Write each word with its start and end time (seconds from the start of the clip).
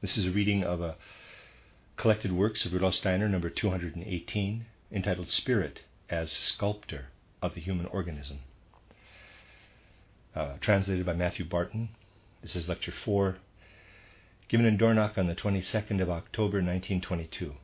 This 0.00 0.16
is 0.16 0.26
a 0.26 0.30
reading 0.30 0.62
of 0.62 0.80
a 0.80 0.94
collected 1.96 2.30
works 2.30 2.64
of 2.64 2.72
Rudolf 2.72 2.94
Steiner, 2.94 3.28
number 3.28 3.50
218, 3.50 4.66
entitled 4.92 5.28
Spirit 5.28 5.80
as 6.08 6.30
Sculptor 6.30 7.06
of 7.42 7.56
the 7.56 7.60
Human 7.60 7.86
Organism. 7.86 8.38
Uh, 10.36 10.52
translated 10.60 11.04
by 11.04 11.14
Matthew 11.14 11.44
Barton. 11.44 11.88
This 12.42 12.54
is 12.54 12.68
Lecture 12.68 12.92
4, 12.92 13.38
given 14.46 14.66
in 14.66 14.78
Dornach 14.78 15.18
on 15.18 15.26
the 15.26 15.34
22nd 15.34 16.00
of 16.00 16.08
October 16.08 16.58
1922. 16.58 17.54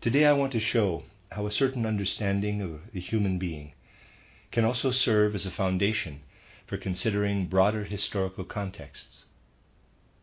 Today 0.00 0.24
I 0.24 0.34
want 0.34 0.52
to 0.52 0.60
show 0.60 1.02
how 1.32 1.48
a 1.48 1.50
certain 1.50 1.84
understanding 1.84 2.62
of 2.62 2.92
the 2.92 3.00
human 3.00 3.40
being 3.40 3.72
can 4.52 4.64
also 4.64 4.92
serve 4.92 5.34
as 5.34 5.46
a 5.46 5.50
foundation 5.50 6.20
for 6.66 6.76
considering 6.76 7.46
broader 7.46 7.84
historical 7.84 8.44
contexts. 8.44 9.24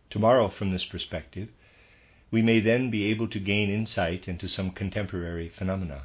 Tomorrow, 0.09 0.49
from 0.49 0.71
this 0.71 0.85
perspective, 0.85 1.49
we 2.31 2.41
may 2.41 2.59
then 2.59 2.89
be 2.89 3.05
able 3.05 3.27
to 3.29 3.39
gain 3.39 3.69
insight 3.69 4.27
into 4.27 4.47
some 4.47 4.71
contemporary 4.71 5.49
phenomena. 5.49 6.03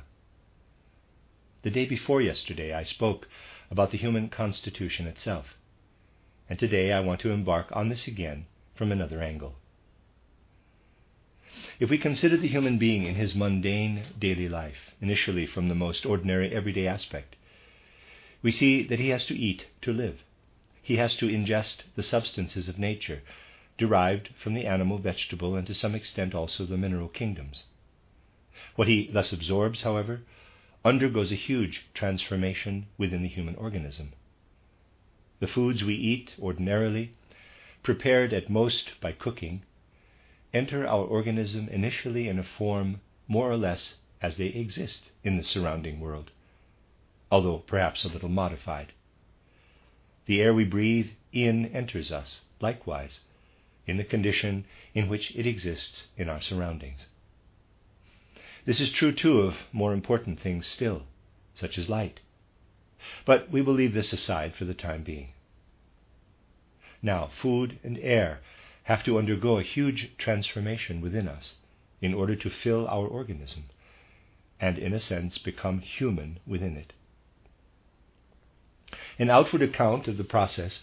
The 1.62 1.70
day 1.70 1.87
before 1.87 2.20
yesterday, 2.20 2.73
I 2.73 2.84
spoke 2.84 3.28
about 3.70 3.91
the 3.91 3.98
human 3.98 4.28
constitution 4.28 5.06
itself, 5.06 5.56
and 6.48 6.59
today 6.59 6.93
I 6.93 7.00
want 7.00 7.21
to 7.23 7.31
embark 7.31 7.69
on 7.73 7.89
this 7.89 8.06
again 8.06 8.47
from 8.75 8.93
another 8.93 9.23
angle. 9.23 9.56
If 11.81 11.91
we 11.91 11.98
consider 11.98 12.37
the 12.37 12.48
human 12.48 12.78
being 12.78 13.05
in 13.05 13.15
his 13.15 13.34
mundane 13.34 14.05
daily 14.19 14.48
life, 14.48 14.95
initially 15.00 15.47
from 15.47 15.69
the 15.69 15.75
most 15.75 16.05
ordinary 16.05 16.55
everyday 16.55 16.87
aspect, 16.87 17.37
we 18.43 18.53
see 18.53 18.87
that 18.87 19.00
he 19.00 19.09
has 19.09 19.27
to 19.27 19.34
eat 19.37 19.67
to 19.83 19.93
live. 19.93 20.23
He 20.87 20.98
has 20.98 21.17
to 21.17 21.27
ingest 21.27 21.83
the 21.97 22.05
substances 22.05 22.69
of 22.69 22.79
nature, 22.79 23.25
derived 23.77 24.29
from 24.37 24.55
the 24.55 24.67
animal, 24.67 24.98
vegetable, 24.98 25.56
and 25.56 25.67
to 25.67 25.75
some 25.75 25.97
extent 25.97 26.33
also 26.33 26.65
the 26.65 26.77
mineral 26.77 27.09
kingdoms. 27.09 27.65
What 28.77 28.87
he 28.87 29.09
thus 29.09 29.33
absorbs, 29.33 29.83
however, 29.83 30.23
undergoes 30.84 31.33
a 31.33 31.34
huge 31.34 31.87
transformation 31.93 32.87
within 32.97 33.23
the 33.23 33.28
human 33.28 33.56
organism. 33.56 34.12
The 35.41 35.48
foods 35.48 35.83
we 35.83 35.97
eat 35.97 36.37
ordinarily, 36.39 37.15
prepared 37.83 38.33
at 38.33 38.48
most 38.48 38.93
by 39.00 39.11
cooking, 39.11 39.62
enter 40.55 40.87
our 40.87 41.05
organism 41.05 41.69
initially 41.69 42.28
in 42.28 42.39
a 42.39 42.45
form 42.45 43.00
more 43.27 43.50
or 43.50 43.56
less 43.56 43.97
as 44.23 44.37
they 44.37 44.47
exist 44.47 45.11
in 45.25 45.37
the 45.37 45.43
surrounding 45.43 45.98
world 45.98 46.31
although 47.28 47.59
perhaps 47.59 48.05
a 48.05 48.09
little 48.09 48.28
modified. 48.28 48.93
The 50.27 50.41
air 50.41 50.52
we 50.52 50.64
breathe 50.64 51.10
in 51.32 51.66
enters 51.66 52.12
us, 52.12 52.42
likewise, 52.60 53.20
in 53.86 53.96
the 53.96 54.05
condition 54.05 54.64
in 54.94 55.08
which 55.08 55.34
it 55.36 55.46
exists 55.46 56.08
in 56.16 56.28
our 56.28 56.41
surroundings. 56.41 57.06
This 58.65 58.81
is 58.81 58.91
true, 58.91 59.12
too, 59.12 59.41
of 59.42 59.56
more 59.72 59.92
important 59.92 60.41
things 60.41 60.66
still, 60.66 61.04
such 61.54 61.78
as 61.78 61.88
light. 61.88 62.20
But 63.25 63.50
we 63.50 63.62
will 63.62 63.75
leave 63.75 63.94
this 63.94 64.12
aside 64.12 64.54
for 64.56 64.65
the 64.65 64.75
time 64.75 65.04
being. 65.04 65.28
Now, 67.00 67.31
food 67.41 67.78
and 67.84 67.98
air 67.98 68.41
have 68.84 69.04
to 69.04 69.19
undergo 69.19 69.59
a 69.59 69.62
huge 69.62 70.16
transformation 70.19 71.00
within 71.00 71.28
us 71.28 71.59
in 72.00 72.15
order 72.15 72.34
to 72.34 72.50
fill 72.50 72.88
our 72.88 73.06
organism 73.06 73.65
and, 74.59 74.78
in 74.78 74.92
a 74.92 75.00
sense, 75.00 75.38
become 75.38 75.81
human 75.81 76.41
within 76.47 76.76
it. 76.76 76.92
An 79.19 79.31
outward 79.31 79.62
account 79.62 80.09
of 80.09 80.19
the 80.19 80.25
process 80.25 80.82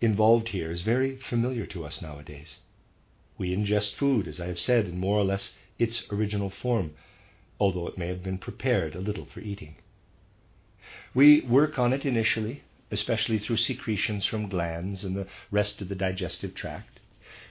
involved 0.00 0.50
here 0.50 0.70
is 0.70 0.82
very 0.82 1.16
familiar 1.16 1.66
to 1.66 1.84
us 1.84 2.00
nowadays. 2.00 2.58
We 3.38 3.56
ingest 3.56 3.94
food, 3.94 4.28
as 4.28 4.38
I 4.38 4.46
have 4.46 4.60
said, 4.60 4.86
in 4.86 4.98
more 5.00 5.18
or 5.18 5.24
less 5.24 5.56
its 5.80 6.04
original 6.12 6.48
form, 6.48 6.94
although 7.58 7.88
it 7.88 7.98
may 7.98 8.06
have 8.06 8.22
been 8.22 8.38
prepared 8.38 8.94
a 8.94 9.00
little 9.00 9.26
for 9.26 9.40
eating. 9.40 9.76
We 11.12 11.40
work 11.40 11.76
on 11.76 11.92
it 11.92 12.06
initially, 12.06 12.62
especially 12.92 13.40
through 13.40 13.56
secretions 13.56 14.26
from 14.26 14.48
glands 14.48 15.02
and 15.02 15.16
the 15.16 15.26
rest 15.50 15.80
of 15.82 15.88
the 15.88 15.96
digestive 15.96 16.54
tract. 16.54 17.00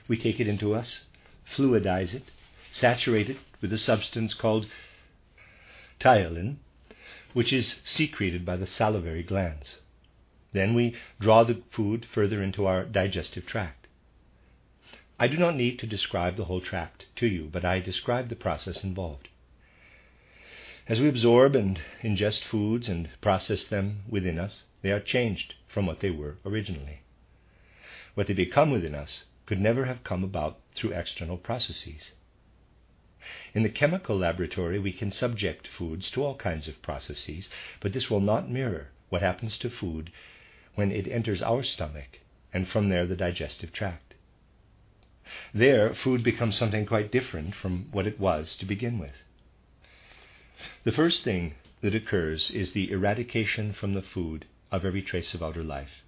We 0.08 0.16
take 0.16 0.40
it 0.40 0.48
into 0.48 0.74
us, 0.74 1.00
fluidize 1.54 2.14
it, 2.14 2.24
saturate 2.72 3.28
it 3.28 3.38
with 3.60 3.72
a 3.72 3.78
substance 3.78 4.32
called 4.32 4.66
ptyalin, 6.00 6.56
which 7.34 7.52
is 7.52 7.80
secreted 7.84 8.46
by 8.46 8.56
the 8.56 8.66
salivary 8.66 9.22
glands. 9.22 9.76
Then 10.52 10.74
we 10.74 10.94
draw 11.18 11.44
the 11.44 11.62
food 11.70 12.04
further 12.04 12.42
into 12.42 12.66
our 12.66 12.84
digestive 12.84 13.46
tract. 13.46 13.86
I 15.18 15.28
do 15.28 15.36
not 15.36 15.56
need 15.56 15.78
to 15.78 15.86
describe 15.86 16.36
the 16.36 16.44
whole 16.44 16.60
tract 16.60 17.06
to 17.16 17.26
you, 17.26 17.48
but 17.50 17.64
I 17.64 17.80
describe 17.80 18.28
the 18.28 18.36
process 18.36 18.84
involved. 18.84 19.28
As 20.88 21.00
we 21.00 21.08
absorb 21.08 21.54
and 21.54 21.80
ingest 22.02 22.42
foods 22.42 22.88
and 22.88 23.08
process 23.20 23.66
them 23.66 24.02
within 24.08 24.38
us, 24.38 24.64
they 24.82 24.90
are 24.90 25.00
changed 25.00 25.54
from 25.68 25.86
what 25.86 26.00
they 26.00 26.10
were 26.10 26.38
originally. 26.44 27.00
What 28.14 28.26
they 28.26 28.34
become 28.34 28.70
within 28.70 28.94
us 28.94 29.24
could 29.46 29.60
never 29.60 29.86
have 29.86 30.04
come 30.04 30.24
about 30.24 30.60
through 30.74 30.92
external 30.92 31.38
processes. 31.38 32.12
In 33.54 33.62
the 33.62 33.70
chemical 33.70 34.18
laboratory, 34.18 34.78
we 34.78 34.92
can 34.92 35.12
subject 35.12 35.68
foods 35.68 36.10
to 36.10 36.22
all 36.22 36.34
kinds 36.34 36.68
of 36.68 36.82
processes, 36.82 37.48
but 37.80 37.92
this 37.92 38.10
will 38.10 38.20
not 38.20 38.50
mirror 38.50 38.88
what 39.08 39.22
happens 39.22 39.56
to 39.58 39.70
food 39.70 40.10
when 40.74 40.90
it 40.90 41.06
enters 41.08 41.42
our 41.42 41.62
stomach 41.62 42.20
and 42.52 42.68
from 42.68 42.88
there 42.88 43.06
the 43.06 43.16
digestive 43.16 43.72
tract. 43.72 44.14
There, 45.54 45.94
food 45.94 46.22
becomes 46.22 46.56
something 46.56 46.86
quite 46.86 47.12
different 47.12 47.54
from 47.54 47.88
what 47.92 48.06
it 48.06 48.20
was 48.20 48.56
to 48.56 48.66
begin 48.66 48.98
with. 48.98 49.22
The 50.84 50.92
first 50.92 51.24
thing 51.24 51.54
that 51.80 51.94
occurs 51.94 52.50
is 52.50 52.72
the 52.72 52.90
eradication 52.90 53.72
from 53.72 53.94
the 53.94 54.02
food 54.02 54.46
of 54.70 54.84
every 54.84 55.02
trace 55.02 55.34
of 55.34 55.42
outer 55.42 55.64
life. 55.64 56.02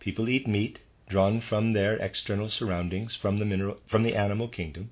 People 0.00 0.28
eat 0.28 0.46
meat 0.46 0.80
drawn 1.08 1.40
from 1.40 1.72
their 1.72 1.96
external 1.96 2.48
surroundings, 2.48 3.14
from 3.14 3.38
the, 3.38 3.44
mineral, 3.44 3.78
from 3.86 4.02
the 4.02 4.16
animal 4.16 4.48
kingdom, 4.48 4.90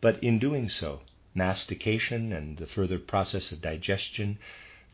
but 0.00 0.22
in 0.22 0.38
doing 0.38 0.68
so, 0.68 1.00
mastication 1.34 2.32
and 2.32 2.58
the 2.58 2.66
further 2.66 2.98
process 2.98 3.50
of 3.52 3.62
digestion 3.62 4.38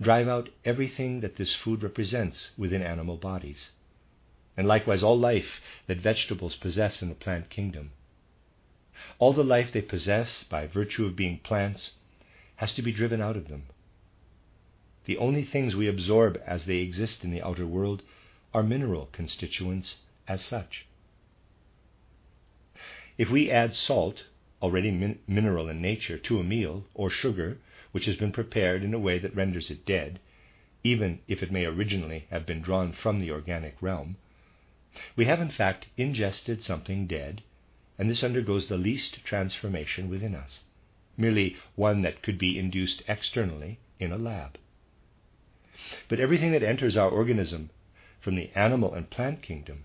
drive 0.02 0.28
out 0.28 0.48
everything 0.64 1.20
that 1.20 1.36
this 1.36 1.54
food 1.54 1.82
represents 1.82 2.50
within 2.56 2.82
animal 2.82 3.16
bodies, 3.16 3.70
and 4.56 4.66
likewise 4.66 5.02
all 5.02 5.18
life 5.18 5.60
that 5.86 5.98
vegetables 5.98 6.56
possess 6.56 7.02
in 7.02 7.08
the 7.08 7.14
plant 7.14 7.48
kingdom. 7.48 7.92
All 9.18 9.32
the 9.32 9.44
life 9.44 9.72
they 9.72 9.82
possess 9.82 10.44
by 10.44 10.66
virtue 10.66 11.06
of 11.06 11.16
being 11.16 11.38
plants 11.38 11.94
has 12.56 12.74
to 12.74 12.82
be 12.82 12.92
driven 12.92 13.20
out 13.20 13.36
of 13.36 13.48
them. 13.48 13.64
The 15.04 15.16
only 15.16 15.44
things 15.44 15.74
we 15.74 15.88
absorb 15.88 16.40
as 16.46 16.66
they 16.66 16.76
exist 16.76 17.24
in 17.24 17.32
the 17.32 17.42
outer 17.42 17.66
world 17.66 18.02
are 18.54 18.62
mineral 18.62 19.08
constituents 19.12 19.96
as 20.28 20.44
such. 20.44 20.86
If 23.18 23.30
we 23.30 23.50
add 23.50 23.74
salt, 23.74 24.24
already 24.60 24.90
min- 24.90 25.18
mineral 25.26 25.68
in 25.68 25.82
nature, 25.82 26.18
to 26.18 26.38
a 26.38 26.44
meal, 26.44 26.84
or 26.94 27.10
sugar, 27.10 27.58
which 27.92 28.06
has 28.06 28.16
been 28.16 28.32
prepared 28.32 28.82
in 28.82 28.92
a 28.92 28.98
way 28.98 29.18
that 29.18 29.34
renders 29.34 29.70
it 29.70 29.86
dead, 29.86 30.18
even 30.84 31.20
if 31.28 31.42
it 31.42 31.52
may 31.52 31.64
originally 31.64 32.26
have 32.30 32.44
been 32.44 32.60
drawn 32.60 32.92
from 32.92 33.20
the 33.20 33.30
organic 33.30 33.80
realm, 33.80 34.16
we 35.16 35.24
have 35.24 35.40
in 35.40 35.50
fact 35.50 35.86
ingested 35.96 36.62
something 36.62 37.06
dead, 37.06 37.42
and 37.98 38.10
this 38.10 38.24
undergoes 38.24 38.68
the 38.68 38.76
least 38.76 39.24
transformation 39.24 40.08
within 40.08 40.34
us, 40.34 40.64
merely 41.16 41.56
one 41.76 42.02
that 42.02 42.22
could 42.22 42.38
be 42.38 42.58
induced 42.58 43.02
externally 43.06 43.78
in 43.98 44.10
a 44.10 44.18
lab. 44.18 44.58
But 46.08 46.20
everything 46.20 46.52
that 46.52 46.62
enters 46.62 46.96
our 46.96 47.08
organism 47.10 47.70
from 48.20 48.36
the 48.36 48.50
animal 48.54 48.94
and 48.94 49.08
plant 49.08 49.42
kingdom 49.42 49.84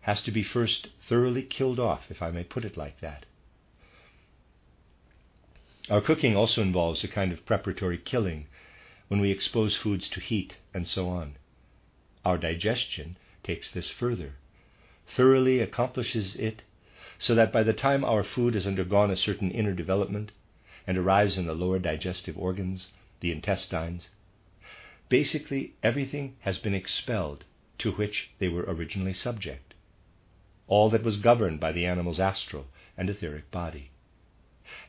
has 0.00 0.22
to 0.22 0.30
be 0.30 0.42
first 0.42 0.88
thoroughly 1.08 1.42
killed 1.42 1.78
off, 1.78 2.10
if 2.10 2.22
I 2.22 2.30
may 2.30 2.44
put 2.44 2.64
it 2.64 2.76
like 2.76 3.00
that. 3.00 3.26
Our 5.90 6.02
cooking 6.02 6.36
also 6.36 6.60
involves 6.60 7.02
a 7.02 7.08
kind 7.08 7.32
of 7.32 7.46
preparatory 7.46 7.96
killing 7.96 8.46
when 9.08 9.20
we 9.20 9.30
expose 9.30 9.74
foods 9.74 10.10
to 10.10 10.20
heat 10.20 10.56
and 10.74 10.86
so 10.86 11.08
on. 11.08 11.36
Our 12.26 12.36
digestion 12.36 13.16
takes 13.42 13.70
this 13.70 13.90
further, 13.90 14.34
thoroughly 15.06 15.60
accomplishes 15.60 16.36
it, 16.36 16.62
so 17.18 17.34
that 17.34 17.52
by 17.52 17.62
the 17.62 17.72
time 17.72 18.04
our 18.04 18.22
food 18.22 18.52
has 18.52 18.66
undergone 18.66 19.10
a 19.10 19.16
certain 19.16 19.50
inner 19.50 19.72
development 19.72 20.32
and 20.86 20.98
arrives 20.98 21.38
in 21.38 21.46
the 21.46 21.54
lower 21.54 21.78
digestive 21.78 22.36
organs, 22.36 22.88
the 23.20 23.32
intestines, 23.32 24.10
basically 25.08 25.72
everything 25.82 26.36
has 26.40 26.58
been 26.58 26.74
expelled 26.74 27.44
to 27.78 27.92
which 27.92 28.30
they 28.38 28.48
were 28.48 28.64
originally 28.68 29.14
subject, 29.14 29.72
all 30.66 30.90
that 30.90 31.02
was 31.02 31.16
governed 31.16 31.60
by 31.60 31.72
the 31.72 31.86
animal's 31.86 32.20
astral 32.20 32.66
and 32.96 33.08
etheric 33.08 33.50
body, 33.50 33.90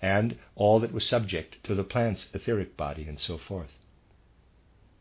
and 0.02 0.38
all 0.56 0.80
that 0.80 0.92
was 0.92 1.06
subject 1.06 1.64
to 1.64 1.76
the 1.76 1.84
plant's 1.84 2.28
etheric 2.34 2.76
body, 2.76 3.04
and 3.08 3.20
so 3.20 3.38
forth. 3.38 3.74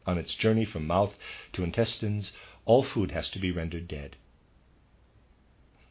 On 0.06 0.19
its 0.19 0.34
journey 0.34 0.64
from 0.64 0.86
mouth 0.86 1.16
to 1.52 1.64
intestines, 1.64 2.32
all 2.64 2.82
food 2.82 3.10
has 3.10 3.28
to 3.30 3.38
be 3.38 3.50
rendered 3.50 3.88
dead. 3.88 4.16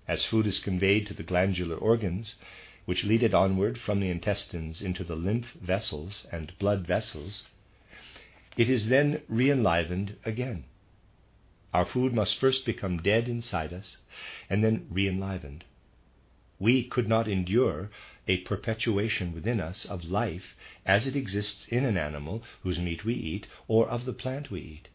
As 0.08 0.24
food 0.24 0.48
is 0.48 0.60
conveyed 0.60 1.06
to 1.08 1.14
the 1.14 1.24
glandular 1.24 1.76
organs, 1.76 2.36
which 2.86 3.04
lead 3.04 3.22
it 3.22 3.34
onward 3.34 3.78
from 3.78 4.00
the 4.00 4.10
intestines 4.10 4.82
into 4.82 5.04
the 5.04 5.16
lymph 5.16 5.52
vessels 5.62 6.26
and 6.32 6.58
blood 6.58 6.88
vessels, 6.88 7.44
it 8.56 8.70
is 8.70 8.88
then 8.88 9.22
re 9.28 9.52
enlivened 9.52 10.16
again. 10.26 10.64
Our 11.74 11.86
food 11.86 12.14
must 12.14 12.40
first 12.40 12.66
become 12.66 13.02
dead 13.02 13.28
inside 13.28 13.74
us 13.74 13.98
and 14.50 14.64
then 14.64 14.88
re 14.90 15.08
enlivened. 15.08 15.66
We 16.60 16.84
could 16.84 17.08
not 17.08 17.28
endure 17.28 17.90
a 18.28 18.38
perpetuation 18.38 19.34
within 19.34 19.60
us 19.60 19.86
of 19.86 20.06
life 20.06 20.56
as 20.86 21.06
it 21.06 21.16
exists 21.16 21.68
in 21.68 21.86
an 21.86 21.98
animal 21.98 22.44
whose 22.64 22.80
meat 22.80 23.06
we 23.06 23.14
eat 23.14 23.48
or 23.68 23.88
of 23.88 24.06
the 24.06 24.14
plant 24.14 24.50
we 24.50 24.62
eat. 24.62 24.88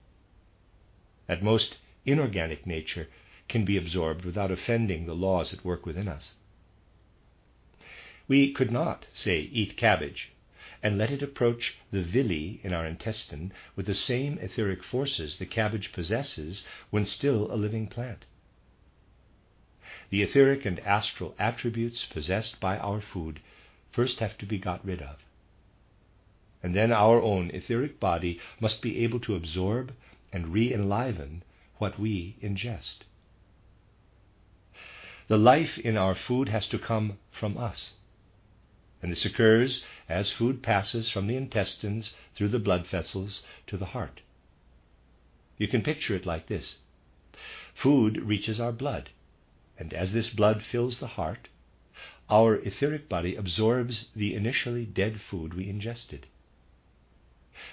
At 1.28 1.42
most, 1.42 1.78
inorganic 2.04 2.66
nature 2.66 3.08
can 3.48 3.64
be 3.64 3.76
absorbed 3.76 4.24
without 4.24 4.50
offending 4.50 5.06
the 5.06 5.14
laws 5.14 5.52
at 5.52 5.64
work 5.64 5.86
within 5.86 6.08
us. 6.08 6.34
We 8.26 8.52
could 8.52 8.70
not, 8.70 9.06
say, 9.12 9.42
eat 9.52 9.76
cabbage 9.76 10.32
and 10.82 10.98
let 10.98 11.10
it 11.10 11.22
approach 11.22 11.76
the 11.90 12.02
villi 12.02 12.60
in 12.64 12.72
our 12.72 12.84
intestine 12.86 13.52
with 13.76 13.86
the 13.86 13.94
same 13.94 14.38
etheric 14.38 14.82
forces 14.82 15.36
the 15.36 15.46
cabbage 15.46 15.92
possesses 15.92 16.66
when 16.90 17.06
still 17.06 17.52
a 17.52 17.56
living 17.56 17.86
plant. 17.86 18.24
The 20.12 20.20
etheric 20.20 20.66
and 20.66 20.78
astral 20.80 21.34
attributes 21.38 22.04
possessed 22.04 22.60
by 22.60 22.76
our 22.76 23.00
food 23.00 23.40
first 23.92 24.18
have 24.18 24.36
to 24.38 24.46
be 24.46 24.58
got 24.58 24.84
rid 24.84 25.00
of. 25.00 25.16
And 26.62 26.74
then 26.76 26.92
our 26.92 27.22
own 27.22 27.50
etheric 27.54 27.98
body 27.98 28.38
must 28.60 28.82
be 28.82 29.02
able 29.04 29.20
to 29.20 29.34
absorb 29.34 29.94
and 30.30 30.52
re 30.52 30.70
enliven 30.70 31.44
what 31.78 31.98
we 31.98 32.36
ingest. 32.42 33.04
The 35.28 35.38
life 35.38 35.78
in 35.78 35.96
our 35.96 36.14
food 36.14 36.50
has 36.50 36.66
to 36.66 36.78
come 36.78 37.16
from 37.30 37.56
us. 37.56 37.94
And 39.00 39.10
this 39.10 39.24
occurs 39.24 39.82
as 40.10 40.30
food 40.30 40.62
passes 40.62 41.10
from 41.10 41.26
the 41.26 41.36
intestines 41.36 42.12
through 42.34 42.48
the 42.48 42.58
blood 42.58 42.86
vessels 42.86 43.46
to 43.66 43.78
the 43.78 43.86
heart. 43.86 44.20
You 45.56 45.68
can 45.68 45.80
picture 45.80 46.14
it 46.14 46.26
like 46.26 46.48
this 46.48 46.80
food 47.74 48.20
reaches 48.20 48.60
our 48.60 48.72
blood, 48.72 49.08
and 49.78 49.92
as 49.94 50.12
this 50.12 50.30
blood 50.30 50.62
fills 50.62 50.98
the 50.98 51.06
heart, 51.06 51.48
our 52.30 52.56
etheric 52.56 53.08
body 53.08 53.36
absorbs 53.36 54.06
the 54.14 54.34
initially 54.34 54.86
dead 54.86 55.20
food 55.20 55.54
we 55.54 55.68
ingested. 55.68 56.26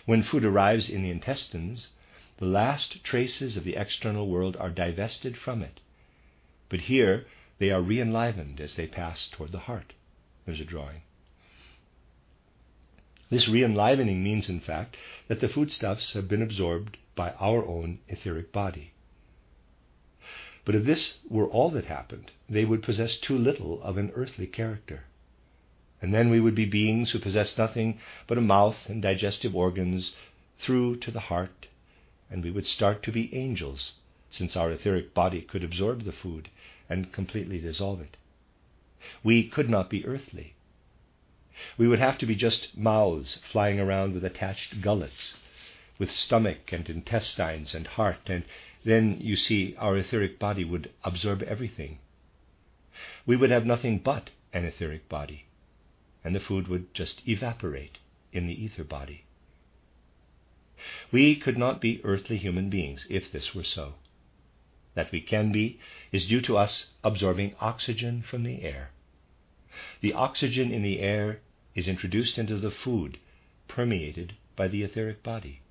When 0.06 0.24
food 0.24 0.44
arrives 0.44 0.90
in 0.90 1.04
the 1.04 1.12
intestines, 1.12 1.90
the 2.38 2.46
last 2.46 3.04
traces 3.04 3.58
of 3.58 3.64
the 3.64 3.76
external 3.76 4.28
world 4.28 4.56
are 4.58 4.70
divested 4.70 5.38
from 5.38 5.62
it. 5.62 5.80
But 6.70 6.82
here 6.82 7.26
they 7.58 7.72
are 7.72 7.82
re 7.82 8.00
enlivened 8.00 8.60
as 8.60 8.76
they 8.76 8.88
pass 8.88 9.28
toward 9.28 9.52
the 9.52 9.60
heart. 9.60 9.94
There's 10.46 10.60
a 10.62 10.66
drawing. 10.66 11.02
This 13.30 13.48
re 13.48 13.64
enlivening 13.64 14.24
means, 14.24 14.50
in 14.50 14.60
fact, 14.60 14.98
that 15.28 15.40
the 15.40 15.50
foodstuffs 15.50 16.14
have 16.14 16.28
been 16.28 16.42
absorbed 16.42 16.98
by 17.16 17.32
our 17.34 17.66
own 17.66 18.00
etheric 18.08 18.52
body. 18.52 18.94
But 20.70 20.76
if 20.76 20.86
this 20.86 21.18
were 21.28 21.48
all 21.48 21.72
that 21.72 21.86
happened, 21.86 22.30
they 22.48 22.64
would 22.64 22.84
possess 22.84 23.18
too 23.18 23.36
little 23.36 23.82
of 23.82 23.98
an 23.98 24.12
earthly 24.14 24.46
character. 24.46 25.06
And 26.00 26.14
then 26.14 26.30
we 26.30 26.40
would 26.40 26.54
be 26.54 26.66
beings 26.66 27.10
who 27.10 27.18
possess 27.18 27.58
nothing 27.58 28.00
but 28.28 28.38
a 28.38 28.42
mouth 28.42 28.88
and 28.88 29.02
digestive 29.02 29.56
organs 29.56 30.14
through 30.60 30.98
to 30.98 31.10
the 31.10 31.22
heart, 31.22 31.66
and 32.30 32.44
we 32.44 32.52
would 32.52 32.68
start 32.68 33.02
to 33.02 33.12
be 33.12 33.34
angels, 33.34 33.94
since 34.30 34.56
our 34.56 34.70
etheric 34.72 35.16
body 35.16 35.42
could 35.42 35.64
absorb 35.64 36.04
the 36.04 36.12
food 36.12 36.52
and 36.88 37.12
completely 37.12 37.58
dissolve 37.58 38.00
it. 38.02 38.16
We 39.24 39.48
could 39.48 39.72
not 39.72 39.90
be 39.90 40.06
earthly. 40.06 40.54
We 41.80 41.88
would 41.88 41.98
have 41.98 42.20
to 42.20 42.28
be 42.28 42.36
just 42.36 42.78
mouths 42.78 43.42
flying 43.52 43.80
around 43.80 44.14
with 44.14 44.24
attached 44.24 44.82
gullets, 44.82 45.34
with 45.98 46.12
stomach 46.12 46.72
and 46.72 46.88
intestines 46.88 47.74
and 47.74 47.88
heart, 47.88 48.30
and 48.30 48.44
then, 48.90 49.18
you 49.20 49.36
see, 49.36 49.76
our 49.78 49.98
etheric 49.98 50.40
body 50.40 50.64
would 50.64 50.92
absorb 51.04 51.44
everything. 51.44 52.00
We 53.26 53.36
would 53.36 53.52
have 53.52 53.66
nothing 53.66 54.00
but 54.00 54.30
an 54.54 54.66
etheric 54.66 55.08
body, 55.08 55.46
and 56.24 56.36
the 56.36 56.40
food 56.40 56.68
would 56.68 56.94
just 56.94 57.28
evaporate 57.28 57.98
in 58.32 58.48
the 58.48 58.64
ether 58.64 58.84
body. 58.84 59.26
We 61.12 61.36
could 61.36 61.58
not 61.58 61.82
be 61.82 62.02
earthly 62.04 62.38
human 62.38 62.70
beings 62.70 63.06
if 63.10 63.32
this 63.32 63.54
were 63.54 63.64
so. 63.64 63.96
That 64.96 65.12
we 65.12 65.22
can 65.22 65.52
be 65.52 65.80
is 66.12 66.28
due 66.28 66.42
to 66.42 66.58
us 66.58 66.92
absorbing 67.04 67.56
oxygen 67.60 68.22
from 68.22 68.44
the 68.44 68.64
air. 68.64 68.92
The 70.02 70.14
oxygen 70.14 70.72
in 70.72 70.84
the 70.84 71.00
air 71.00 71.42
is 71.76 71.88
introduced 71.88 72.38
into 72.38 72.58
the 72.58 72.72
food, 72.72 73.20
permeated 73.68 74.36
by 74.56 74.68
the 74.68 74.84
etheric 74.84 75.22
body. 75.22 75.62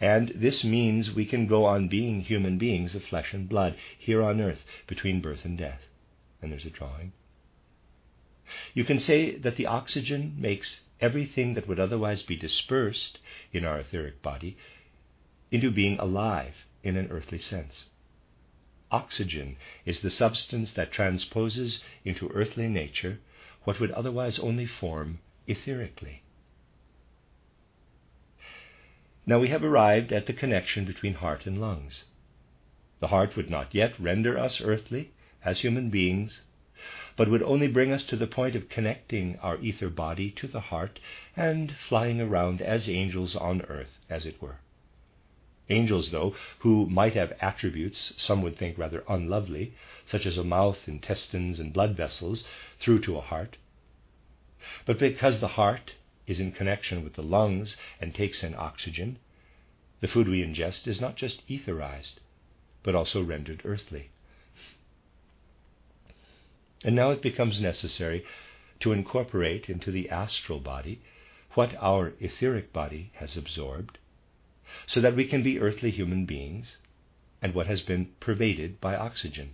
And 0.00 0.32
this 0.34 0.64
means 0.64 1.14
we 1.14 1.26
can 1.26 1.46
go 1.46 1.64
on 1.64 1.88
being 1.88 2.20
human 2.20 2.58
beings 2.58 2.94
of 2.94 3.04
flesh 3.04 3.32
and 3.32 3.48
blood 3.48 3.76
here 3.98 4.22
on 4.22 4.40
earth 4.40 4.64
between 4.86 5.20
birth 5.20 5.44
and 5.44 5.56
death. 5.56 5.82
And 6.42 6.50
there's 6.50 6.66
a 6.66 6.70
drawing. 6.70 7.12
You 8.74 8.84
can 8.84 8.98
say 8.98 9.36
that 9.36 9.56
the 9.56 9.66
oxygen 9.66 10.34
makes 10.38 10.80
everything 11.00 11.54
that 11.54 11.68
would 11.68 11.78
otherwise 11.80 12.22
be 12.22 12.36
dispersed 12.36 13.18
in 13.52 13.64
our 13.64 13.78
etheric 13.78 14.22
body 14.22 14.56
into 15.50 15.70
being 15.70 15.98
alive 15.98 16.54
in 16.82 16.96
an 16.96 17.08
earthly 17.10 17.38
sense. 17.38 17.86
Oxygen 18.90 19.56
is 19.84 20.00
the 20.00 20.10
substance 20.10 20.72
that 20.72 20.90
transposes 20.90 21.82
into 22.04 22.28
earthly 22.34 22.68
nature 22.68 23.20
what 23.64 23.78
would 23.78 23.92
otherwise 23.92 24.38
only 24.38 24.66
form 24.66 25.20
etherically. 25.46 26.22
Now 29.26 29.38
we 29.38 29.48
have 29.48 29.62
arrived 29.62 30.12
at 30.12 30.26
the 30.26 30.32
connection 30.32 30.84
between 30.84 31.14
heart 31.14 31.46
and 31.46 31.60
lungs. 31.60 32.04
The 33.00 33.08
heart 33.08 33.36
would 33.36 33.50
not 33.50 33.74
yet 33.74 33.98
render 33.98 34.38
us 34.38 34.60
earthly 34.60 35.10
as 35.44 35.60
human 35.60 35.90
beings, 35.90 36.42
but 37.16 37.28
would 37.28 37.42
only 37.42 37.66
bring 37.66 37.92
us 37.92 38.04
to 38.06 38.16
the 38.16 38.26
point 38.26 38.56
of 38.56 38.68
connecting 38.68 39.38
our 39.40 39.58
ether 39.60 39.90
body 39.90 40.30
to 40.32 40.46
the 40.46 40.60
heart 40.60 40.98
and 41.36 41.72
flying 41.72 42.20
around 42.20 42.62
as 42.62 42.88
angels 42.88 43.36
on 43.36 43.62
earth, 43.62 43.98
as 44.08 44.24
it 44.26 44.40
were. 44.40 44.60
Angels, 45.68 46.10
though, 46.10 46.34
who 46.60 46.86
might 46.86 47.14
have 47.14 47.36
attributes 47.40 48.12
some 48.16 48.42
would 48.42 48.56
think 48.56 48.76
rather 48.76 49.04
unlovely, 49.08 49.74
such 50.06 50.26
as 50.26 50.36
a 50.36 50.44
mouth, 50.44 50.88
intestines, 50.88 51.60
and 51.60 51.72
blood 51.72 51.96
vessels, 51.96 52.46
through 52.80 53.00
to 53.00 53.16
a 53.16 53.20
heart. 53.20 53.56
But 54.84 54.98
because 54.98 55.40
the 55.40 55.48
heart 55.48 55.94
is 56.30 56.40
in 56.40 56.52
connection 56.52 57.02
with 57.02 57.14
the 57.14 57.22
lungs 57.22 57.76
and 58.00 58.14
takes 58.14 58.42
in 58.42 58.54
oxygen, 58.54 59.18
the 60.00 60.08
food 60.08 60.28
we 60.28 60.42
ingest 60.42 60.86
is 60.86 61.00
not 61.00 61.16
just 61.16 61.46
etherized, 61.48 62.20
but 62.82 62.94
also 62.94 63.22
rendered 63.22 63.62
earthly. 63.64 64.10
And 66.84 66.96
now 66.96 67.10
it 67.10 67.20
becomes 67.20 67.60
necessary 67.60 68.24
to 68.80 68.92
incorporate 68.92 69.68
into 69.68 69.90
the 69.90 70.08
astral 70.08 70.60
body 70.60 71.02
what 71.54 71.74
our 71.80 72.14
etheric 72.20 72.72
body 72.72 73.10
has 73.14 73.36
absorbed 73.36 73.98
so 74.86 75.00
that 75.00 75.16
we 75.16 75.26
can 75.26 75.42
be 75.42 75.58
earthly 75.58 75.90
human 75.90 76.24
beings 76.24 76.78
and 77.42 77.54
what 77.54 77.66
has 77.66 77.82
been 77.82 78.06
pervaded 78.20 78.80
by 78.80 78.94
oxygen. 78.94 79.50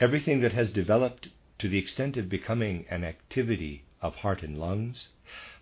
Everything 0.00 0.40
that 0.40 0.52
has 0.52 0.72
developed 0.72 1.28
to 1.58 1.68
the 1.68 1.78
extent 1.78 2.16
of 2.16 2.28
becoming 2.28 2.84
an 2.90 3.04
activity 3.04 3.84
of 4.02 4.16
heart 4.16 4.42
and 4.42 4.58
lungs 4.58 5.08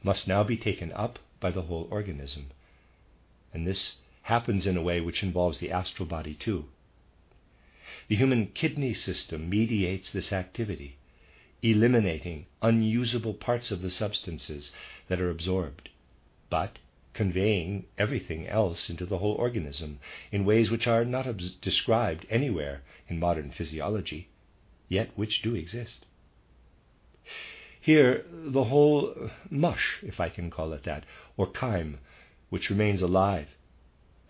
must 0.02 0.26
now 0.26 0.42
be 0.42 0.56
taken 0.56 0.90
up 0.92 1.18
by 1.38 1.50
the 1.50 1.62
whole 1.62 1.86
organism. 1.90 2.46
And 3.52 3.66
this 3.66 3.96
happens 4.22 4.66
in 4.66 4.76
a 4.76 4.82
way 4.82 5.00
which 5.00 5.22
involves 5.22 5.58
the 5.58 5.70
astral 5.70 6.08
body 6.08 6.34
too. 6.34 6.66
The 8.08 8.16
human 8.16 8.48
kidney 8.48 8.94
system 8.94 9.48
mediates 9.48 10.10
this 10.10 10.32
activity, 10.32 10.96
eliminating 11.62 12.46
unusable 12.62 13.34
parts 13.34 13.70
of 13.70 13.82
the 13.82 13.90
substances 13.90 14.72
that 15.08 15.20
are 15.20 15.30
absorbed. 15.30 15.90
But 16.48 16.78
conveying 17.12 17.84
everything 17.98 18.46
else 18.46 18.88
into 18.88 19.04
the 19.04 19.18
whole 19.18 19.34
organism 19.34 19.98
in 20.30 20.44
ways 20.44 20.70
which 20.70 20.86
are 20.86 21.04
not 21.04 21.26
described 21.60 22.26
anywhere 22.30 22.82
in 23.08 23.18
modern 23.18 23.50
physiology, 23.50 24.28
yet 24.88 25.10
which 25.16 25.42
do 25.42 25.54
exist. 25.54 26.06
Here, 27.80 28.26
the 28.30 28.64
whole 28.64 29.30
mush, 29.48 30.00
if 30.02 30.20
I 30.20 30.28
can 30.28 30.50
call 30.50 30.74
it 30.74 30.82
that, 30.82 31.04
or 31.36 31.50
chyme, 31.50 31.98
which 32.50 32.68
remains 32.68 33.00
alive, 33.00 33.48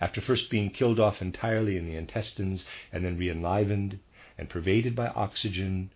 after 0.01 0.21
first 0.21 0.51
being 0.51 0.71
killed 0.71 1.01
off 1.01 1.21
entirely 1.21 1.77
in 1.77 1.85
the 1.85 1.97
intestines 1.97 2.65
and 2.93 3.05
then 3.05 3.19
re-enlivened 3.19 3.99
and 4.39 4.49
pervaded 4.49 4.95
by 4.95 5.09
oxygen, 5.09 5.91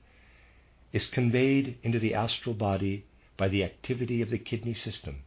is 0.92 1.06
conveyed 1.06 1.78
into 1.82 1.98
the 1.98 2.12
astral 2.12 2.54
body 2.54 3.04
by 3.36 3.48
the 3.48 3.62
activity 3.62 4.20
of 4.20 4.30
the 4.30 4.38
kidney 4.38 4.74
system, 4.74 5.22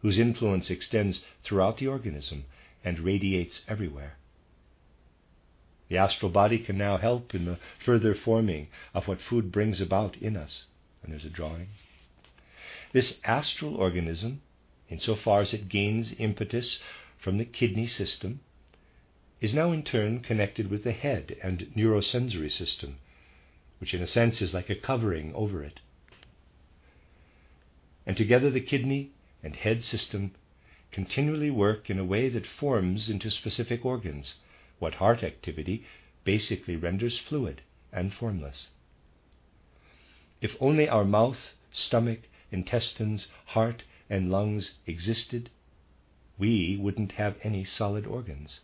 whose 0.00 0.18
influence 0.18 0.70
extends 0.70 1.22
throughout 1.42 1.78
the 1.78 1.88
organism 1.88 2.44
and 2.84 3.00
radiates 3.00 3.62
everywhere. 3.68 4.16
The 5.88 5.98
astral 5.98 6.30
body 6.30 6.58
can 6.58 6.78
now 6.78 6.98
help 6.98 7.34
in 7.34 7.44
the 7.44 7.58
further 7.84 8.14
forming 8.14 8.68
of 8.94 9.06
what 9.06 9.20
food 9.20 9.50
brings 9.52 9.80
about 9.80 10.16
in 10.16 10.36
us. 10.36 10.66
And 11.04 11.12
there's 11.12 11.24
a 11.24 11.30
drawing. 11.30 11.68
This 12.92 13.18
astral 13.24 13.76
organism, 13.76 14.40
insofar 14.88 15.42
as 15.42 15.52
it 15.52 15.68
gains 15.68 16.14
impetus 16.18 16.80
from 17.18 17.36
the 17.36 17.44
kidney 17.44 17.86
system, 17.86 18.40
is 19.40 19.54
now 19.54 19.70
in 19.70 19.82
turn 19.82 20.20
connected 20.20 20.70
with 20.70 20.82
the 20.82 20.92
head 20.92 21.36
and 21.42 21.70
neurosensory 21.76 22.50
system, 22.50 22.96
which 23.78 23.92
in 23.92 24.00
a 24.00 24.06
sense 24.06 24.40
is 24.40 24.54
like 24.54 24.70
a 24.70 24.74
covering 24.74 25.34
over 25.34 25.62
it. 25.62 25.80
And 28.06 28.16
together 28.16 28.48
the 28.50 28.60
kidney 28.60 29.10
and 29.42 29.56
head 29.56 29.84
system 29.84 30.32
continually 30.90 31.50
work 31.50 31.90
in 31.90 31.98
a 31.98 32.04
way 32.04 32.30
that 32.30 32.46
forms 32.46 33.10
into 33.10 33.30
specific 33.30 33.84
organs 33.84 34.36
what 34.78 34.94
heart 34.94 35.22
activity 35.22 35.84
basically 36.24 36.76
renders 36.76 37.18
fluid 37.18 37.60
and 37.92 38.14
formless. 38.14 38.68
If 40.44 40.58
only 40.60 40.86
our 40.90 41.06
mouth, 41.06 41.54
stomach, 41.72 42.18
intestines, 42.52 43.28
heart, 43.46 43.82
and 44.10 44.30
lungs 44.30 44.74
existed, 44.86 45.48
we 46.36 46.76
wouldn't 46.76 47.12
have 47.12 47.36
any 47.42 47.64
solid 47.64 48.04
organs. 48.04 48.60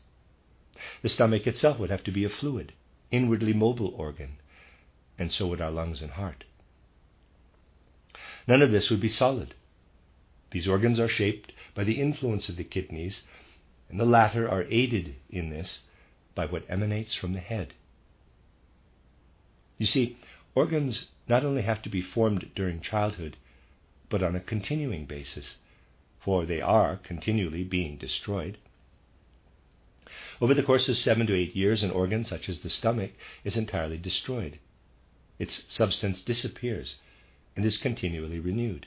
The 1.01 1.09
stomach 1.09 1.47
itself 1.47 1.79
would 1.79 1.89
have 1.89 2.05
to 2.05 2.11
be 2.11 2.23
a 2.23 2.29
fluid, 2.29 2.75
inwardly 3.11 3.55
mobile 3.55 3.95
organ, 3.97 4.37
and 5.19 5.33
so 5.33 5.47
would 5.47 5.63
our 5.63 5.71
lungs 5.71 6.03
and 6.03 6.11
heart. 6.11 6.45
None 8.47 8.61
of 8.61 8.73
this 8.73 8.91
would 8.91 9.01
be 9.01 9.09
solid. 9.09 9.55
These 10.51 10.69
organs 10.69 11.01
are 11.01 11.09
shaped 11.09 11.55
by 11.75 11.85
the 11.85 11.99
influence 11.99 12.51
of 12.51 12.57
the 12.57 12.65
kidneys, 12.65 13.23
and 13.89 13.99
the 13.99 14.05
latter 14.05 14.47
are 14.47 14.65
aided 14.65 15.15
in 15.31 15.49
this 15.49 15.85
by 16.35 16.45
what 16.45 16.67
emanates 16.69 17.15
from 17.15 17.33
the 17.33 17.41
head. 17.41 17.73
You 19.79 19.87
see, 19.87 20.19
organs 20.55 21.07
not 21.29 21.45
only 21.45 21.63
have 21.63 21.83
to 21.83 21.89
be 21.89 22.03
formed 22.03 22.51
during 22.55 22.81
childhood, 22.81 23.37
but 24.09 24.23
on 24.23 24.35
a 24.35 24.41
continuing 24.41 25.07
basis 25.07 25.57
for 26.21 26.45
they 26.45 26.61
are 26.61 26.97
continually 26.99 27.65
being 27.65 27.97
destroyed. 27.97 28.59
Over 30.41 30.55
the 30.55 30.63
course 30.63 30.89
of 30.89 30.99
seven 30.99 31.27
to 31.27 31.35
eight 31.35 31.57
years, 31.57 31.83
an 31.83 31.91
organ 31.91 32.25
such 32.25 32.49
as 32.49 32.61
the 32.61 32.71
stomach 32.71 33.13
is 33.43 33.57
entirely 33.57 33.97
destroyed. 33.97 34.59
Its 35.39 35.65
substance 35.73 36.23
disappears 36.23 36.97
and 37.57 37.65
is 37.65 37.79
continually 37.79 38.39
renewed. 38.39 38.87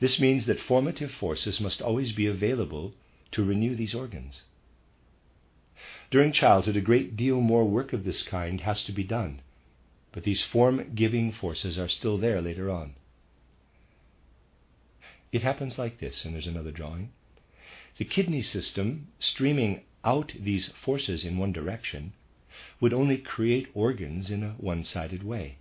This 0.00 0.18
means 0.18 0.46
that 0.46 0.60
formative 0.60 1.12
forces 1.12 1.60
must 1.60 1.82
always 1.82 2.12
be 2.12 2.26
available 2.26 2.94
to 3.32 3.44
renew 3.44 3.74
these 3.74 3.94
organs. 3.94 4.42
During 6.10 6.32
childhood, 6.32 6.76
a 6.76 6.80
great 6.80 7.16
deal 7.16 7.40
more 7.40 7.64
work 7.64 7.92
of 7.92 8.04
this 8.04 8.22
kind 8.22 8.62
has 8.62 8.82
to 8.84 8.92
be 8.92 9.04
done, 9.04 9.42
but 10.12 10.24
these 10.24 10.42
form 10.42 10.92
giving 10.94 11.32
forces 11.32 11.78
are 11.78 11.88
still 11.88 12.18
there 12.18 12.40
later 12.40 12.70
on. 12.70 12.94
It 15.32 15.42
happens 15.42 15.78
like 15.78 15.98
this, 16.00 16.24
and 16.24 16.34
there's 16.34 16.48
another 16.48 16.72
drawing. 16.72 17.10
The 17.98 18.04
kidney 18.04 18.42
system, 18.42 19.08
streaming 19.18 19.82
out 20.04 20.32
these 20.38 20.68
forces 20.68 21.24
in 21.24 21.38
one 21.38 21.52
direction, 21.52 22.12
would 22.80 22.92
only 22.92 23.18
create 23.18 23.68
organs 23.74 24.30
in 24.30 24.42
a 24.42 24.50
one 24.58 24.82
sided 24.82 25.22
way. 25.22 25.58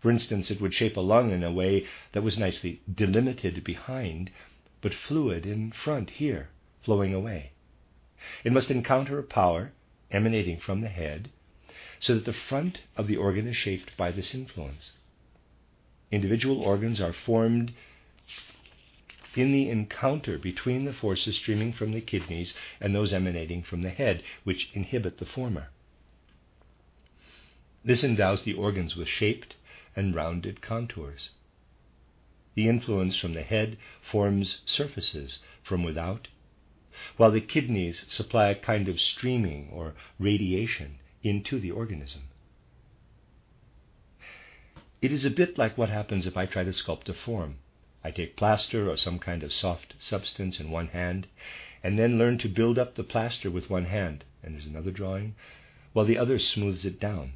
For 0.00 0.10
instance, 0.10 0.50
it 0.50 0.60
would 0.60 0.74
shape 0.74 0.96
a 0.96 1.00
lung 1.00 1.30
in 1.30 1.42
a 1.42 1.52
way 1.52 1.86
that 2.12 2.22
was 2.22 2.38
nicely 2.38 2.80
delimited 2.92 3.64
behind, 3.64 4.30
but 4.80 4.94
fluid 4.94 5.46
in 5.46 5.72
front 5.72 6.10
here, 6.10 6.50
flowing 6.82 7.12
away. 7.12 7.52
It 8.44 8.52
must 8.52 8.70
encounter 8.70 9.18
a 9.18 9.22
power 9.22 9.72
emanating 10.10 10.58
from 10.58 10.80
the 10.80 10.88
head, 10.88 11.30
so 12.04 12.16
that 12.16 12.26
the 12.26 12.34
front 12.34 12.80
of 12.98 13.06
the 13.06 13.16
organ 13.16 13.48
is 13.48 13.56
shaped 13.56 13.96
by 13.96 14.10
this 14.10 14.34
influence. 14.34 14.92
Individual 16.10 16.60
organs 16.60 17.00
are 17.00 17.14
formed 17.14 17.72
in 19.34 19.52
the 19.52 19.70
encounter 19.70 20.36
between 20.36 20.84
the 20.84 20.92
forces 20.92 21.36
streaming 21.36 21.72
from 21.72 21.92
the 21.92 22.02
kidneys 22.02 22.52
and 22.78 22.94
those 22.94 23.14
emanating 23.14 23.62
from 23.62 23.80
the 23.80 23.88
head, 23.88 24.22
which 24.44 24.68
inhibit 24.74 25.16
the 25.16 25.24
former. 25.24 25.68
This 27.82 28.04
endows 28.04 28.42
the 28.42 28.52
organs 28.52 28.94
with 28.94 29.08
shaped 29.08 29.56
and 29.96 30.14
rounded 30.14 30.60
contours. 30.60 31.30
The 32.54 32.68
influence 32.68 33.16
from 33.16 33.32
the 33.32 33.42
head 33.42 33.78
forms 34.02 34.60
surfaces 34.66 35.38
from 35.62 35.82
without, 35.82 36.28
while 37.16 37.30
the 37.30 37.40
kidneys 37.40 38.04
supply 38.12 38.50
a 38.50 38.54
kind 38.54 38.88
of 38.90 39.00
streaming 39.00 39.70
or 39.72 39.94
radiation 40.18 40.98
into 41.24 41.58
the 41.58 41.70
organism. 41.70 42.22
It 45.02 45.12
is 45.12 45.24
a 45.24 45.30
bit 45.30 45.58
like 45.58 45.76
what 45.76 45.90
happens 45.90 46.26
if 46.26 46.36
I 46.36 46.46
try 46.46 46.62
to 46.62 46.70
sculpt 46.70 47.08
a 47.08 47.14
form. 47.14 47.56
I 48.04 48.10
take 48.10 48.36
plaster 48.36 48.88
or 48.90 48.96
some 48.96 49.18
kind 49.18 49.42
of 49.42 49.52
soft 49.52 49.94
substance 49.98 50.60
in 50.60 50.70
one 50.70 50.88
hand, 50.88 51.26
and 51.82 51.98
then 51.98 52.18
learn 52.18 52.38
to 52.38 52.48
build 52.48 52.78
up 52.78 52.94
the 52.94 53.02
plaster 53.02 53.50
with 53.50 53.70
one 53.70 53.86
hand, 53.86 54.24
and 54.42 54.54
there's 54.54 54.66
another 54.66 54.90
drawing, 54.90 55.34
while 55.92 56.04
the 56.04 56.18
other 56.18 56.38
smooths 56.38 56.84
it 56.84 57.00
down. 57.00 57.32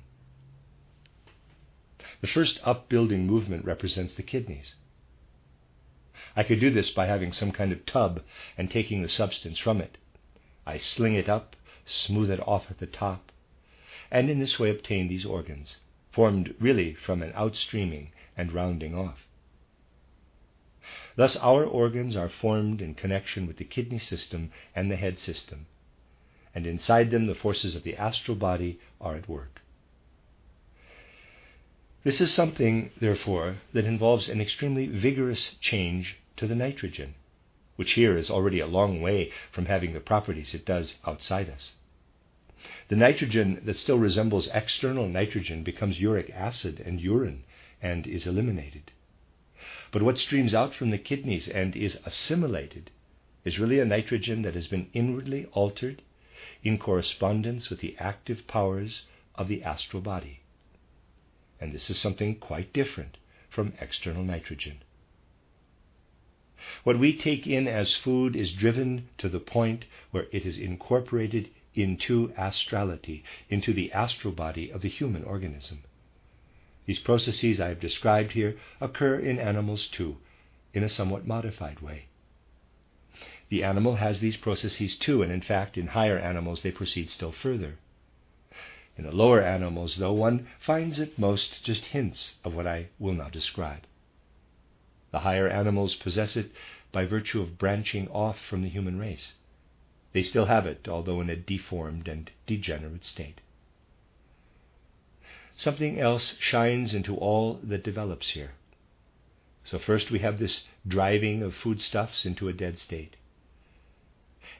The 2.20 2.26
first 2.26 2.60
upbuilding 2.64 3.26
movement 3.26 3.64
represents 3.64 4.14
the 4.14 4.22
kidneys. 4.22 4.74
I 6.36 6.42
could 6.42 6.60
do 6.60 6.70
this 6.70 6.90
by 6.90 7.06
having 7.06 7.32
some 7.32 7.52
kind 7.52 7.72
of 7.72 7.86
tub 7.86 8.22
and 8.56 8.70
taking 8.70 9.02
the 9.02 9.08
substance 9.08 9.58
from 9.58 9.80
it. 9.80 9.98
I 10.66 10.78
sling 10.78 11.14
it 11.14 11.28
up, 11.28 11.56
smooth 11.86 12.30
it 12.30 12.40
off 12.46 12.70
at 12.70 12.78
the 12.78 12.86
top, 12.86 13.32
and 14.10 14.30
in 14.30 14.38
this 14.38 14.58
way 14.58 14.70
obtain 14.70 15.08
these 15.08 15.24
organs, 15.24 15.76
formed 16.10 16.54
really 16.58 16.94
from 16.94 17.22
an 17.22 17.32
outstreaming 17.34 18.10
and 18.36 18.52
rounding 18.52 18.94
off. 18.94 19.26
Thus, 21.16 21.36
our 21.36 21.64
organs 21.64 22.16
are 22.16 22.28
formed 22.28 22.80
in 22.80 22.94
connection 22.94 23.46
with 23.46 23.56
the 23.56 23.64
kidney 23.64 23.98
system 23.98 24.50
and 24.74 24.90
the 24.90 24.96
head 24.96 25.18
system, 25.18 25.66
and 26.54 26.66
inside 26.66 27.10
them 27.10 27.26
the 27.26 27.34
forces 27.34 27.74
of 27.74 27.82
the 27.82 27.96
astral 27.96 28.36
body 28.36 28.78
are 29.00 29.16
at 29.16 29.28
work. 29.28 29.60
This 32.04 32.20
is 32.20 32.32
something, 32.32 32.90
therefore, 33.00 33.56
that 33.72 33.84
involves 33.84 34.28
an 34.28 34.40
extremely 34.40 34.86
vigorous 34.86 35.56
change 35.60 36.16
to 36.36 36.46
the 36.46 36.54
nitrogen, 36.54 37.14
which 37.76 37.92
here 37.92 38.16
is 38.16 38.30
already 38.30 38.60
a 38.60 38.66
long 38.66 39.02
way 39.02 39.32
from 39.50 39.66
having 39.66 39.92
the 39.92 40.00
properties 40.00 40.54
it 40.54 40.64
does 40.64 40.94
outside 41.04 41.50
us. 41.50 41.74
The 42.88 42.96
nitrogen 42.96 43.60
that 43.64 43.76
still 43.76 43.98
resembles 43.98 44.48
external 44.52 45.08
nitrogen 45.08 45.62
becomes 45.62 46.00
uric 46.00 46.30
acid 46.30 46.80
and 46.80 47.00
urine 47.00 47.44
and 47.80 48.06
is 48.06 48.26
eliminated. 48.26 48.90
But 49.90 50.02
what 50.02 50.18
streams 50.18 50.54
out 50.54 50.74
from 50.74 50.90
the 50.90 50.98
kidneys 50.98 51.48
and 51.48 51.74
is 51.76 51.98
assimilated 52.04 52.90
is 53.44 53.58
really 53.58 53.80
a 53.80 53.84
nitrogen 53.84 54.42
that 54.42 54.54
has 54.54 54.66
been 54.66 54.90
inwardly 54.92 55.46
altered 55.52 56.02
in 56.62 56.78
correspondence 56.78 57.70
with 57.70 57.80
the 57.80 57.96
active 57.98 58.46
powers 58.46 59.04
of 59.34 59.48
the 59.48 59.62
astral 59.62 60.02
body. 60.02 60.40
And 61.60 61.72
this 61.72 61.90
is 61.90 61.98
something 61.98 62.36
quite 62.36 62.72
different 62.72 63.16
from 63.48 63.72
external 63.80 64.22
nitrogen. 64.22 64.82
What 66.84 66.98
we 66.98 67.16
take 67.16 67.46
in 67.46 67.68
as 67.68 67.94
food 67.94 68.36
is 68.36 68.52
driven 68.52 69.08
to 69.18 69.28
the 69.28 69.40
point 69.40 69.84
where 70.10 70.26
it 70.32 70.44
is 70.44 70.58
incorporated 70.58 71.50
into 71.74 72.32
astrality, 72.36 73.24
into 73.48 73.72
the 73.72 73.92
astral 73.92 74.32
body 74.32 74.70
of 74.70 74.82
the 74.82 74.88
human 74.88 75.24
organism. 75.24 75.82
These 76.86 77.00
processes 77.00 77.60
I 77.60 77.68
have 77.68 77.80
described 77.80 78.32
here 78.32 78.56
occur 78.80 79.18
in 79.18 79.38
animals 79.38 79.86
too, 79.88 80.16
in 80.72 80.82
a 80.82 80.88
somewhat 80.88 81.26
modified 81.26 81.80
way. 81.80 82.06
The 83.50 83.64
animal 83.64 83.96
has 83.96 84.20
these 84.20 84.36
processes 84.36 84.96
too, 84.96 85.22
and 85.22 85.32
in 85.32 85.42
fact, 85.42 85.78
in 85.78 85.88
higher 85.88 86.18
animals, 86.18 86.62
they 86.62 86.70
proceed 86.70 87.10
still 87.10 87.32
further. 87.32 87.78
In 88.96 89.04
the 89.04 89.12
lower 89.12 89.42
animals, 89.42 89.96
though, 89.96 90.12
one 90.12 90.48
finds 90.58 90.98
at 91.00 91.18
most 91.18 91.64
just 91.64 91.84
hints 91.86 92.36
of 92.44 92.54
what 92.54 92.66
I 92.66 92.88
will 92.98 93.14
now 93.14 93.28
describe. 93.28 93.82
The 95.12 95.20
higher 95.20 95.48
animals 95.48 95.94
possess 95.94 96.36
it 96.36 96.50
by 96.92 97.06
virtue 97.06 97.40
of 97.40 97.58
branching 97.58 98.08
off 98.08 98.38
from 98.40 98.62
the 98.62 98.68
human 98.68 98.98
race. 98.98 99.34
They 100.12 100.22
still 100.22 100.46
have 100.46 100.66
it, 100.66 100.88
although 100.88 101.20
in 101.20 101.28
a 101.28 101.36
deformed 101.36 102.08
and 102.08 102.30
degenerate 102.46 103.04
state. 103.04 103.40
Something 105.56 105.98
else 105.98 106.36
shines 106.38 106.94
into 106.94 107.16
all 107.16 107.54
that 107.62 107.84
develops 107.84 108.30
here. 108.30 108.52
So, 109.64 109.78
first 109.78 110.10
we 110.10 110.20
have 110.20 110.38
this 110.38 110.64
driving 110.86 111.42
of 111.42 111.54
foodstuffs 111.54 112.24
into 112.24 112.48
a 112.48 112.52
dead 112.52 112.78
state. 112.78 113.16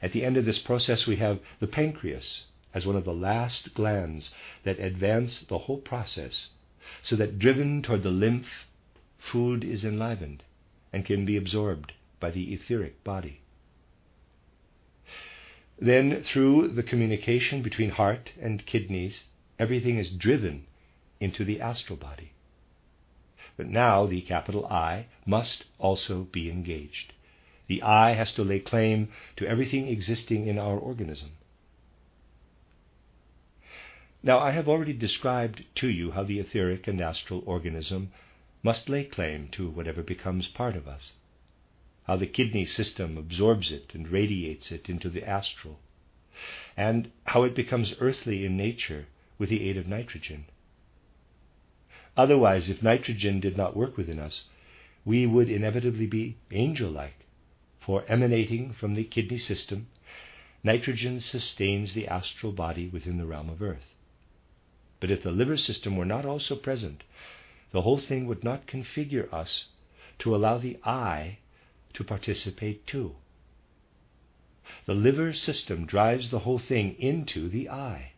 At 0.01 0.11
the 0.11 0.23
end 0.23 0.37
of 0.37 0.45
this 0.45 0.59
process, 0.59 1.07
we 1.07 1.15
have 1.15 1.39
the 1.59 1.67
pancreas 1.67 2.45
as 2.73 2.85
one 2.85 2.95
of 2.95 3.05
the 3.05 3.13
last 3.13 3.73
glands 3.73 4.33
that 4.63 4.79
advance 4.79 5.41
the 5.41 5.57
whole 5.57 5.79
process, 5.79 6.49
so 7.01 7.15
that 7.15 7.39
driven 7.39 7.81
toward 7.81 8.03
the 8.03 8.11
lymph, 8.11 8.67
food 9.17 9.63
is 9.63 9.83
enlivened 9.83 10.43
and 10.93 11.05
can 11.05 11.25
be 11.25 11.37
absorbed 11.37 11.93
by 12.19 12.29
the 12.29 12.53
etheric 12.53 13.03
body. 13.03 13.41
Then, 15.81 16.23
through 16.23 16.69
the 16.69 16.83
communication 16.83 17.61
between 17.61 17.91
heart 17.91 18.31
and 18.39 18.65
kidneys, 18.65 19.23
everything 19.57 19.97
is 19.97 20.09
driven 20.09 20.65
into 21.19 21.45
the 21.45 21.61
astral 21.61 21.97
body. 21.97 22.33
But 23.55 23.67
now 23.67 24.05
the 24.05 24.21
capital 24.21 24.65
I 24.67 25.05
must 25.25 25.65
also 25.77 26.23
be 26.31 26.49
engaged. 26.49 27.13
The 27.67 27.81
I 27.81 28.13
has 28.13 28.33
to 28.33 28.43
lay 28.43 28.59
claim 28.59 29.09
to 29.37 29.47
everything 29.47 29.87
existing 29.87 30.47
in 30.47 30.57
our 30.57 30.77
organism. 30.77 31.31
Now, 34.21 34.39
I 34.39 34.51
have 34.51 34.67
already 34.67 34.93
described 34.93 35.63
to 35.75 35.87
you 35.87 36.11
how 36.11 36.23
the 36.23 36.39
etheric 36.39 36.87
and 36.87 36.99
astral 36.99 37.41
organism 37.45 38.11
must 38.63 38.89
lay 38.89 39.05
claim 39.05 39.47
to 39.53 39.69
whatever 39.69 40.03
becomes 40.03 40.49
part 40.49 40.75
of 40.75 40.89
us, 40.89 41.13
how 42.09 42.15
the 42.15 42.25
kidney 42.25 42.65
system 42.65 43.19
absorbs 43.19 43.71
it 43.71 43.93
and 43.93 44.07
radiates 44.07 44.71
it 44.71 44.89
into 44.89 45.09
the 45.09 45.23
astral, 45.29 45.77
and 46.75 47.11
how 47.25 47.43
it 47.43 47.53
becomes 47.53 47.93
earthly 47.99 48.43
in 48.43 48.57
nature 48.57 49.05
with 49.37 49.47
the 49.47 49.69
aid 49.69 49.77
of 49.77 49.87
nitrogen. 49.87 50.45
Otherwise, 52.17 52.67
if 52.67 52.81
nitrogen 52.81 53.39
did 53.39 53.55
not 53.55 53.77
work 53.77 53.95
within 53.95 54.17
us, 54.17 54.45
we 55.05 55.27
would 55.27 55.51
inevitably 55.51 56.07
be 56.07 56.35
angel 56.49 56.89
like, 56.89 57.27
for 57.79 58.03
emanating 58.07 58.73
from 58.73 58.95
the 58.95 59.03
kidney 59.03 59.37
system, 59.37 59.85
nitrogen 60.63 61.19
sustains 61.19 61.93
the 61.93 62.07
astral 62.07 62.51
body 62.51 62.87
within 62.87 63.19
the 63.19 63.27
realm 63.27 63.51
of 63.51 63.61
earth. 63.61 63.93
But 64.99 65.11
if 65.11 65.21
the 65.21 65.29
liver 65.29 65.57
system 65.57 65.95
were 65.95 66.05
not 66.05 66.25
also 66.25 66.55
present, 66.55 67.03
the 67.71 67.83
whole 67.83 67.99
thing 67.99 68.25
would 68.25 68.43
not 68.43 68.65
configure 68.65 69.31
us 69.31 69.65
to 70.17 70.35
allow 70.35 70.57
the 70.57 70.79
I 70.83 71.37
to 71.93 72.03
participate 72.03 72.85
too. 72.87 73.15
The 74.85 74.93
liver 74.93 75.33
system 75.33 75.85
drives 75.85 76.29
the 76.29 76.39
whole 76.39 76.59
thing 76.59 76.95
into 76.99 77.49
the 77.49 77.69
I. 77.69 78.11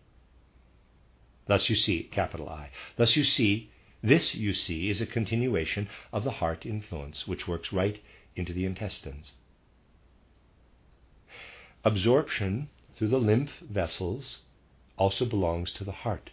Thus 1.48 1.70
you 1.70 1.75
see, 1.75 2.04
capital 2.04 2.50
I. 2.50 2.70
Thus 2.98 3.16
you 3.16 3.24
see, 3.24 3.72
this 4.04 4.36
you 4.36 4.54
see 4.54 4.90
is 4.90 5.01
a 5.01 5.06
continuation 5.06 5.88
of 6.12 6.24
the 6.24 6.32
heart 6.32 6.66
influence, 6.66 7.28
which 7.28 7.48
works 7.48 7.72
right 7.72 8.01
into 8.36 8.54
the 8.54 8.66
intestines. 8.66 9.34
Absorption 11.84 12.70
through 12.96 13.10
the 13.10 13.18
lymph 13.18 13.51
vessels 13.62 14.40
also 14.98 15.25
belongs 15.25 15.74
to 15.74 15.84
the 15.84 15.92
heart. 15.92 16.30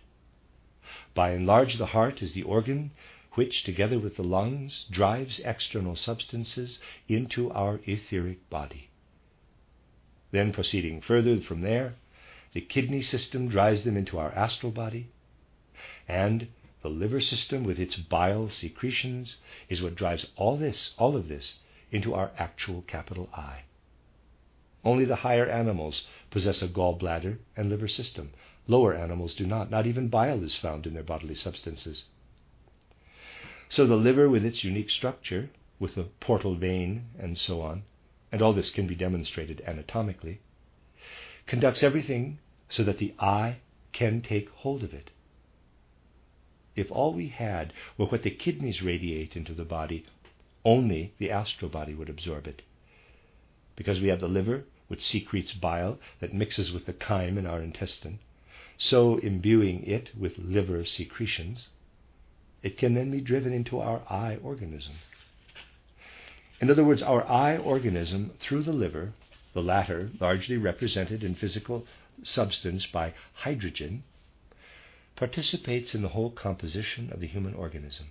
By 1.15 1.31
and 1.31 1.47
large, 1.47 1.79
the 1.79 1.87
heart 1.87 2.23
is 2.23 2.33
the 2.33 2.43
organ 2.43 2.91
which, 3.39 3.63
together 3.63 4.01
with 4.01 4.17
the 4.17 4.23
lungs, 4.25 4.85
drives 4.91 5.39
external 5.45 5.95
substances 5.95 6.81
into 7.07 7.49
our 7.53 7.79
etheric 7.87 8.51
body. 8.51 8.91
Then, 10.33 10.53
proceeding 10.53 11.01
further 11.01 11.41
from 11.41 11.61
there, 11.61 11.95
the 12.53 12.61
kidney 12.61 13.01
system 13.01 13.49
drives 13.49 13.85
them 13.85 13.97
into 13.97 14.19
our 14.19 14.33
astral 14.33 14.73
body, 14.73 15.13
and 16.09 16.49
the 16.83 16.89
liver 16.89 17.21
system, 17.21 17.63
with 17.63 17.79
its 17.79 17.95
bile 17.95 18.51
secretions, 18.51 19.37
is 19.69 19.81
what 19.81 19.95
drives 19.95 20.27
all 20.35 20.57
this, 20.57 20.93
all 20.99 21.15
of 21.15 21.29
this, 21.29 21.61
into 21.93 22.15
our 22.15 22.33
actual 22.39 22.83
capital 22.89 23.29
I. 23.33 23.61
Only 24.85 25.05
the 25.05 25.23
higher 25.23 25.47
animals 25.47 26.09
possess 26.33 26.61
a 26.61 26.67
gallbladder 26.67 27.39
and 27.57 27.71
liver 27.71 27.87
system. 27.87 28.33
Lower 28.67 28.95
animals 28.95 29.37
do 29.37 29.47
not. 29.47 29.71
Not 29.71 29.87
even 29.87 30.09
bile 30.09 30.43
is 30.43 30.57
found 30.57 30.89
in 30.89 30.95
their 30.95 31.05
bodily 31.05 31.37
substances. 31.37 32.03
So 33.71 33.87
the 33.87 33.97
liver, 33.97 34.29
with 34.29 34.45
its 34.45 34.65
unique 34.65 34.91
structure, 34.91 35.51
with 35.79 35.95
the 35.95 36.05
portal 36.21 36.55
vein 36.55 37.07
and 37.19 37.37
so 37.37 37.61
on, 37.61 37.83
and 38.33 38.43
all 38.43 38.53
this 38.53 38.71
can 38.71 38.87
be 38.87 38.95
demonstrated 38.95 39.63
anatomically, 39.67 40.41
conducts 41.47 41.83
everything 41.83 42.39
so 42.69 42.83
that 42.85 42.99
the 42.99 43.15
I 43.19 43.59
can 43.93 44.23
take 44.23 44.49
hold 44.51 44.83
of 44.83 44.93
it. 44.93 45.11
If 46.77 46.91
all 46.91 47.13
we 47.13 47.29
had 47.29 47.73
were 47.97 48.07
what 48.07 48.23
the 48.23 48.31
kidneys 48.31 48.83
radiate 48.83 49.37
into 49.37 49.55
the 49.55 49.65
body, 49.65 50.07
only 50.65 51.13
the 51.19 51.31
astral 51.31 51.71
body 51.71 51.95
would 51.95 52.09
absorb 52.09 52.47
it. 52.47 52.63
Because 53.77 54.01
we 54.01 54.09
have 54.09 54.21
the 54.21 54.29
liver, 54.29 54.65
which 54.89 55.05
secretes 55.05 55.53
bile 55.53 55.99
that 56.21 56.35
mixes 56.35 56.73
with 56.73 56.87
the 56.87 56.93
chyme 56.93 57.39
in 57.39 57.47
our 57.47 57.61
intestine, 57.61 58.19
so 58.77 59.19
imbuing 59.19 59.85
it 59.85 60.11
with 60.17 60.39
liver 60.39 60.85
secretions, 60.85 61.69
it 62.63 62.79
can 62.79 62.95
then 62.95 63.11
be 63.11 63.21
driven 63.21 63.53
into 63.53 63.79
our 63.79 64.03
I 64.11 64.37
organism. 64.37 64.95
In 66.61 66.71
other 66.71 66.85
words, 66.85 67.03
our 67.03 67.25
I 67.25 67.57
organism, 67.57 68.33
through 68.41 68.65
the 68.65 68.73
liver, 68.73 69.13
the 69.55 69.63
latter 69.63 70.11
largely 70.21 70.57
represented 70.57 71.23
in 71.23 71.35
physical 71.35 71.87
substance 72.23 72.87
by 72.87 73.15
hydrogen, 73.35 74.03
participates 75.15 75.95
in 75.95 76.03
the 76.03 76.09
whole 76.09 76.31
composition 76.31 77.13
of 77.13 77.21
the 77.21 77.27
human 77.27 77.55
organism. 77.55 78.07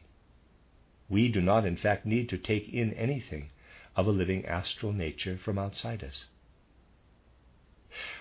We 1.09 1.29
do 1.29 1.41
not, 1.41 1.65
in 1.65 1.77
fact, 1.77 2.05
need 2.05 2.29
to 2.29 2.37
take 2.37 2.69
in 2.69 2.93
anything 2.93 3.49
of 3.95 4.07
a 4.07 4.11
living 4.11 4.45
astral 4.45 4.93
nature 4.93 5.37
from 5.37 5.57
outside 5.57 6.03
us. 6.03 6.25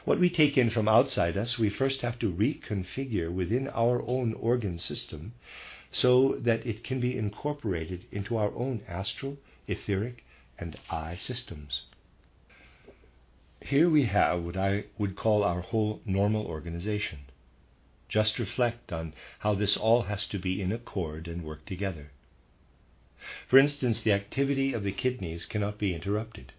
What 0.05 0.21
we 0.21 0.31
take 0.31 0.57
in 0.57 0.71
from 0.71 0.89
outside 0.89 1.37
us, 1.37 1.59
we 1.59 1.69
first 1.69 2.01
have 2.01 2.19
to 2.21 2.33
reconfigure 2.33 3.31
within 3.33 3.69
our 3.69 4.03
own 4.07 4.33
organ 4.35 4.79
system 4.79 5.35
so 5.93 6.37
that 6.39 6.67
it 6.67 6.85
can 6.85 7.01
be 7.01 7.17
incorporated 7.17 8.05
into 8.13 8.37
our 8.37 8.53
own 8.55 8.83
astral, 8.89 9.39
etheric, 9.67 10.25
and 10.59 10.77
I 10.91 11.17
systems. 11.17 11.83
Here 13.61 13.89
we 13.89 14.05
have 14.05 14.43
what 14.43 14.57
I 14.57 14.85
would 14.99 15.17
call 15.17 15.43
our 15.43 15.61
whole 15.61 16.01
normal 16.05 16.47
organization. 16.47 17.21
Just 18.09 18.39
reflect 18.39 18.93
on 18.93 19.15
how 19.41 19.55
this 19.55 19.77
all 19.77 20.03
has 20.03 20.27
to 20.29 20.39
be 20.39 20.61
in 20.61 20.73
accord 20.73 21.27
and 21.27 21.43
work 21.43 21.65
together. 21.67 22.11
For 23.49 23.59
instance, 23.59 24.03
the 24.03 24.13
activity 24.13 24.73
of 24.73 24.85
the 24.85 24.93
kidneys 24.93 25.47
cannot 25.47 25.79
be 25.79 25.95
interrupted 25.95 26.53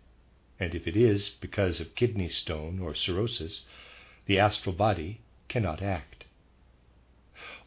and 0.60 0.74
if 0.74 0.88
it 0.88 0.98
is 0.98 1.30
because 1.30 1.80
of 1.80 1.94
kidney 1.96 2.30
stone 2.30 2.80
or 2.80 2.96
cirrhosis, 2.96 3.62
the 4.26 4.40
astral 4.40 4.74
body 4.74 5.22
cannot 5.48 5.82
act. 5.82 6.17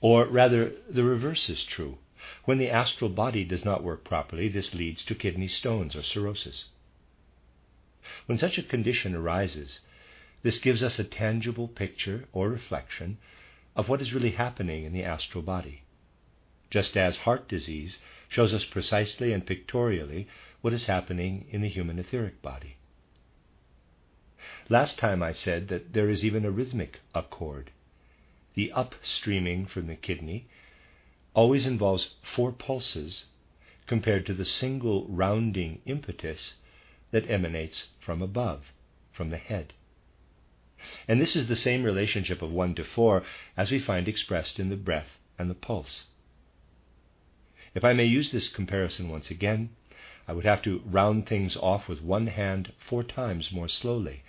Or 0.01 0.25
rather, 0.27 0.73
the 0.89 1.05
reverse 1.05 1.49
is 1.49 1.65
true. 1.65 1.99
When 2.45 2.59
the 2.59 2.71
astral 2.71 3.11
body 3.11 3.45
does 3.45 3.65
not 3.65 3.83
work 3.83 4.05
properly, 4.05 4.49
this 4.49 4.75
leads 4.75 5.05
to 5.05 5.15
kidney 5.15 5.49
stones 5.49 5.95
or 5.95 6.03
cirrhosis. 6.03 6.67
When 8.27 8.39
such 8.39 8.59
a 8.59 8.63
condition 8.63 9.15
arises, 9.15 9.81
this 10.43 10.59
gives 10.59 10.83
us 10.83 10.99
a 10.99 11.05
tangible 11.05 11.69
picture 11.69 12.29
or 12.33 12.49
reflection 12.49 13.19
of 13.77 13.89
what 13.89 14.01
is 14.01 14.13
really 14.13 14.33
happening 14.33 14.85
in 14.85 14.93
the 14.93 15.05
astral 15.05 15.43
body, 15.43 15.83
just 16.71 16.97
as 16.97 17.19
heart 17.19 17.49
disease 17.49 17.99
shows 18.29 18.53
us 18.55 18.65
precisely 18.65 19.33
and 19.33 19.47
pictorially 19.47 20.29
what 20.61 20.73
is 20.73 20.87
happening 20.87 21.47
in 21.51 21.61
the 21.61 21.69
human 21.69 21.99
etheric 21.99 22.41
body. 22.43 22.77
Last 24.69 24.99
time 24.99 25.23
I 25.23 25.33
said 25.33 25.69
that 25.69 25.93
there 25.93 26.09
is 26.09 26.25
even 26.25 26.45
a 26.45 26.51
rhythmic 26.51 27.01
accord. 27.15 27.71
The 28.55 28.73
upstreaming 28.75 29.69
from 29.69 29.87
the 29.87 29.97
kidney 29.97 30.47
always 31.35 31.67
involves 31.67 32.15
four 32.23 32.53
pulses 32.53 33.27
compared 33.87 34.27
to 34.27 34.35
the 34.35 34.45
single 34.45 35.07
rounding 35.09 35.81
impetus 35.87 36.55
that 37.11 37.29
emanates 37.31 37.91
from 38.01 38.23
above, 38.23 38.73
from 39.13 39.31
the 39.31 39.37
head. 39.37 39.73
And 41.07 41.21
this 41.21 41.37
is 41.37 41.49
the 41.49 41.57
same 41.57 41.83
relationship 41.83 42.43
of 42.43 42.51
1 42.51 42.75
to 42.77 42.85
4 42.85 43.23
as 43.57 43.71
we 43.71 43.79
find 43.79 44.09
expressed 44.09 44.59
in 44.59 44.71
the 44.71 44.77
breath 44.77 45.19
and 45.39 45.51
the 45.51 45.55
pulse. 45.55 46.07
If 47.75 47.85
I 47.85 47.93
may 47.93 48.07
use 48.07 48.33
this 48.33 48.49
comparison 48.49 49.09
once 49.09 49.31
again, 49.31 49.71
I 50.27 50.33
would 50.33 50.45
have 50.45 50.63
to 50.63 50.83
round 50.85 51.27
things 51.27 51.57
off 51.57 51.89
with 51.89 52.03
one 52.03 52.29
hand 52.29 52.73
four 52.79 53.05
times 53.05 53.53
more 53.53 53.69
slowly 53.69 54.23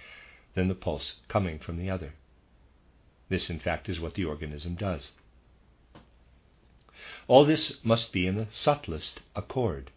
than 0.55 0.67
the 0.67 0.75
pulse 0.75 1.21
coming 1.27 1.59
from 1.59 1.77
the 1.77 1.89
other. 1.89 2.13
This, 3.31 3.49
in 3.49 3.59
fact, 3.59 3.87
is 3.87 4.01
what 4.01 4.15
the 4.15 4.25
organism 4.25 4.75
does. 4.75 5.11
All 7.29 7.45
this 7.45 7.81
must 7.81 8.11
be 8.11 8.27
in 8.27 8.35
the 8.35 8.49
subtlest 8.51 9.21
accord, 9.37 9.89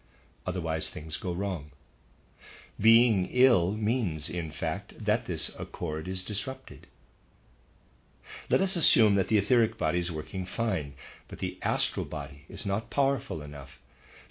otherwise 0.45 0.87
things 0.87 1.17
go 1.17 1.33
wrong. 1.33 1.71
Being 2.79 3.25
ill 3.25 3.73
means, 3.73 4.29
in 4.29 4.53
fact, 4.53 5.03
that 5.03 5.25
this 5.25 5.53
accord 5.59 6.07
is 6.07 6.23
disrupted. 6.23 6.87
Let 8.49 8.61
us 8.61 8.77
assume 8.77 9.15
that 9.15 9.27
the 9.27 9.37
etheric 9.37 9.77
body 9.77 9.99
is 9.99 10.13
working 10.13 10.45
fine, 10.45 10.93
but 11.27 11.39
the 11.39 11.59
astral 11.61 12.05
body 12.05 12.45
is 12.47 12.65
not 12.65 12.89
powerful 12.89 13.41
enough 13.41 13.81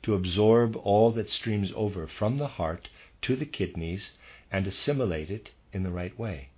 to 0.04 0.14
absorb 0.14 0.76
all 0.76 1.10
that 1.10 1.28
streams 1.28 1.72
over 1.76 2.06
from 2.06 2.38
the 2.38 2.48
heart 2.56 2.88
to 3.20 3.36
the 3.36 3.44
kidneys 3.44 4.12
and 4.50 4.66
assimilate 4.66 5.30
it 5.30 5.50
in 5.74 5.82
the 5.82 5.92
right 5.92 6.18
way. 6.18 6.48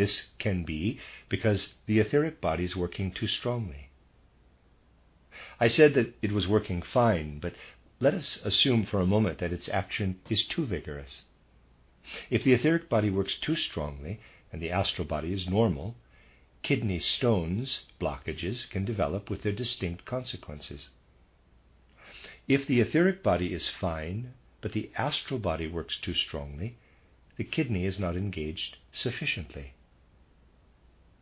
This 0.00 0.30
can 0.38 0.64
be 0.64 0.98
because 1.28 1.74
the 1.84 1.98
etheric 1.98 2.40
body 2.40 2.64
is 2.64 2.74
working 2.74 3.12
too 3.12 3.26
strongly. 3.26 3.90
I 5.60 5.68
said 5.68 5.92
that 5.92 6.14
it 6.22 6.32
was 6.32 6.48
working 6.48 6.80
fine, 6.80 7.38
but 7.38 7.52
let 8.00 8.14
us 8.14 8.40
assume 8.42 8.86
for 8.86 9.02
a 9.02 9.06
moment 9.06 9.40
that 9.40 9.52
its 9.52 9.68
action 9.68 10.18
is 10.30 10.46
too 10.46 10.64
vigorous. 10.64 11.24
If 12.30 12.44
the 12.44 12.54
etheric 12.54 12.88
body 12.88 13.10
works 13.10 13.36
too 13.36 13.56
strongly 13.56 14.20
and 14.50 14.62
the 14.62 14.70
astral 14.70 15.06
body 15.06 15.34
is 15.34 15.46
normal, 15.46 15.96
kidney 16.62 17.00
stones, 17.00 17.84
blockages, 18.00 18.70
can 18.70 18.86
develop 18.86 19.28
with 19.28 19.42
their 19.42 19.52
distinct 19.52 20.06
consequences. 20.06 20.88
If 22.48 22.66
the 22.66 22.80
etheric 22.80 23.22
body 23.22 23.52
is 23.52 23.68
fine, 23.68 24.32
but 24.62 24.72
the 24.72 24.90
astral 24.96 25.40
body 25.40 25.66
works 25.66 26.00
too 26.00 26.14
strongly, 26.14 26.78
the 27.36 27.44
kidney 27.44 27.84
is 27.84 28.00
not 28.00 28.16
engaged 28.16 28.78
sufficiently. 28.92 29.74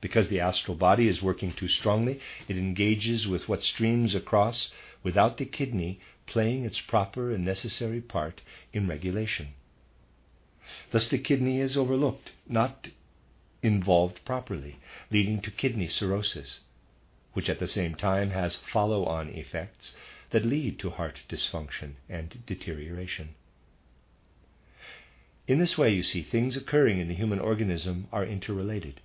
Because 0.01 0.29
the 0.29 0.41
astral 0.41 0.77
body 0.77 1.09
is 1.09 1.23
working 1.23 1.53
too 1.53 1.69
strongly, 1.69 2.21
it 2.47 2.57
engages 2.57 3.27
with 3.27 3.49
what 3.49 3.63
streams 3.63 4.15
across 4.15 4.71
without 5.03 5.39
the 5.39 5.45
kidney 5.45 6.01
playing 6.27 6.65
its 6.65 6.81
proper 6.81 7.33
and 7.33 7.45
necessary 7.45 8.01
part 8.01 8.41
in 8.73 8.87
regulation. 8.87 9.49
Thus, 10.91 11.09
the 11.09 11.19
kidney 11.19 11.61
is 11.61 11.77
overlooked, 11.77 12.33
not 12.47 12.89
involved 13.63 14.25
properly, 14.25 14.77
leading 15.11 15.41
to 15.41 15.51
kidney 15.51 15.89
cirrhosis, 15.89 16.61
which 17.33 17.49
at 17.49 17.59
the 17.59 17.67
same 17.67 17.95
time 17.95 18.31
has 18.31 18.57
follow 18.57 19.05
on 19.05 19.31
effects 19.31 19.95
that 20.31 20.45
lead 20.45 20.79
to 20.79 20.91
heart 20.91 21.23
dysfunction 21.29 21.95
and 22.09 22.43
deterioration. 22.47 23.35
In 25.47 25.59
this 25.59 25.79
way, 25.79 25.95
you 25.95 26.03
see, 26.03 26.23
things 26.23 26.57
occurring 26.57 27.01
in 27.01 27.09
the 27.09 27.15
human 27.15 27.39
organism 27.39 28.07
are 28.13 28.25
interrelated. 28.25 29.01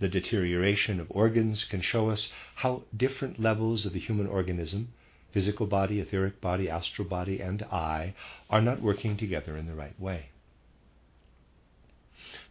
The 0.00 0.08
deterioration 0.08 1.00
of 1.00 1.06
organs 1.10 1.64
can 1.64 1.80
show 1.80 2.10
us 2.10 2.32
how 2.56 2.82
different 2.96 3.40
levels 3.40 3.86
of 3.86 3.92
the 3.92 4.00
human 4.00 4.26
organism 4.26 4.92
physical 5.34 5.66
body, 5.66 5.98
etheric 5.98 6.40
body, 6.40 6.70
astral 6.70 7.08
body, 7.08 7.40
and 7.40 7.60
I 7.64 8.14
are 8.48 8.62
not 8.62 8.80
working 8.80 9.16
together 9.16 9.56
in 9.56 9.66
the 9.66 9.74
right 9.74 9.98
way. 9.98 10.28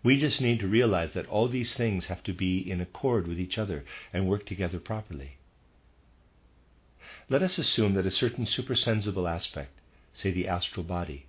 We 0.03 0.19
just 0.19 0.41
need 0.41 0.59
to 0.59 0.67
realize 0.67 1.13
that 1.13 1.27
all 1.27 1.47
these 1.47 1.73
things 1.73 2.07
have 2.07 2.21
to 2.23 2.33
be 2.33 2.59
in 2.59 2.81
accord 2.81 3.25
with 3.25 3.39
each 3.39 3.57
other 3.57 3.85
and 4.11 4.27
work 4.27 4.45
together 4.45 4.79
properly. 4.79 5.37
Let 7.29 7.41
us 7.41 7.57
assume 7.57 7.93
that 7.93 8.05
a 8.05 8.11
certain 8.11 8.45
supersensible 8.45 9.29
aspect, 9.29 9.79
say 10.13 10.31
the 10.31 10.49
astral 10.49 10.83
body, 10.83 11.25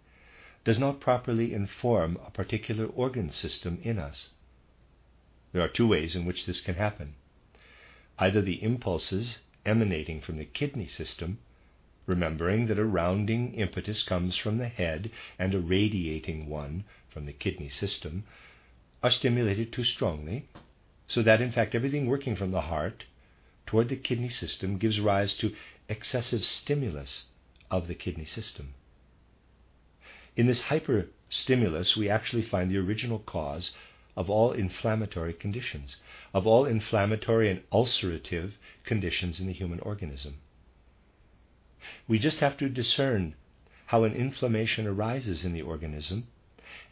does 0.64 0.81
not 0.81 0.98
properly 0.98 1.55
inform 1.55 2.18
a 2.27 2.33
particular 2.33 2.87
organ 2.87 3.31
system 3.31 3.79
in 3.85 4.00
us. 4.00 4.31
There 5.54 5.62
are 5.62 5.68
two 5.68 5.86
ways 5.86 6.16
in 6.16 6.24
which 6.24 6.46
this 6.46 6.60
can 6.60 6.74
happen. 6.74 7.14
Either 8.18 8.42
the 8.42 8.60
impulses 8.60 9.38
emanating 9.64 10.20
from 10.20 10.36
the 10.36 10.44
kidney 10.44 10.88
system, 10.88 11.38
remembering 12.06 12.66
that 12.66 12.78
a 12.80 12.84
rounding 12.84 13.54
impetus 13.54 14.02
comes 14.02 14.36
from 14.36 14.58
the 14.58 14.66
head 14.66 15.12
and 15.38 15.54
a 15.54 15.60
radiating 15.60 16.48
one 16.48 16.82
from 17.08 17.24
the 17.24 17.32
kidney 17.32 17.68
system, 17.68 18.24
are 19.00 19.12
stimulated 19.12 19.72
too 19.72 19.84
strongly, 19.84 20.48
so 21.06 21.22
that 21.22 21.40
in 21.40 21.52
fact 21.52 21.76
everything 21.76 22.06
working 22.06 22.34
from 22.34 22.50
the 22.50 22.62
heart 22.62 23.04
toward 23.64 23.88
the 23.88 23.96
kidney 23.96 24.30
system 24.30 24.76
gives 24.76 24.98
rise 24.98 25.36
to 25.36 25.54
excessive 25.88 26.44
stimulus 26.44 27.26
of 27.70 27.86
the 27.86 27.94
kidney 27.94 28.26
system. 28.26 28.74
In 30.34 30.48
this 30.48 30.62
hyperstimulus, 30.62 31.96
we 31.96 32.08
actually 32.08 32.42
find 32.42 32.72
the 32.72 32.78
original 32.78 33.20
cause 33.20 33.70
of 34.16 34.31
all 34.31 34.53
inflammatory 34.53 35.33
conditions, 35.33 35.96
of 36.33 36.46
all 36.46 36.64
inflammatory 36.64 37.50
and 37.50 37.62
ulcerative 37.70 38.53
conditions 38.85 39.40
in 39.40 39.46
the 39.46 39.53
human 39.53 39.81
organism. 39.81 40.37
We 42.07 42.18
just 42.18 42.40
have 42.40 42.57
to 42.59 42.68
discern 42.68 43.35
how 43.87 44.05
an 44.05 44.14
inflammation 44.14 44.87
arises 44.87 45.44
in 45.44 45.53
the 45.53 45.62
organism 45.62 46.29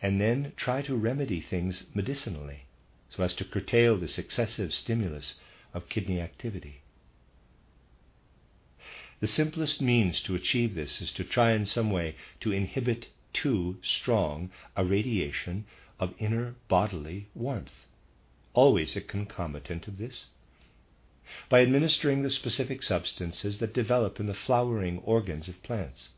and 0.00 0.20
then 0.20 0.52
try 0.56 0.82
to 0.82 0.96
remedy 0.96 1.40
things 1.40 1.84
medicinally 1.94 2.66
so 3.08 3.22
as 3.22 3.34
to 3.34 3.44
curtail 3.44 3.96
this 3.98 4.18
excessive 4.18 4.72
stimulus 4.72 5.34
of 5.74 5.88
kidney 5.88 6.20
activity. 6.20 6.82
The 9.20 9.26
simplest 9.26 9.80
means 9.80 10.20
to 10.22 10.34
achieve 10.34 10.74
this 10.74 11.00
is 11.00 11.12
to 11.12 11.24
try 11.24 11.52
in 11.52 11.66
some 11.66 11.90
way 11.90 12.16
to 12.40 12.52
inhibit 12.52 13.08
too 13.32 13.78
strong 13.82 14.50
a 14.76 14.84
radiation 14.84 15.64
of 16.02 16.14
inner 16.18 16.56
bodily 16.66 17.28
warmth, 17.32 17.86
always 18.54 18.96
a 18.96 19.00
concomitant 19.00 19.86
of 19.86 19.98
this. 19.98 20.26
By 21.48 21.62
administering 21.62 22.22
the 22.22 22.30
specific 22.30 22.82
substances 22.82 23.58
that 23.58 23.72
develop 23.72 24.18
in 24.18 24.26
the 24.26 24.34
flowering 24.34 24.98
organs 25.04 25.46
of 25.46 25.62
plants, 25.62 26.08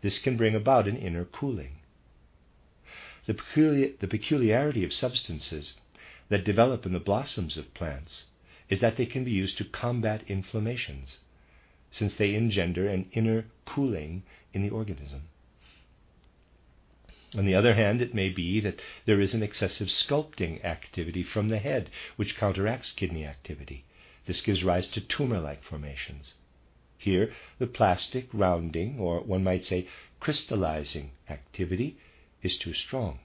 this 0.00 0.20
can 0.20 0.36
bring 0.36 0.54
about 0.54 0.86
an 0.86 0.96
inner 0.96 1.24
cooling. 1.24 1.78
The, 3.26 3.34
peculiar, 3.34 3.90
the 3.98 4.06
peculiarity 4.06 4.84
of 4.84 4.92
substances 4.92 5.74
that 6.28 6.44
develop 6.44 6.86
in 6.86 6.92
the 6.92 7.00
blossoms 7.00 7.56
of 7.56 7.74
plants 7.74 8.26
is 8.68 8.78
that 8.78 8.96
they 8.96 9.06
can 9.06 9.24
be 9.24 9.32
used 9.32 9.58
to 9.58 9.64
combat 9.64 10.22
inflammations 10.28 11.18
since 11.90 12.14
they 12.14 12.36
engender 12.36 12.88
an 12.88 13.10
inner 13.10 13.46
cooling 13.66 14.22
in 14.54 14.62
the 14.62 14.70
organism. 14.70 15.22
On 17.36 17.46
the 17.46 17.54
other 17.54 17.74
hand, 17.74 18.02
it 18.02 18.12
may 18.12 18.28
be 18.28 18.58
that 18.58 18.80
there 19.04 19.20
is 19.20 19.34
an 19.34 19.42
excessive 19.42 19.86
sculpting 19.86 20.64
activity 20.64 21.22
from 21.22 21.48
the 21.48 21.60
head 21.60 21.88
which 22.16 22.36
counteracts 22.36 22.90
kidney 22.90 23.24
activity. 23.24 23.84
This 24.26 24.40
gives 24.40 24.64
rise 24.64 24.88
to 24.88 25.00
tumor 25.00 25.38
like 25.38 25.62
formations. 25.62 26.34
Here, 26.98 27.32
the 27.58 27.68
plastic 27.68 28.28
rounding, 28.32 28.98
or 28.98 29.20
one 29.20 29.44
might 29.44 29.64
say 29.64 29.86
crystallizing 30.18 31.12
activity, 31.28 31.98
is 32.42 32.58
too 32.58 32.74
strong. 32.74 33.20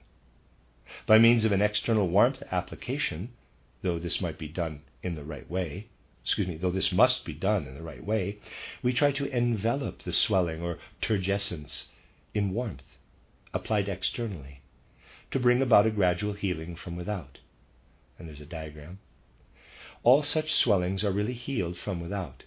By 1.04 1.18
means 1.18 1.44
of 1.44 1.50
an 1.50 1.60
external 1.60 2.08
warmth 2.08 2.44
application, 2.52 3.30
though 3.82 3.98
this 3.98 4.20
might 4.20 4.38
be 4.38 4.48
done 4.48 4.82
in 5.02 5.16
the 5.16 5.24
right 5.24 5.50
way, 5.50 5.88
excuse 6.22 6.46
me, 6.46 6.56
though 6.56 6.70
this 6.70 6.92
must 6.92 7.24
be 7.24 7.34
done 7.34 7.66
in 7.66 7.74
the 7.74 7.82
right 7.82 8.04
way, 8.04 8.38
we 8.84 8.92
try 8.92 9.10
to 9.10 9.26
envelop 9.36 10.02
the 10.02 10.12
swelling 10.12 10.62
or 10.62 10.78
turgescence 11.02 11.88
in 12.34 12.52
warmth 12.52 12.82
applied 13.56 13.88
externally 13.88 14.60
to 15.30 15.40
bring 15.40 15.60
about 15.60 15.86
a 15.86 15.90
gradual 15.90 16.34
healing 16.34 16.76
from 16.76 16.94
without. 16.96 17.38
And 18.18 18.28
there's 18.28 18.40
a 18.40 18.46
diagram. 18.46 18.98
All 20.02 20.22
such 20.22 20.54
swellings 20.54 21.02
are 21.02 21.10
really 21.10 21.34
healed 21.34 21.76
from 21.76 22.00
without. 22.00 22.44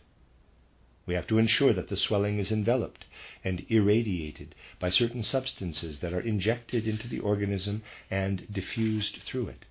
We 1.05 1.15
have 1.15 1.27
to 1.27 1.39
ensure 1.39 1.73
that 1.73 1.89
the 1.89 1.97
swelling 1.97 2.37
is 2.37 2.51
enveloped 2.51 3.05
and 3.43 3.65
irradiated 3.67 4.53
by 4.79 4.91
certain 4.91 5.23
substances 5.23 5.99
that 5.99 6.13
are 6.13 6.21
injected 6.21 6.87
into 6.87 7.07
the 7.07 7.19
organism 7.19 7.81
and 8.11 8.45
diffused 8.53 9.17
through 9.23 9.47
it. 9.47 9.65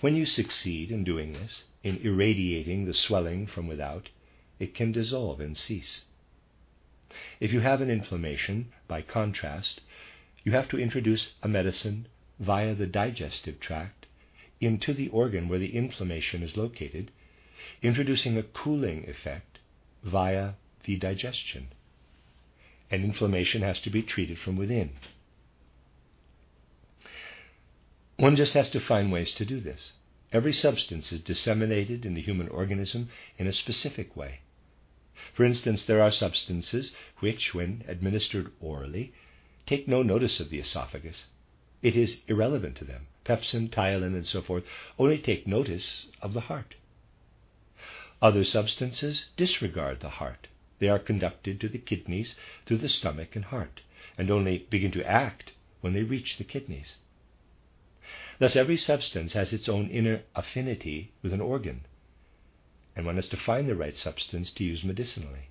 When 0.00 0.14
you 0.14 0.26
succeed 0.26 0.90
in 0.90 1.04
doing 1.04 1.32
this, 1.32 1.64
in 1.82 1.96
irradiating 1.96 2.84
the 2.84 2.92
swelling 2.92 3.46
from 3.46 3.66
without, 3.66 4.10
it 4.58 4.74
can 4.74 4.92
dissolve 4.92 5.40
and 5.40 5.56
cease. 5.56 6.04
If 7.40 7.52
you 7.52 7.60
have 7.60 7.80
an 7.80 7.90
inflammation, 7.90 8.72
by 8.88 9.02
contrast, 9.02 9.80
you 10.44 10.52
have 10.52 10.68
to 10.68 10.78
introduce 10.78 11.32
a 11.42 11.48
medicine 11.48 12.06
via 12.38 12.74
the 12.74 12.86
digestive 12.86 13.60
tract 13.60 14.06
into 14.60 14.92
the 14.92 15.08
organ 15.08 15.48
where 15.48 15.58
the 15.58 15.76
inflammation 15.76 16.42
is 16.42 16.56
located, 16.56 17.10
introducing 17.82 18.36
a 18.36 18.42
cooling 18.42 19.08
effect 19.08 19.58
via 20.02 20.52
the 20.84 20.96
digestion. 20.96 21.68
And 22.90 23.04
inflammation 23.04 23.62
has 23.62 23.80
to 23.80 23.90
be 23.90 24.02
treated 24.02 24.38
from 24.38 24.56
within. 24.56 24.90
One 28.16 28.36
just 28.36 28.52
has 28.52 28.70
to 28.70 28.80
find 28.80 29.10
ways 29.10 29.32
to 29.32 29.44
do 29.44 29.60
this. 29.60 29.94
Every 30.32 30.52
substance 30.52 31.12
is 31.12 31.20
disseminated 31.20 32.04
in 32.04 32.14
the 32.14 32.20
human 32.20 32.48
organism 32.48 33.08
in 33.38 33.46
a 33.46 33.52
specific 33.52 34.16
way. 34.16 34.40
For 35.32 35.44
instance, 35.44 35.86
there 35.86 36.02
are 36.02 36.10
substances 36.10 36.94
which, 37.20 37.54
when 37.54 37.82
administered 37.88 38.52
orally, 38.60 39.14
take 39.66 39.88
no 39.88 40.02
notice 40.02 40.38
of 40.38 40.50
the 40.50 40.58
esophagus. 40.58 41.28
It 41.80 41.96
is 41.96 42.20
irrelevant 42.28 42.76
to 42.76 42.84
them. 42.84 43.06
Pepsin, 43.24 43.70
ptyalin, 43.70 44.14
and 44.14 44.26
so 44.26 44.42
forth 44.42 44.64
only 44.98 45.16
take 45.16 45.46
notice 45.46 46.08
of 46.20 46.34
the 46.34 46.42
heart. 46.42 46.74
Other 48.20 48.44
substances 48.44 49.30
disregard 49.36 50.00
the 50.00 50.10
heart. 50.10 50.48
They 50.78 50.88
are 50.88 50.98
conducted 50.98 51.58
to 51.60 51.68
the 51.68 51.78
kidneys 51.78 52.34
through 52.66 52.78
the 52.78 52.88
stomach 52.90 53.34
and 53.34 53.46
heart, 53.46 53.80
and 54.18 54.30
only 54.30 54.66
begin 54.68 54.90
to 54.92 55.08
act 55.08 55.52
when 55.80 55.94
they 55.94 56.02
reach 56.02 56.36
the 56.36 56.44
kidneys. 56.44 56.98
Thus, 58.38 58.56
every 58.56 58.76
substance 58.76 59.32
has 59.32 59.52
its 59.54 59.68
own 59.68 59.88
inner 59.88 60.22
affinity 60.34 61.12
with 61.22 61.32
an 61.32 61.40
organ, 61.40 61.86
and 62.96 63.06
one 63.06 63.16
has 63.16 63.28
to 63.28 63.36
find 63.36 63.68
the 63.68 63.74
right 63.74 63.96
substance 63.96 64.50
to 64.52 64.64
use 64.64 64.84
medicinally. 64.84 65.48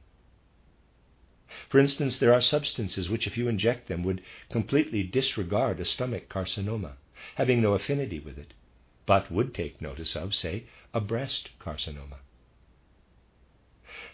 For 1.70 1.80
instance, 1.80 2.18
there 2.18 2.34
are 2.34 2.42
substances 2.42 3.10
which, 3.10 3.28
if 3.28 3.38
you 3.38 3.48
inject 3.48 3.88
them, 3.88 4.04
would 4.04 4.22
completely 4.50 5.04
disregard 5.04 5.80
a 5.80 5.86
stomach 5.86 6.30
carcinoma, 6.30 6.94
having 7.36 7.62
no 7.62 7.74
affinity 7.74 8.20
with 8.20 8.38
it, 8.38 8.54
but 9.06 9.32
would 9.32 9.54
take 9.54 9.82
notice 9.82 10.16
of, 10.16 10.34
say, 10.34 10.66
a 10.94 11.02
breast 11.02 11.50
carcinoma. 11.60 12.20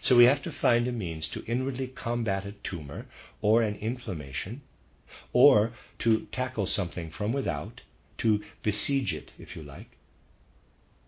So 0.02 0.16
we 0.16 0.24
have 0.24 0.42
to 0.42 0.52
find 0.52 0.86
a 0.86 0.92
means 0.92 1.28
to 1.28 1.44
inwardly 1.44 1.86
combat 1.86 2.44
a 2.44 2.52
tumor 2.52 3.06
or 3.40 3.62
an 3.62 3.76
inflammation, 3.76 4.62
or 5.32 5.72
to 6.00 6.26
tackle 6.32 6.66
something 6.66 7.10
from 7.10 7.32
without, 7.32 7.80
to 8.18 8.42
besiege 8.62 9.14
it, 9.14 9.32
if 9.38 9.56
you 9.56 9.62
like. 9.62 9.96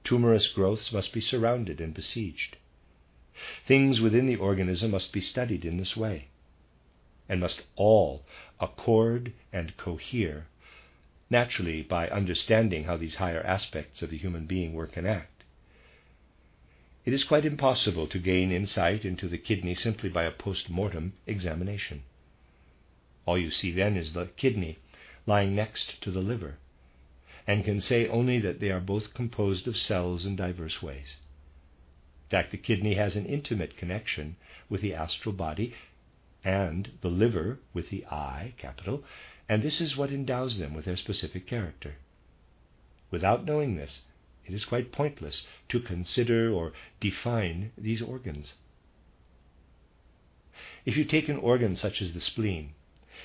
Tumorous 0.05 0.49
growths 0.49 0.93
must 0.93 1.13
be 1.13 1.21
surrounded 1.21 1.81
and 1.81 1.95
besieged. 1.95 2.57
Things 3.67 4.01
within 4.01 4.27
the 4.27 4.37
organism 4.37 4.91
must 4.91 5.13
be 5.13 5.21
studied 5.21 5.65
in 5.65 5.77
this 5.77 5.97
way, 5.97 6.29
and 7.29 7.41
must 7.41 7.63
all 7.77 8.25
accord 8.61 9.33
and 9.53 9.77
cohere, 9.77 10.47
naturally 11.31 11.83
by 11.83 12.09
understanding 12.09 12.85
how 12.85 12.97
these 12.97 13.17
higher 13.17 13.43
aspects 13.43 14.03
of 14.03 14.11
the 14.11 14.19
human 14.19 14.47
being 14.47 14.75
work 14.75 14.97
and 14.97 15.07
act. 15.07 15.45
It 17.05 17.13
is 17.13 17.25
quite 17.25 17.45
impossible 17.45 18.07
to 18.09 18.19
gain 18.19 18.53
insight 18.53 19.05
into 19.05 19.29
the 19.29 19.39
kidney 19.39 19.75
simply 19.75 20.09
by 20.09 20.25
a 20.25 20.31
post 20.31 20.71
mortem 20.71 21.15
examination. 21.27 22.03
All 23.27 23.39
you 23.39 23.51
see 23.51 23.73
then 23.73 23.97
is 23.97 24.13
the 24.13 24.27
kidney 24.37 24.79
lying 25.27 25.55
next 25.55 26.01
to 26.03 26.11
the 26.11 26.21
liver, 26.21 26.59
and 27.47 27.65
can 27.65 27.81
say 27.81 28.07
only 28.07 28.39
that 28.39 28.61
they 28.61 28.71
are 28.71 28.81
both 28.81 29.15
composed 29.15 29.67
of 29.67 29.77
cells 29.77 30.25
in 30.25 30.37
diverse 30.37 30.83
ways. 30.83 31.17
In 32.31 32.39
fact, 32.39 32.51
the 32.51 32.57
kidney 32.57 32.95
has 32.95 33.17
an 33.17 33.27
intimate 33.27 33.77
connection 33.77 34.37
with 34.69 34.81
the 34.81 34.95
astral 34.95 35.35
body 35.35 35.75
and 36.45 36.91
the 37.03 37.09
liver 37.09 37.59
with 37.75 37.91
the 37.91 38.07
I, 38.07 38.55
capital, 38.57 39.05
and 39.49 39.63
this 39.63 39.81
is 39.81 39.97
what 39.97 40.11
endows 40.11 40.59
them 40.59 40.75
with 40.75 40.85
their 40.85 40.97
specific 40.97 41.47
character. 41.47 41.97
Without 43.11 43.45
knowing 43.45 43.77
this, 43.77 44.03
it 44.47 44.55
is 44.55 44.65
quite 44.65 44.93
pointless 44.93 45.47
to 45.69 45.81
consider 45.81 46.53
or 46.53 46.73
define 47.01 47.73
these 47.77 48.03
organs. 48.03 48.55
If 50.85 50.97
you 50.97 51.05
take 51.05 51.29
an 51.29 51.37
organ 51.37 51.77
such 51.77 52.03
as 52.03 52.13
the 52.13 52.21
spleen, 52.21 52.73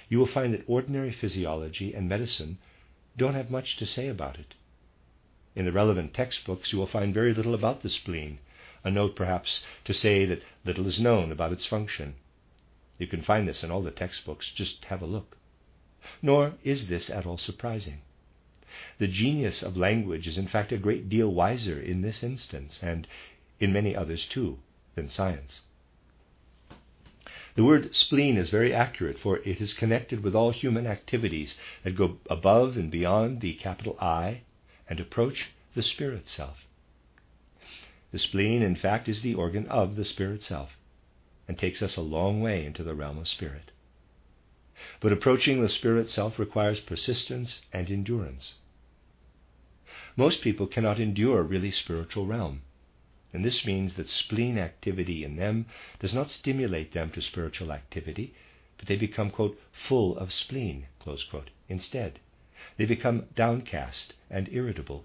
you 0.10 0.20
will 0.20 0.28
find 0.28 0.54
that 0.54 0.64
ordinary 0.68 1.12
physiology 1.12 1.94
and 1.94 2.08
medicine 2.08 2.60
don't 3.18 3.34
have 3.34 3.50
much 3.50 3.78
to 3.78 3.86
say 3.86 4.08
about 4.08 4.38
it. 4.38 4.54
In 5.56 5.66
the 5.66 5.72
relevant 5.72 6.14
textbooks, 6.14 6.72
you 6.72 6.78
will 6.78 6.88
find 6.88 7.14
very 7.14 7.34
little 7.34 7.56
about 7.56 7.82
the 7.82 7.90
spleen, 7.90 8.40
a 8.84 8.92
note 8.92 9.16
perhaps 9.16 9.64
to 9.86 9.94
say 9.94 10.24
that 10.26 10.44
little 10.64 10.86
is 10.86 11.00
known 11.00 11.32
about 11.32 11.52
its 11.52 11.66
function. 11.66 12.16
You 13.00 13.08
can 13.08 13.22
find 13.22 13.48
this 13.48 13.64
in 13.64 13.72
all 13.72 13.82
the 13.82 13.92
textbooks, 13.92 14.52
just 14.52 14.86
have 14.86 15.02
a 15.02 15.08
look. 15.08 15.38
Nor 16.22 16.54
is 16.64 16.88
this 16.88 17.10
at 17.10 17.26
all 17.26 17.38
surprising. 17.38 18.02
The 19.00 19.08
genius 19.08 19.64
of 19.64 19.76
language 19.76 20.28
is, 20.28 20.38
in 20.38 20.48
fact, 20.48 20.72
a 20.72 20.78
great 20.78 21.10
deal 21.10 21.34
wiser 21.34 21.80
in 21.80 22.02
this 22.02 22.24
instance, 22.24 22.80
and 22.84 23.08
in 23.60 23.74
many 23.74 23.96
others 23.96 24.26
too, 24.26 24.60
than 24.96 25.10
science. 25.10 25.62
The 27.58 27.64
word 27.64 27.96
spleen 27.96 28.38
is 28.38 28.52
very 28.52 28.72
accurate, 28.72 29.18
for 29.18 29.40
it 29.40 29.60
is 29.60 29.74
connected 29.74 30.24
with 30.24 30.36
all 30.36 30.52
human 30.52 30.86
activities 30.86 31.58
that 31.84 31.96
go 31.96 32.20
above 32.30 32.78
and 32.78 32.92
beyond 32.92 33.42
the 33.42 33.56
capital 33.56 33.98
I 34.00 34.42
and 34.88 35.00
approach 35.00 35.50
the 35.74 35.82
spirit 35.82 36.30
self. 36.30 36.68
The 38.12 38.20
spleen, 38.20 38.62
in 38.62 38.76
fact, 38.76 39.10
is 39.10 39.24
the 39.24 39.34
organ 39.34 39.66
of 39.70 39.96
the 39.96 40.06
spirit 40.06 40.44
self 40.44 40.78
and 41.48 41.58
takes 41.58 41.82
us 41.82 41.98
a 41.98 42.02
long 42.02 42.42
way 42.42 42.64
into 42.64 42.84
the 42.84 42.94
realm 42.94 43.18
of 43.18 43.28
spirit. 43.28 43.72
But 45.00 45.12
approaching 45.12 45.60
the 45.60 45.68
spirit 45.68 46.10
self 46.10 46.38
requires 46.38 46.80
persistence 46.80 47.62
and 47.74 47.90
endurance. 47.90 48.54
Most 50.16 50.44
people 50.44 50.68
cannot 50.68 51.00
endure 51.00 51.40
a 51.40 51.44
really 51.44 51.72
spiritual 51.72 52.28
realm. 52.28 52.62
And 53.34 53.44
this 53.44 53.66
means 53.66 53.96
that 53.96 54.08
spleen 54.08 54.58
activity 54.58 55.24
in 55.24 55.36
them 55.36 55.66
does 56.00 56.14
not 56.14 56.32
stimulate 56.32 56.94
them 56.94 57.12
to 57.12 57.22
spiritual 57.22 57.72
activity, 57.72 58.34
but 58.78 58.88
they 58.88 58.96
become, 58.96 59.32
quote, 59.32 59.60
full 59.72 60.18
of 60.18 60.32
spleen, 60.32 60.88
quote, 61.00 61.50
instead. 61.68 62.20
They 62.78 62.86
become 62.86 63.26
downcast 63.36 64.14
and 64.30 64.50
irritable. 64.50 65.04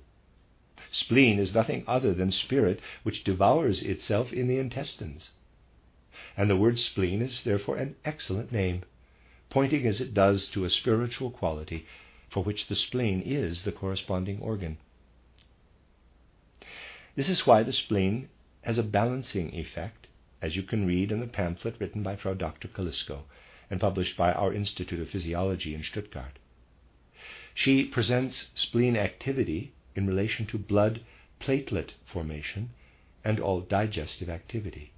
Spleen 0.91 1.39
is 1.39 1.55
nothing 1.55 1.85
other 1.87 2.13
than 2.15 2.31
spirit 2.31 2.81
which 3.03 3.25
devours 3.25 3.83
itself 3.83 4.33
in 4.33 4.47
the 4.47 4.59
intestines. 4.59 5.31
And 6.37 6.49
the 6.49 6.57
word 6.57 6.79
spleen 6.79 7.23
is 7.23 7.43
therefore 7.43 7.77
an 7.77 7.97
excellent 8.05 8.53
name, 8.53 8.83
pointing 9.51 9.87
as 9.87 10.01
it 10.01 10.15
does 10.15 10.49
to 10.51 10.65
a 10.65 10.71
spiritual 10.71 11.31
quality 11.31 11.87
for 12.31 12.43
which 12.43 12.67
the 12.69 12.77
spleen 12.77 13.21
is 13.21 13.63
the 13.63 13.73
corresponding 13.73 14.41
organ. 14.41 14.79
This 17.15 17.29
is 17.29 17.47
why 17.47 17.63
the 17.63 17.73
spleen 17.73 18.29
has 18.63 18.79
a 18.79 18.83
balancing 18.83 19.55
effect, 19.55 20.07
as 20.41 20.57
you 20.57 20.63
can 20.63 20.87
read 20.87 21.13
in 21.13 21.21
the 21.21 21.27
pamphlet 21.27 21.77
written 21.79 22.03
by 22.03 22.17
Frau 22.17 22.35
Dr. 22.35 22.69
Kolisko 22.69 23.25
and 23.71 23.81
published 23.81 24.17
by 24.17 24.33
our 24.33 24.53
Institute 24.53 25.01
of 25.01 25.11
Physiology 25.11 25.75
in 25.75 25.83
Stuttgart. 25.83 26.39
She 27.55 27.85
presents 27.85 28.51
spleen 28.55 28.97
activity 28.97 29.73
in 29.95 30.07
relation 30.07 30.47
to 30.47 30.59
blood 30.59 31.03
platelet 31.39 31.91
formation 32.07 32.71
and 33.25 33.39
all 33.39 33.61
digestive 33.61 34.31
activity. 34.31 34.93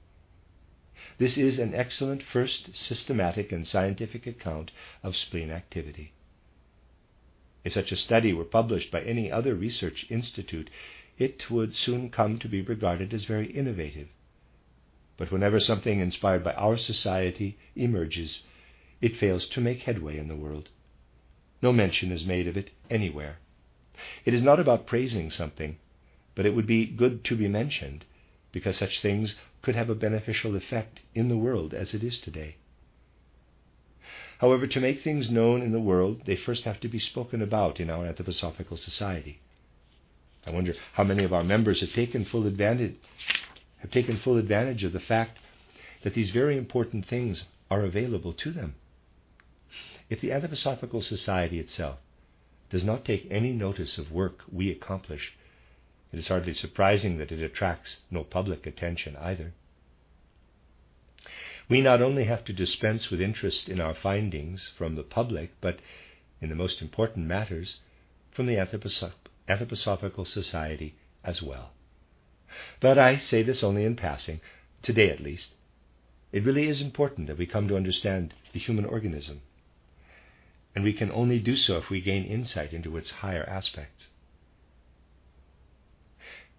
This 1.19 1.37
is 1.37 1.59
an 1.59 1.75
excellent 1.75 2.23
first 2.23 2.77
systematic 2.77 3.51
and 3.51 3.67
scientific 3.67 4.27
account 4.27 4.71
of 5.03 5.17
spleen 5.17 5.51
activity. 5.51 6.13
If 7.65 7.73
such 7.73 7.93
a 7.93 7.97
study 7.97 8.33
were 8.33 8.45
published 8.45 8.91
by 8.91 9.03
any 9.03 9.33
other 9.33 9.55
research 9.55 10.07
institute, 10.11 10.71
it 11.19 11.51
would 11.51 11.75
soon 11.77 12.11
come 12.11 12.39
to 12.39 12.49
be 12.49 12.63
regarded 12.63 13.15
as 13.15 13.25
very 13.25 13.51
innovative. 13.53 14.09
But 15.17 15.31
whenever 15.31 15.61
something 15.61 16.01
inspired 16.01 16.43
by 16.43 16.55
our 16.55 16.77
society 16.77 17.57
emerges, 17.77 18.43
it 19.01 19.17
fails 19.17 19.47
to 19.49 19.61
make 19.61 19.83
headway 19.83 20.19
in 20.19 20.29
the 20.29 20.37
world. 20.37 20.71
No 21.63 21.73
mention 21.73 22.11
is 22.11 22.27
made 22.27 22.49
of 22.49 22.57
it 22.57 22.71
anywhere. 22.91 23.39
It 24.25 24.35
is 24.35 24.43
not 24.43 24.59
about 24.59 24.87
praising 24.87 25.31
something, 25.31 25.77
but 26.35 26.47
it 26.47 26.55
would 26.55 26.67
be 26.67 26.85
good 26.87 27.25
to 27.25 27.37
be 27.37 27.47
mentioned, 27.47 28.05
because 28.51 28.77
such 28.77 29.01
things 29.01 29.37
could 29.63 29.77
have 29.77 29.89
a 29.89 29.95
beneficial 29.95 30.57
effect 30.57 31.01
in 31.15 31.29
the 31.29 31.37
world 31.37 31.73
as 31.73 31.95
it 31.95 32.03
is 32.03 32.19
today. 32.19 32.57
However, 34.39 34.67
to 34.67 34.81
make 34.81 35.03
things 35.03 35.31
known 35.31 35.63
in 35.63 35.71
the 35.71 35.81
world, 35.81 36.23
they 36.27 36.37
first 36.37 36.65
have 36.65 36.81
to 36.81 36.89
be 36.89 36.99
spoken 36.99 37.41
about 37.41 37.79
in 37.79 37.89
our 37.89 38.05
Anthroposophical 38.05 38.79
Society. 38.79 39.41
I 40.47 40.51
wonder 40.51 40.75
how 40.93 41.05
many 41.05 41.25
of 41.25 41.33
our 41.33 41.45
members 41.45 41.81
have 41.81 41.93
taken 41.93 42.25
full 42.25 42.47
advantage 42.47 42.97
have 43.79 43.91
taken 43.91 44.17
full 44.17 44.39
advantage 44.39 44.83
of 44.83 44.93
the 44.93 45.01
fact 45.01 45.39
that 46.03 46.15
these 46.15 46.31
very 46.31 46.57
important 46.57 47.07
things 47.07 47.45
are 47.71 47.85
available 47.85 48.33
to 48.33 48.51
them. 48.51 48.75
If 50.09 50.21
the 50.21 50.31
Anthroposophical 50.31 51.03
Society 51.03 51.59
itself 51.59 51.99
does 52.71 52.85
not 52.85 53.05
take 53.05 53.27
any 53.31 53.53
notice 53.53 53.99
of 53.99 54.11
work 54.11 54.43
we 54.51 54.71
accomplish, 54.71 55.35
it 56.13 56.19
is 56.19 56.29
hardly 56.29 56.55
surprising 56.55 57.19
that 57.19 57.33
it 57.33 57.43
attracts 57.43 57.99
no 58.11 58.25
public 58.25 58.67
attention 58.67 59.17
either. 59.17 59.53
We 61.69 61.81
not 61.81 62.01
only 62.01 62.25
have 62.25 62.45
to 62.45 62.53
dispense 62.53 63.11
with 63.11 63.21
interest 63.21 63.69
in 63.69 63.81
our 63.81 63.95
findings 63.95 64.71
from 64.77 64.95
the 64.95 65.03
public, 65.03 65.53
but, 65.61 65.81
in 66.41 66.51
the 66.51 66.55
most 66.55 66.81
important 66.81 67.27
matters, 67.27 67.81
from 68.31 68.47
the 68.47 68.57
Anthroposophical 69.49 70.27
Society 70.27 70.95
as 71.23 71.43
well. 71.43 71.73
But 72.81 72.99
I 72.99 73.19
say 73.19 73.43
this 73.43 73.63
only 73.63 73.85
in 73.85 73.97
passing, 73.97 74.41
today 74.83 75.11
at 75.11 75.21
least. 75.21 75.55
It 76.33 76.45
really 76.45 76.67
is 76.67 76.81
important 76.81 77.29
that 77.29 77.39
we 77.39 77.47
come 77.47 77.69
to 77.69 77.77
understand 77.77 78.35
the 78.53 78.59
human 78.59 78.85
organism, 78.85 79.43
and 80.75 80.85
we 80.85 80.93
can 80.93 81.11
only 81.13 81.39
do 81.39 81.57
so 81.57 81.77
if 81.77 81.91
we 81.91 82.01
gain 82.01 82.25
insight 82.25 82.73
into 82.73 82.97
its 82.97 83.11
higher 83.11 83.45
aspects. 83.45 84.09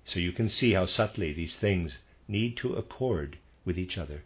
So 0.06 0.20
you 0.20 0.32
can 0.32 0.50
see 0.50 0.74
how 0.74 0.86
subtly 0.86 1.34
these 1.34 1.56
things 1.56 1.98
need 2.28 2.56
to 2.58 2.76
accord 2.76 3.38
with 3.66 3.78
each 3.78 3.98
other. 3.98 4.24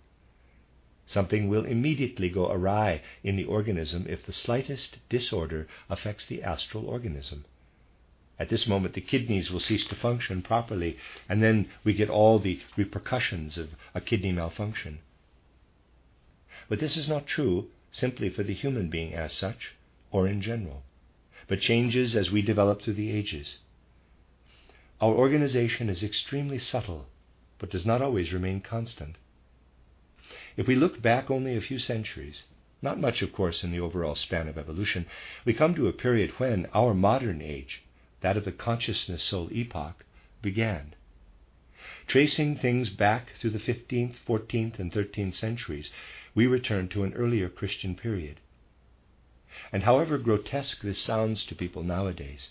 Something 1.06 1.48
will 1.48 1.66
immediately 1.66 2.30
go 2.30 2.52
awry 2.52 3.02
in 3.24 3.36
the 3.36 3.46
organism 3.46 4.06
if 4.08 4.26
the 4.26 4.34
slightest 4.34 4.98
disorder 5.10 5.68
affects 5.90 6.26
the 6.28 6.44
astral 6.44 6.86
organism. 6.86 7.46
At 8.40 8.48
this 8.48 8.68
moment, 8.68 8.94
the 8.94 9.02
kidneys 9.02 9.52
will 9.52 9.60
cease 9.60 9.86
to 9.88 9.96
function 9.96 10.42
properly, 10.42 10.98
and 11.28 11.44
then 11.44 11.68
we 11.84 11.94
get 11.94 12.10
all 12.10 12.40
the 12.40 12.62
repercussions 12.78 13.58
of 13.58 13.76
a 13.94 14.00
kidney 14.00 14.32
malfunction. 14.32 15.00
But 16.70 16.80
this 16.80 16.96
is 16.96 17.10
not 17.10 17.28
true 17.28 17.70
simply 17.92 18.30
for 18.30 18.44
the 18.44 18.54
human 18.54 18.90
being 18.90 19.14
as 19.14 19.34
such 19.34 19.76
or 20.10 20.26
in 20.26 20.42
general, 20.42 20.84
but 21.48 21.60
changes 21.60 22.16
as 22.16 22.32
we 22.32 22.42
develop 22.42 22.82
through 22.82 22.94
the 22.94 23.12
ages. 23.12 23.58
Our 25.02 25.14
organization 25.14 25.90
is 25.90 26.02
extremely 26.02 26.60
subtle, 26.60 27.08
but 27.58 27.72
does 27.72 27.86
not 27.86 28.02
always 28.02 28.32
remain 28.32 28.62
constant. 28.62 29.18
If 30.56 30.68
we 30.68 30.76
look 30.76 31.02
back 31.02 31.30
only 31.30 31.58
a 31.58 31.62
few 31.62 31.80
centuries, 31.80 32.44
not 32.82 33.00
much, 33.00 33.22
of 33.22 33.34
course, 33.34 33.64
in 33.64 33.72
the 33.72 33.80
overall 33.80 34.16
span 34.16 34.48
of 34.48 34.58
evolution, 34.58 35.06
we 35.44 35.54
come 35.54 35.76
to 35.76 35.88
a 35.88 35.94
period 35.94 36.32
when 36.40 36.68
our 36.74 36.94
modern 36.94 37.42
age, 37.42 37.84
that 38.22 38.38
of 38.38 38.46
the 38.46 38.52
consciousness 38.52 39.24
soul 39.24 39.50
epoch, 39.52 40.06
began. 40.42 40.94
Tracing 42.08 42.56
things 42.58 42.90
back 42.90 43.34
through 43.40 43.52
the 43.52 43.60
15th, 43.60 44.16
14th, 44.28 44.80
and 44.80 44.92
13th 44.92 45.36
centuries, 45.36 45.92
we 46.34 46.48
return 46.48 46.88
to 46.90 47.04
an 47.04 47.14
earlier 47.14 47.50
Christian 47.50 47.96
period. 47.96 48.40
And 49.72 49.84
however 49.84 50.18
grotesque 50.18 50.82
this 50.82 51.02
sounds 51.02 51.46
to 51.46 51.56
people 51.56 51.84
nowadays, 51.84 52.50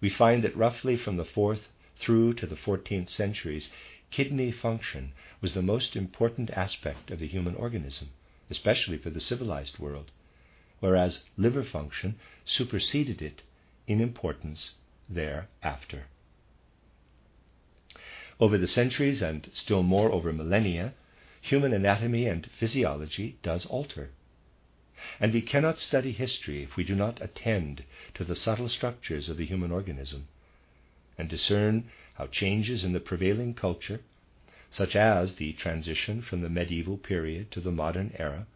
we 0.00 0.10
find 0.10 0.42
that 0.44 0.56
roughly 0.56 0.96
from 0.96 1.16
the 1.16 1.24
4th 1.24 1.62
through 1.96 2.34
to 2.34 2.46
the 2.46 2.56
14th 2.56 3.08
centuries, 3.08 3.70
kidney 4.10 4.50
function 4.50 5.12
was 5.40 5.54
the 5.54 5.62
most 5.62 5.96
important 5.96 6.50
aspect 6.50 7.10
of 7.10 7.18
the 7.18 7.26
human 7.26 7.54
organism, 7.54 8.10
especially 8.50 8.98
for 8.98 9.10
the 9.10 9.20
civilized 9.20 9.78
world, 9.78 10.10
whereas 10.80 11.24
liver 11.36 11.64
function 11.64 12.18
superseded 12.44 13.20
it 13.20 13.42
in 13.86 14.00
importance 14.00 14.74
thereafter. 15.08 16.06
Over 18.40 18.58
the 18.58 18.68
centuries 18.68 19.20
and 19.20 19.50
still 19.52 19.82
more 19.82 20.12
over 20.12 20.32
millennia, 20.32 20.94
human 21.40 21.72
anatomy 21.72 22.26
and 22.26 22.48
physiology 22.58 23.38
does 23.42 23.66
alter. 23.66 24.10
And 25.20 25.32
we 25.32 25.42
cannot 25.42 25.78
study 25.78 26.12
history 26.12 26.62
if 26.62 26.76
we 26.76 26.84
do 26.84 26.94
not 26.94 27.22
attend 27.22 27.84
to 28.14 28.24
the 28.24 28.36
subtle 28.36 28.68
structures 28.68 29.28
of 29.28 29.36
the 29.36 29.46
human 29.46 29.72
organism 29.72 30.28
and 31.16 31.28
discern 31.28 31.90
how 32.14 32.26
changes 32.26 32.84
in 32.84 32.92
the 32.92 33.00
prevailing 33.00 33.54
culture, 33.54 34.00
such 34.70 34.94
as 34.94 35.34
the 35.34 35.52
transition 35.54 36.22
from 36.22 36.42
the 36.42 36.48
medieval 36.48 36.96
period 36.96 37.50
to 37.50 37.60
the 37.60 37.72
modern 37.72 38.12
era, 38.18 38.46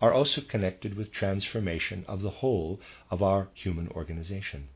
are 0.00 0.12
also 0.12 0.40
connected 0.40 0.94
with 0.94 1.12
transformation 1.12 2.04
of 2.06 2.22
the 2.22 2.30
whole 2.30 2.80
of 3.10 3.22
our 3.22 3.48
human 3.54 3.88
organization. 3.88 4.68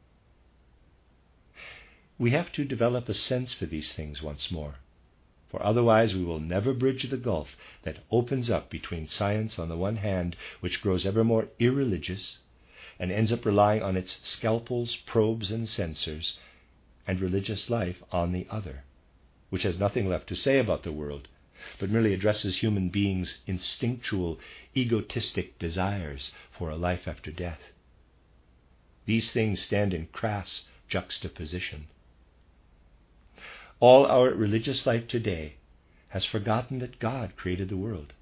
We 2.23 2.31
have 2.31 2.53
to 2.53 2.65
develop 2.65 3.09
a 3.09 3.15
sense 3.15 3.53
for 3.53 3.67
these 3.67 3.93
things 3.95 4.23
once 4.23 4.49
more, 4.49 4.77
for 5.51 5.61
otherwise 5.61 6.15
we 6.15 6.23
will 6.23 6.39
never 6.39 6.73
bridge 6.73 7.03
the 7.11 7.17
gulf 7.17 7.57
that 7.83 8.05
opens 8.13 8.49
up 8.49 8.71
between 8.71 9.09
science 9.09 9.59
on 9.59 9.69
the 9.69 9.77
one 9.77 9.97
hand, 9.97 10.37
which 10.61 10.81
grows 10.81 11.05
ever 11.05 11.25
more 11.25 11.49
irreligious 11.59 12.39
and 12.97 13.11
ends 13.11 13.33
up 13.33 13.45
relying 13.45 13.83
on 13.83 13.97
its 13.97 14.21
scalpels, 14.23 14.95
probes, 15.05 15.51
and 15.51 15.67
sensors, 15.67 16.35
and 17.09 17.21
religious 17.21 17.69
life 17.69 18.05
on 18.13 18.31
the 18.31 18.47
other, 18.49 18.85
which 19.51 19.65
has 19.65 19.81
nothing 19.81 20.09
left 20.09 20.29
to 20.29 20.37
say 20.37 20.61
about 20.61 20.85
the 20.85 20.93
world, 20.93 21.27
but 21.81 21.91
merely 21.91 22.15
addresses 22.15 22.59
human 22.59 22.89
beings' 22.89 23.41
instinctual, 23.49 24.39
egotistic 24.77 25.59
desires 25.59 26.31
for 26.53 26.71
a 26.71 26.77
life 26.77 27.09
after 27.09 27.33
death. 27.33 27.73
These 29.07 29.33
things 29.33 29.59
stand 29.61 29.93
in 29.93 30.07
crass 30.07 30.67
juxtaposition. 30.89 31.89
All 33.83 34.07
our 34.07 34.31
religious 34.31 34.87
life 34.87 35.09
today 35.09 35.55
has 36.11 36.25
forgotten 36.25 36.79
that 36.79 37.01
God 37.01 37.35
created 37.37 37.69
the 37.69 37.77
world. 37.77 38.13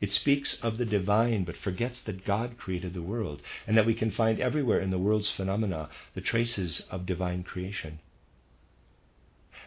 It 0.00 0.10
speaks 0.10 0.58
of 0.62 0.78
the 0.78 0.86
divine 0.86 1.44
but 1.44 1.58
forgets 1.58 2.00
that 2.04 2.24
God 2.24 2.56
created 2.56 2.94
the 2.94 3.02
world 3.02 3.42
and 3.66 3.76
that 3.76 3.84
we 3.84 3.92
can 3.92 4.10
find 4.10 4.40
everywhere 4.40 4.80
in 4.80 4.88
the 4.88 4.98
world's 4.98 5.28
phenomena 5.28 5.90
the 6.14 6.22
traces 6.22 6.86
of 6.90 7.04
divine 7.04 7.42
creation. 7.42 7.98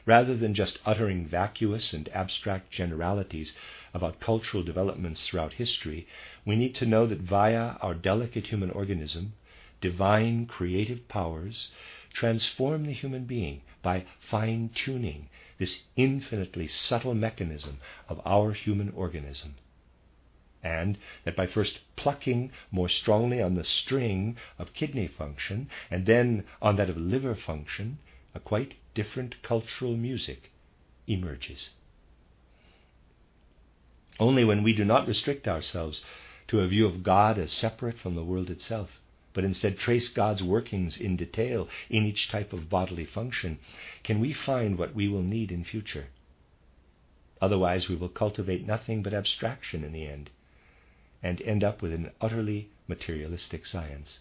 Rather 0.07 0.35
than 0.35 0.55
just 0.55 0.79
uttering 0.83 1.27
vacuous 1.27 1.93
and 1.93 2.09
abstract 2.09 2.71
generalities 2.71 3.53
about 3.93 4.19
cultural 4.19 4.63
developments 4.63 5.27
throughout 5.27 5.53
history, 5.53 6.07
we 6.43 6.55
need 6.55 6.73
to 6.73 6.87
know 6.87 7.05
that 7.05 7.19
via 7.19 7.75
our 7.83 7.93
delicate 7.93 8.47
human 8.47 8.71
organism, 8.71 9.33
divine 9.79 10.47
creative 10.47 11.07
powers 11.07 11.69
transform 12.13 12.85
the 12.85 12.93
human 12.93 13.25
being 13.25 13.61
by 13.81 14.05
fine 14.29 14.69
tuning 14.73 15.29
this 15.57 15.83
infinitely 15.95 16.67
subtle 16.67 17.13
mechanism 17.13 17.79
of 18.09 18.21
our 18.25 18.53
human 18.53 18.89
organism. 18.91 19.55
And 20.63 20.97
that 21.25 21.35
by 21.35 21.47
first 21.47 21.79
plucking 21.95 22.51
more 22.71 22.89
strongly 22.89 23.41
on 23.41 23.55
the 23.55 23.63
string 23.63 24.37
of 24.57 24.73
kidney 24.73 25.07
function 25.07 25.69
and 25.91 26.05
then 26.05 26.45
on 26.61 26.77
that 26.77 26.89
of 26.89 26.97
liver 26.97 27.35
function, 27.35 27.99
a 28.33 28.39
quite 28.39 28.75
different 28.93 29.43
cultural 29.43 29.95
music 29.97 30.51
emerges. 31.07 31.69
Only 34.19 34.43
when 34.43 34.63
we 34.63 34.73
do 34.73 34.85
not 34.85 35.07
restrict 35.07 35.47
ourselves 35.47 36.01
to 36.47 36.61
a 36.61 36.67
view 36.67 36.85
of 36.85 37.03
God 37.03 37.37
as 37.37 37.51
separate 37.51 37.97
from 37.97 38.15
the 38.15 38.23
world 38.23 38.49
itself 38.49 38.89
but 39.33 39.43
instead 39.43 39.77
trace 39.77 40.09
God's 40.09 40.43
workings 40.43 40.95
in 40.97 41.15
detail 41.15 41.67
in 41.89 42.05
each 42.05 42.29
type 42.29 42.53
of 42.53 42.69
bodily 42.69 43.05
function, 43.05 43.59
can 44.03 44.19
we 44.19 44.31
find 44.33 44.77
what 44.77 44.93
we 44.93 45.07
will 45.07 45.23
need 45.23 45.51
in 45.51 45.63
future. 45.63 46.07
Otherwise, 47.41 47.89
we 47.89 47.95
will 47.95 48.09
cultivate 48.09 48.65
nothing 48.65 49.01
but 49.03 49.13
abstraction 49.13 49.83
in 49.83 49.91
the 49.91 50.07
end 50.07 50.29
and 51.21 51.41
end 51.41 51.63
up 51.63 51.81
with 51.81 51.91
an 51.93 52.11
utterly 52.21 52.69
materialistic 52.87 53.65
science. 53.65 54.19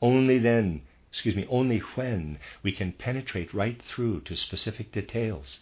Only 0.00 0.38
then, 0.38 0.82
excuse 1.10 1.36
me, 1.36 1.46
only 1.48 1.78
when 1.78 2.38
we 2.62 2.72
can 2.72 2.92
penetrate 2.92 3.52
right 3.52 3.80
through 3.82 4.22
to 4.22 4.36
specific 4.36 4.92
details 4.92 5.60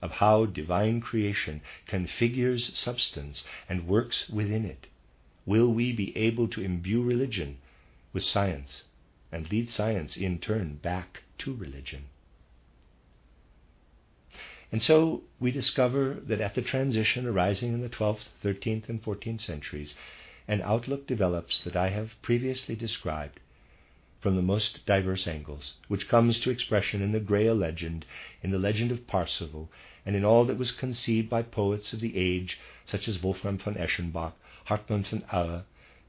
of 0.00 0.12
how 0.12 0.44
divine 0.44 1.00
creation 1.00 1.60
configures 1.88 2.74
substance 2.76 3.44
and 3.68 3.86
works 3.86 4.28
within 4.28 4.64
it, 4.64 4.86
will 5.46 5.72
we 5.72 5.92
be 5.92 6.16
able 6.16 6.48
to 6.48 6.60
imbue 6.60 7.02
religion 7.02 7.58
with 8.14 8.24
science 8.24 8.84
and 9.30 9.50
lead 9.50 9.68
science 9.68 10.16
in 10.16 10.38
turn 10.38 10.76
back 10.76 11.24
to 11.36 11.54
religion. 11.54 12.04
And 14.72 14.82
so 14.82 15.22
we 15.38 15.50
discover 15.50 16.14
that 16.26 16.40
at 16.40 16.54
the 16.54 16.62
transition 16.62 17.26
arising 17.26 17.74
in 17.74 17.82
the 17.82 17.88
12th, 17.88 18.28
13th, 18.42 18.88
and 18.88 19.02
14th 19.02 19.40
centuries, 19.40 19.94
an 20.48 20.62
outlook 20.62 21.06
develops 21.06 21.62
that 21.64 21.76
I 21.76 21.90
have 21.90 22.20
previously 22.22 22.74
described 22.74 23.40
from 24.20 24.36
the 24.36 24.42
most 24.42 24.86
diverse 24.86 25.26
angles, 25.26 25.74
which 25.88 26.08
comes 26.08 26.40
to 26.40 26.50
expression 26.50 27.02
in 27.02 27.12
the 27.12 27.20
Grail 27.20 27.54
legend, 27.54 28.06
in 28.42 28.50
the 28.50 28.58
legend 28.58 28.90
of 28.90 29.06
Parsifal, 29.06 29.70
and 30.06 30.16
in 30.16 30.24
all 30.24 30.44
that 30.46 30.58
was 30.58 30.72
conceived 30.72 31.28
by 31.28 31.42
poets 31.42 31.92
of 31.92 32.00
the 32.00 32.16
age 32.16 32.58
such 32.86 33.06
as 33.06 33.22
Wolfram 33.22 33.58
von 33.58 33.74
Eschenbach, 33.74 34.32
Hartmann 34.64 35.04
von 35.04 35.24
Aue, 35.32 35.62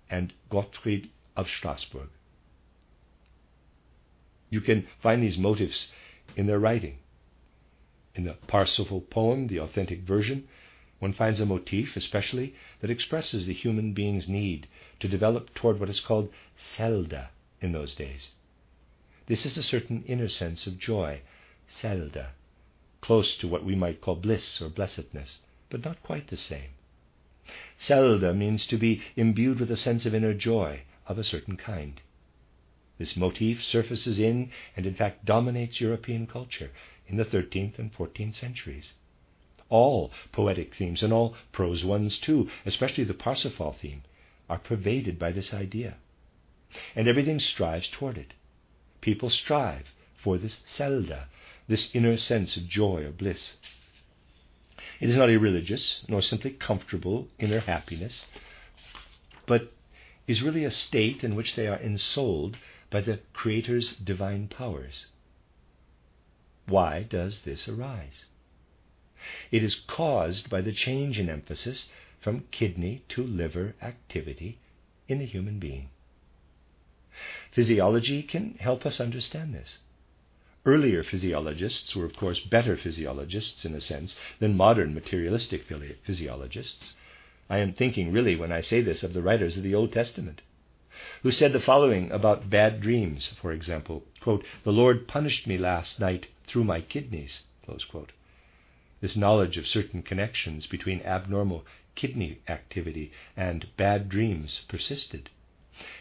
and 0.09 0.33
Gottfried 0.49 1.09
of 1.36 1.48
Strasbourg. 1.48 2.10
You 4.50 4.62
can 4.62 4.88
find 5.02 5.21
these 5.21 5.38
motifs 5.38 5.91
in 6.36 6.48
their 6.48 6.60
writing. 6.60 7.00
In 8.13 8.24
the 8.24 8.38
Parsifal 8.48 9.02
poem, 9.02 9.48
the 9.48 9.60
authentic 9.60 10.02
version, 10.02 10.48
one 11.00 11.13
finds 11.13 11.39
a 11.39 11.45
motif, 11.45 11.98
especially, 11.98 12.56
that 12.80 12.89
expresses 12.89 13.45
the 13.45 13.54
human 13.54 13.93
being's 13.93 14.30
need 14.30 14.67
to 15.00 15.08
develop 15.08 15.54
toward 15.54 15.80
what 15.80 15.89
is 15.89 16.00
called 16.00 16.32
selda 16.76 17.30
in 17.60 17.74
those 17.74 17.95
days. 17.95 18.30
This 19.28 19.45
is 19.45 19.58
a 19.58 19.63
certain 19.63 20.04
inner 20.08 20.30
sense 20.30 20.67
of 20.67 20.80
joy, 20.80 21.21
selda, 21.67 22.32
close 23.02 23.36
to 23.38 23.48
what 23.48 23.65
we 23.65 23.76
might 23.76 24.02
call 24.02 24.15
bliss 24.15 24.62
or 24.62 24.69
blessedness, 24.69 25.41
but 25.69 25.84
not 25.84 26.02
quite 26.02 26.28
the 26.28 26.38
same. 26.38 26.69
Selda 27.77 28.33
means 28.33 28.65
to 28.67 28.77
be 28.77 29.02
imbued 29.15 29.60
with 29.60 29.69
a 29.71 29.77
sense 29.77 30.06
of 30.06 30.15
inner 30.15 30.33
joy, 30.33 30.81
of 31.08 31.17
a 31.17 31.23
certain 31.23 31.58
kind. 31.58 32.01
This 32.97 33.15
motif 33.15 33.63
surfaces 33.63 34.19
in 34.19 34.51
and 34.75 34.85
in 34.85 34.95
fact 34.95 35.25
dominates 35.25 35.81
European 35.81 36.27
culture 36.27 36.71
in 37.08 37.17
the 37.17 37.25
13th 37.25 37.77
and 37.77 37.93
14th 37.93 38.35
centuries. 38.35 38.93
All 39.69 40.12
poetic 40.31 40.75
themes, 40.75 41.03
and 41.03 41.12
all 41.12 41.35
prose 41.51 41.83
ones 41.83 42.17
too, 42.19 42.49
especially 42.65 43.03
the 43.03 43.13
Parsifal 43.13 43.73
theme, 43.73 44.03
are 44.49 44.60
pervaded 44.60 45.17
by 45.19 45.31
this 45.31 45.53
idea. 45.53 45.95
And 46.95 47.08
everything 47.08 47.39
strives 47.39 47.89
toward 47.89 48.17
it. 48.17 48.33
People 49.01 49.29
strive 49.29 49.85
for 50.15 50.37
this 50.37 50.62
selda, 50.65 51.27
this 51.67 51.89
inner 51.93 52.17
sense 52.17 52.56
of 52.58 52.67
joy 52.67 53.03
or 53.03 53.12
bliss. 53.12 53.58
It 54.99 55.10
is 55.10 55.17
not 55.17 55.29
irreligious, 55.29 56.06
nor 56.08 56.21
simply 56.21 56.51
comfortable 56.51 57.27
inner 57.39 57.60
happiness, 57.60 58.25
but 59.45 59.73
is 60.28 60.42
really 60.42 60.63
a 60.63 60.71
state 60.71 61.23
in 61.23 61.36
which 61.36 61.56
they 61.56 61.67
are 61.67 61.80
ensouled 61.80 62.58
by 62.90 63.02
the 63.02 63.19
Creator's 63.34 63.96
divine 63.98 64.48
powers. 64.48 65.08
Why 66.67 67.04
does 67.04 67.42
this 67.42 67.67
arise? 67.67 68.26
It 69.52 69.63
is 69.63 69.76
caused 69.76 70.50
by 70.50 70.62
the 70.62 70.71
change 70.71 71.19
in 71.19 71.30
emphasis 71.30 71.88
from 72.19 72.46
kidney 72.52 73.04
to 73.10 73.23
liver 73.23 73.76
activity 73.82 74.60
in 75.08 75.19
the 75.19 75.26
human 75.26 75.60
being. 75.60 75.90
Physiology 77.52 78.23
can 78.23 78.56
help 78.60 78.86
us 78.86 79.00
understand 79.00 79.54
this. 79.54 79.80
Earlier 80.65 81.04
physiologists 81.04 81.96
were, 81.96 82.06
of 82.06 82.15
course, 82.15 82.40
better 82.40 82.76
physiologists, 82.76 83.65
in 83.65 83.76
a 83.76 83.82
sense, 83.82 84.15
than 84.40 84.58
modern 84.58 84.96
materialistic 84.96 85.65
physiologists. 86.04 86.94
I 87.50 87.60
am 87.60 87.73
thinking, 87.73 88.12
really, 88.12 88.35
when 88.35 88.52
I 88.52 88.62
say 88.62 88.81
this, 88.81 89.04
of 89.04 89.13
the 89.13 89.21
writers 89.21 89.56
of 89.56 89.63
the 89.63 89.75
Old 89.75 89.93
Testament, 89.93 90.41
who 91.21 91.31
said 91.31 91.54
the 91.54 91.60
following 91.60 92.12
about 92.12 92.50
bad 92.50 92.81
dreams, 92.81 93.33
for 93.39 93.52
example 93.52 94.04
quote, 94.19 94.43
The 94.63 94.73
Lord 94.73 95.08
punished 95.08 95.46
me 95.46 95.58
last 95.58 96.00
night 96.00 96.25
through 96.48 96.63
my 96.63 96.81
kidneys. 96.81 97.43
This 99.02 99.15
knowledge 99.15 99.58
of 99.58 99.67
certain 99.67 100.02
connections 100.02 100.65
between 100.65 101.02
abnormal 101.02 101.65
kidney 101.93 102.39
activity 102.48 103.12
and 103.37 103.67
bad 103.77 104.10
dreams 104.10 104.65
persisted. 104.67 105.29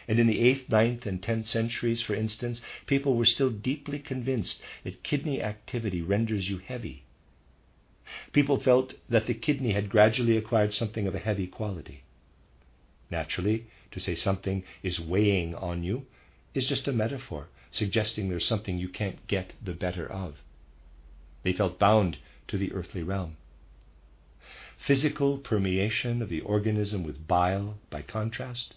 And 0.07 0.19
in 0.19 0.27
the 0.27 0.39
8th, 0.39 0.69
ninth, 0.69 1.05
and 1.05 1.21
10th 1.21 1.45
centuries, 1.45 2.01
for 2.01 2.15
instance, 2.15 2.61
people 2.85 3.15
were 3.15 3.25
still 3.25 3.49
deeply 3.49 3.99
convinced 3.99 4.61
that 4.83 5.03
kidney 5.03 5.41
activity 5.41 6.01
renders 6.01 6.49
you 6.49 6.57
heavy. 6.57 7.04
People 8.33 8.59
felt 8.59 8.93
that 9.09 9.25
the 9.25 9.33
kidney 9.33 9.71
had 9.71 9.89
gradually 9.89 10.37
acquired 10.37 10.73
something 10.73 11.07
of 11.07 11.15
a 11.15 11.19
heavy 11.19 11.47
quality. 11.47 12.03
Naturally, 13.09 13.65
to 13.91 13.99
say 13.99 14.13
something 14.13 14.63
is 14.83 14.99
weighing 14.99 15.55
on 15.55 15.83
you 15.83 16.05
is 16.53 16.67
just 16.67 16.87
a 16.87 16.93
metaphor, 16.93 17.47
suggesting 17.71 18.29
there's 18.29 18.45
something 18.45 18.77
you 18.77 18.89
can't 18.89 19.25
get 19.27 19.53
the 19.63 19.73
better 19.73 20.05
of. 20.05 20.35
They 21.43 21.53
felt 21.53 21.79
bound 21.79 22.17
to 22.47 22.57
the 22.57 22.71
earthly 22.73 23.03
realm. 23.03 23.37
Physical 24.77 25.37
permeation 25.37 26.21
of 26.21 26.29
the 26.29 26.41
organism 26.41 27.03
with 27.03 27.27
bile, 27.27 27.79
by 27.89 28.01
contrast, 28.01 28.75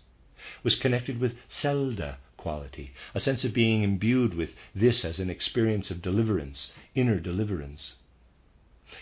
was 0.62 0.74
connected 0.76 1.20
with 1.20 1.36
selda 1.48 2.18
quality, 2.36 2.92
a 3.14 3.20
sense 3.20 3.44
of 3.44 3.52
being 3.52 3.82
imbued 3.82 4.34
with 4.34 4.54
this 4.74 5.04
as 5.04 5.18
an 5.18 5.28
experience 5.28 5.90
of 5.90 6.00
deliverance, 6.00 6.72
inner 6.94 7.20
deliverance. 7.20 7.94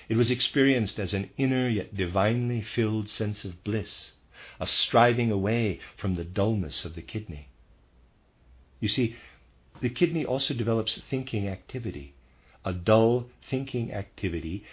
It 0.09 0.16
was 0.16 0.32
experienced 0.32 0.99
as 0.99 1.14
an 1.14 1.30
inner 1.37 1.68
yet 1.68 1.97
divinely 1.97 2.61
filled 2.61 3.09
sense 3.09 3.45
of 3.45 3.62
bliss, 3.62 4.14
a 4.59 4.66
striving 4.66 5.30
away 5.30 5.78
from 5.97 6.16
the 6.16 6.24
dullness 6.24 6.84
of 6.84 6.97
the 6.97 7.03
kidney. 7.03 7.51
You 8.80 8.89
see, 8.89 9.14
the 9.80 9.89
kidney 9.89 10.24
also 10.24 10.55
develops 10.55 11.01
thinking 11.03 11.47
activity, 11.47 12.14
a 12.64 12.72
dull 12.72 13.28
thinking 13.49 13.93
activity 13.93 14.64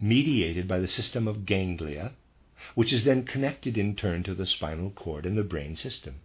mediated 0.00 0.66
by 0.66 0.78
the 0.78 0.88
system 0.88 1.28
of 1.28 1.44
ganglia 1.44 2.12
which 2.74 2.92
is 2.92 3.04
then 3.04 3.24
connected 3.24 3.76
in 3.76 3.94
turn 3.96 4.22
to 4.22 4.34
the 4.34 4.46
spinal 4.46 4.90
cord 4.90 5.26
and 5.26 5.36
the 5.36 5.42
brain 5.42 5.76
system. 5.76 6.20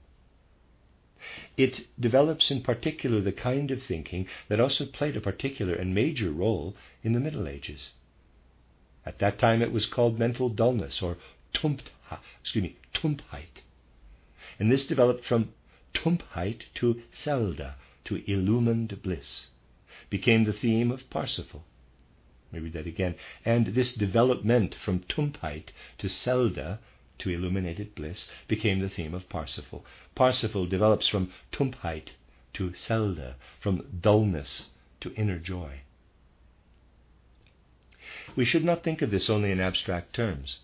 It 1.57 1.87
develops 1.99 2.51
in 2.51 2.61
particular 2.61 3.21
the 3.21 3.31
kind 3.31 3.71
of 3.71 3.83
thinking 3.83 4.27
that 4.47 4.59
also 4.59 4.85
played 4.85 5.15
a 5.17 5.21
particular 5.21 5.73
and 5.73 5.93
major 5.93 6.31
role 6.31 6.75
in 7.03 7.13
the 7.13 7.19
Middle 7.19 7.47
Ages. 7.47 7.91
At 9.05 9.19
that 9.19 9.39
time 9.39 9.61
it 9.61 9.71
was 9.71 9.85
called 9.85 10.19
mental 10.19 10.49
dullness 10.49 11.01
or 11.01 11.17
tumpt, 11.53 11.91
excuse 12.41 12.63
me, 12.63 12.75
tumpheit. 12.93 13.61
And 14.59 14.71
this 14.71 14.85
developed 14.87 15.25
from 15.25 15.53
tumpheit 15.93 16.63
to 16.75 17.01
selda, 17.11 17.75
to 18.05 18.23
illumined 18.31 19.01
bliss, 19.01 19.47
became 20.09 20.43
the 20.43 20.53
theme 20.53 20.91
of 20.91 21.09
Parsifal. 21.09 21.63
Let 22.51 22.61
me 22.61 22.65
read 22.65 22.73
that 22.73 22.87
again. 22.87 23.15
And 23.43 23.67
this 23.67 23.93
development 23.93 24.73
from 24.75 25.01
Tumpheit 25.01 25.71
to 25.97 26.07
Selda, 26.07 26.79
to 27.19 27.29
illuminated 27.29 27.95
bliss, 27.95 28.31
became 28.47 28.79
the 28.79 28.89
theme 28.89 29.13
of 29.13 29.29
Parsifal. 29.29 29.85
Parsifal 30.15 30.65
develops 30.65 31.07
from 31.07 31.31
Tumpheit 31.51 32.11
to 32.53 32.73
Selda, 32.73 33.35
from 33.59 33.99
dullness 34.01 34.69
to 35.01 35.13
inner 35.15 35.39
joy. 35.39 35.81
We 38.35 38.45
should 38.45 38.63
not 38.63 38.83
think 38.83 39.01
of 39.01 39.11
this 39.11 39.29
only 39.29 39.51
in 39.51 39.59
abstract 39.59 40.13
terms, 40.13 40.59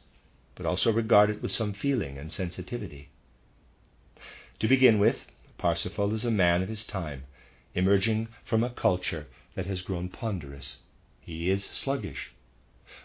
but 0.56 0.66
also 0.66 0.92
regard 0.92 1.30
it 1.30 1.42
with 1.42 1.52
some 1.52 1.74
feeling 1.74 2.18
and 2.18 2.32
sensitivity. 2.32 3.10
To 4.60 4.68
begin 4.68 5.00
with, 5.00 5.26
Parsifal 5.58 6.14
is 6.14 6.26
a 6.26 6.32
man 6.32 6.62
of 6.62 6.70
his 6.70 6.86
time, 6.86 7.24
emerging 7.74 8.28
from 8.44 8.64
a 8.64 8.70
culture 8.70 9.28
that 9.56 9.66
has 9.66 9.82
grown 9.82 10.10
ponderous 10.10 10.80
he 11.26 11.50
is 11.50 11.64
sluggish. 11.64 12.33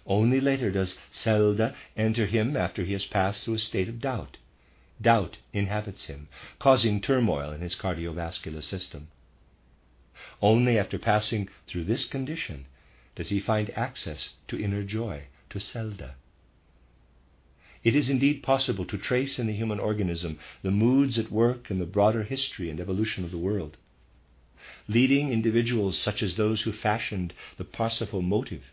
Only 0.08 0.40
later 0.40 0.70
does 0.70 0.98
Selda 1.12 1.76
enter 1.94 2.24
him 2.24 2.56
after 2.56 2.82
he 2.82 2.94
has 2.94 3.04
passed 3.04 3.44
through 3.44 3.54
a 3.54 3.58
state 3.58 3.90
of 3.90 4.00
doubt. 4.00 4.38
Doubt 5.02 5.36
inhabits 5.52 6.06
him, 6.06 6.28
causing 6.58 7.02
turmoil 7.02 7.52
in 7.52 7.60
his 7.60 7.76
cardiovascular 7.76 8.64
system. 8.64 9.08
Only 10.40 10.78
after 10.78 10.98
passing 10.98 11.50
through 11.66 11.84
this 11.84 12.06
condition 12.06 12.64
does 13.16 13.28
he 13.28 13.38
find 13.38 13.68
access 13.76 14.34
to 14.48 14.58
inner 14.58 14.82
joy, 14.82 15.24
to 15.50 15.60
Selda. 15.60 16.14
It 17.84 17.94
is 17.94 18.08
indeed 18.08 18.42
possible 18.42 18.86
to 18.86 18.96
trace 18.96 19.38
in 19.38 19.46
the 19.46 19.52
human 19.52 19.78
organism 19.78 20.38
the 20.62 20.70
moods 20.70 21.18
at 21.18 21.30
work 21.30 21.70
in 21.70 21.78
the 21.78 21.84
broader 21.84 22.22
history 22.22 22.70
and 22.70 22.80
evolution 22.80 23.24
of 23.24 23.30
the 23.30 23.36
world. 23.36 23.76
Leading 24.88 25.30
individuals 25.30 25.98
such 25.98 26.22
as 26.22 26.36
those 26.36 26.62
who 26.62 26.72
fashioned 26.72 27.34
the 27.58 27.64
Parsifal 27.64 28.22
motive 28.22 28.72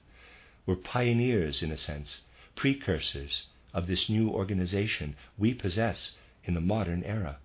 were 0.66 0.76
pioneers, 0.76 1.61
in 1.61 1.72
a 1.72 1.78
sense, 1.78 2.22
precursors 2.55 3.47
of 3.74 3.88
this 3.88 4.09
new 4.09 4.30
organization 4.30 5.16
we 5.38 5.53
possess 5.53 6.13
in 6.43 6.53
the 6.53 6.61
modern 6.61 7.03
era, 7.03 7.38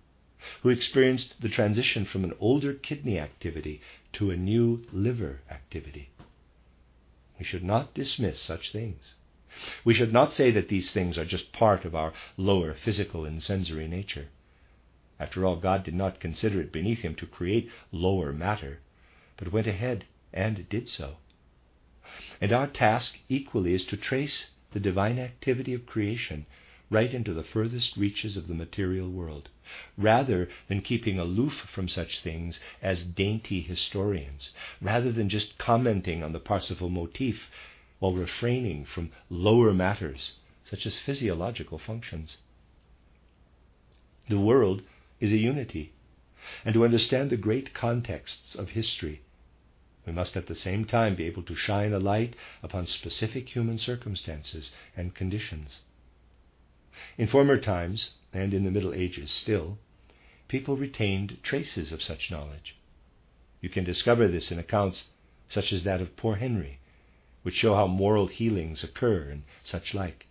who 0.61 0.69
experienced 0.69 1.41
the 1.41 1.49
transition 1.49 2.05
from 2.05 2.23
an 2.23 2.33
older 2.39 2.73
kidney 2.73 3.19
activity 3.19 3.81
to 4.13 4.31
a 4.31 4.37
new 4.37 4.85
liver 4.91 5.41
activity. 5.49 6.09
We 7.37 7.45
should 7.45 7.63
not 7.63 7.93
dismiss 7.93 8.39
such 8.39 8.71
things. 8.71 9.15
We 9.83 9.93
should 9.93 10.13
not 10.13 10.33
say 10.33 10.51
that 10.51 10.69
these 10.69 10.91
things 10.91 11.17
are 11.17 11.25
just 11.25 11.51
part 11.51 11.85
of 11.85 11.93
our 11.93 12.13
lower 12.37 12.73
physical 12.73 13.25
and 13.25 13.43
sensory 13.43 13.87
nature. 13.87 14.29
After 15.19 15.45
all, 15.45 15.57
God 15.57 15.83
did 15.83 15.93
not 15.93 16.19
consider 16.19 16.61
it 16.61 16.71
beneath 16.71 16.99
him 16.99 17.15
to 17.15 17.27
create 17.27 17.69
lower 17.91 18.31
matter, 18.31 18.79
but 19.37 19.51
went 19.51 19.67
ahead 19.67 20.05
and 20.33 20.67
did 20.69 20.87
so. 20.87 21.17
And 22.41 22.51
our 22.51 22.67
task 22.67 23.19
equally 23.29 23.75
is 23.75 23.85
to 23.85 23.97
trace 23.97 24.47
the 24.71 24.79
divine 24.79 25.19
activity 25.19 25.73
of 25.75 25.85
creation 25.85 26.47
right 26.89 27.13
into 27.13 27.33
the 27.33 27.43
furthest 27.43 27.95
reaches 27.95 28.35
of 28.35 28.47
the 28.47 28.53
material 28.53 29.09
world, 29.09 29.49
rather 29.97 30.49
than 30.67 30.81
keeping 30.81 31.17
aloof 31.17 31.53
from 31.73 31.87
such 31.87 32.19
things 32.19 32.59
as 32.81 33.03
dainty 33.03 33.61
historians, 33.61 34.51
rather 34.81 35.11
than 35.11 35.29
just 35.29 35.57
commenting 35.57 36.23
on 36.23 36.33
the 36.33 36.39
Parsifal 36.39 36.89
motif 36.89 37.49
while 37.99 38.13
refraining 38.13 38.83
from 38.83 39.11
lower 39.29 39.73
matters 39.73 40.39
such 40.65 40.85
as 40.85 40.99
physiological 40.99 41.77
functions. 41.77 42.37
The 44.27 44.39
world 44.39 44.81
is 45.19 45.31
a 45.31 45.37
unity. 45.37 45.93
And 46.65 46.73
to 46.73 46.83
understand 46.83 47.29
the 47.29 47.37
great 47.37 47.73
contexts 47.73 48.55
of 48.55 48.69
history, 48.69 49.21
we 50.05 50.11
must 50.11 50.35
at 50.35 50.47
the 50.47 50.55
same 50.55 50.85
time 50.85 51.15
be 51.15 51.25
able 51.25 51.43
to 51.43 51.55
shine 51.55 51.93
a 51.93 51.99
light 51.99 52.35
upon 52.63 52.87
specific 52.87 53.49
human 53.55 53.77
circumstances 53.77 54.71
and 54.95 55.13
conditions. 55.13 55.81
In 57.17 57.27
former 57.27 57.57
times, 57.57 58.11
and 58.33 58.53
in 58.53 58.63
the 58.63 58.71
Middle 58.71 58.93
Ages 58.93 59.31
still, 59.31 59.77
people 60.47 60.75
retained 60.75 61.37
traces 61.43 61.91
of 61.91 62.01
such 62.01 62.31
knowledge. 62.31 62.75
You 63.61 63.69
can 63.69 63.83
discover 63.83 64.27
this 64.27 64.51
in 64.51 64.59
accounts 64.59 65.05
such 65.49 65.71
as 65.71 65.83
that 65.83 66.01
of 66.01 66.15
poor 66.15 66.35
Henry, 66.37 66.79
which 67.43 67.55
show 67.55 67.75
how 67.75 67.87
moral 67.87 68.27
healings 68.27 68.83
occur 68.83 69.29
and 69.29 69.43
such 69.63 69.93
like. 69.93 70.27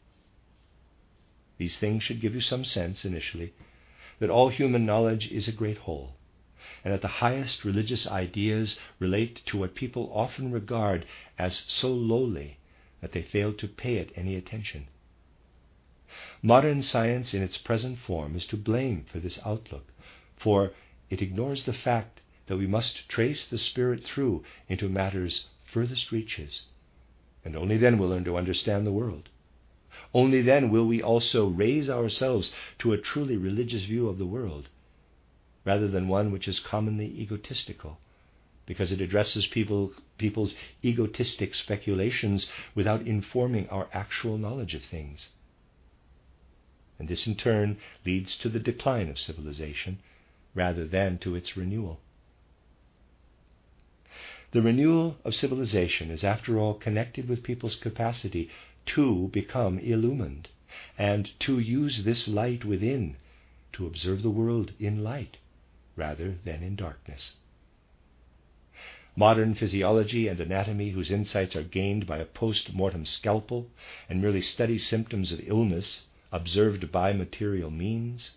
These 1.58 1.76
things 1.76 2.02
should 2.02 2.20
give 2.20 2.34
you 2.34 2.40
some 2.40 2.64
sense 2.64 3.04
initially 3.04 3.52
that 4.18 4.30
all 4.30 4.48
human 4.48 4.86
knowledge 4.86 5.30
is 5.30 5.46
a 5.46 5.52
great 5.52 5.78
whole, 5.78 6.16
and 6.84 6.92
that 6.92 7.02
the 7.02 7.08
highest 7.08 7.64
religious 7.64 8.06
ideas 8.06 8.78
relate 8.98 9.42
to 9.46 9.58
what 9.58 9.74
people 9.74 10.10
often 10.14 10.50
regard 10.50 11.04
as 11.38 11.62
so 11.68 11.92
lowly 11.92 12.56
that 13.00 13.12
they 13.12 13.22
fail 13.22 13.52
to 13.52 13.68
pay 13.68 13.96
it 13.96 14.12
any 14.16 14.34
attention. 14.34 14.86
Modern 16.42 16.82
science 16.82 17.34
in 17.34 17.42
its 17.42 17.56
present 17.56 17.98
form 17.98 18.34
is 18.34 18.46
to 18.46 18.56
blame 18.56 19.04
for 19.10 19.20
this 19.20 19.38
outlook, 19.44 19.92
for 20.36 20.72
it 21.08 21.22
ignores 21.22 21.64
the 21.64 21.72
fact 21.72 22.20
that 22.46 22.56
we 22.56 22.66
must 22.66 23.08
trace 23.08 23.46
the 23.46 23.58
Spirit 23.58 24.04
through 24.04 24.42
into 24.68 24.88
matter's 24.88 25.46
furthest 25.64 26.10
reaches, 26.10 26.66
and 27.44 27.54
only 27.56 27.76
then 27.76 27.98
will 27.98 28.08
learn 28.08 28.24
to 28.24 28.36
understand 28.36 28.86
the 28.86 28.92
world. 28.92 29.28
Only 30.12 30.42
then 30.42 30.70
will 30.70 30.86
we 30.86 31.00
also 31.02 31.46
raise 31.46 31.88
ourselves 31.88 32.52
to 32.80 32.92
a 32.92 32.98
truly 32.98 33.36
religious 33.36 33.84
view 33.84 34.08
of 34.08 34.18
the 34.18 34.26
world, 34.26 34.68
rather 35.64 35.88
than 35.88 36.08
one 36.08 36.32
which 36.32 36.48
is 36.48 36.60
commonly 36.60 37.06
egotistical, 37.06 37.98
because 38.66 38.92
it 38.92 39.00
addresses 39.00 39.46
people, 39.46 39.92
people's 40.16 40.54
egotistic 40.84 41.54
speculations 41.54 42.48
without 42.74 43.06
informing 43.06 43.68
our 43.68 43.88
actual 43.92 44.38
knowledge 44.38 44.74
of 44.74 44.82
things. 44.84 45.28
and 46.98 47.08
this 47.08 47.26
in 47.26 47.34
turn 47.34 47.78
leads 48.04 48.36
to 48.36 48.48
the 48.50 48.60
decline 48.60 49.08
of 49.08 49.18
civilization 49.18 49.98
rather 50.54 50.86
than 50.86 51.16
to 51.18 51.34
its 51.34 51.56
renewal. 51.56 51.98
The 54.52 54.60
renewal 54.62 55.16
of 55.24 55.34
civilization 55.34 56.10
is, 56.10 56.24
after 56.24 56.58
all, 56.58 56.74
connected 56.74 57.28
with 57.28 57.42
people's 57.42 57.76
capacity 57.76 58.50
to 58.86 59.28
become 59.28 59.78
illumined 59.78 60.48
and 60.98 61.30
to 61.40 61.58
use 61.58 62.04
this 62.04 62.28
light 62.28 62.64
within 62.64 63.16
to 63.72 63.86
observe 63.86 64.22
the 64.22 64.30
world 64.30 64.72
in 64.78 65.02
light 65.04 65.38
rather 66.00 66.38
than 66.44 66.62
in 66.62 66.74
darkness. 66.74 67.36
Modern 69.14 69.54
physiology 69.54 70.28
and 70.28 70.40
anatomy, 70.40 70.90
whose 70.90 71.10
insights 71.10 71.54
are 71.54 71.62
gained 71.62 72.06
by 72.06 72.18
a 72.18 72.24
post 72.24 72.72
mortem 72.72 73.04
scalpel 73.04 73.68
and 74.08 74.22
merely 74.22 74.40
study 74.40 74.78
symptoms 74.78 75.30
of 75.30 75.40
illness 75.44 76.04
observed 76.32 76.90
by 76.90 77.12
material 77.12 77.70
means, 77.70 78.30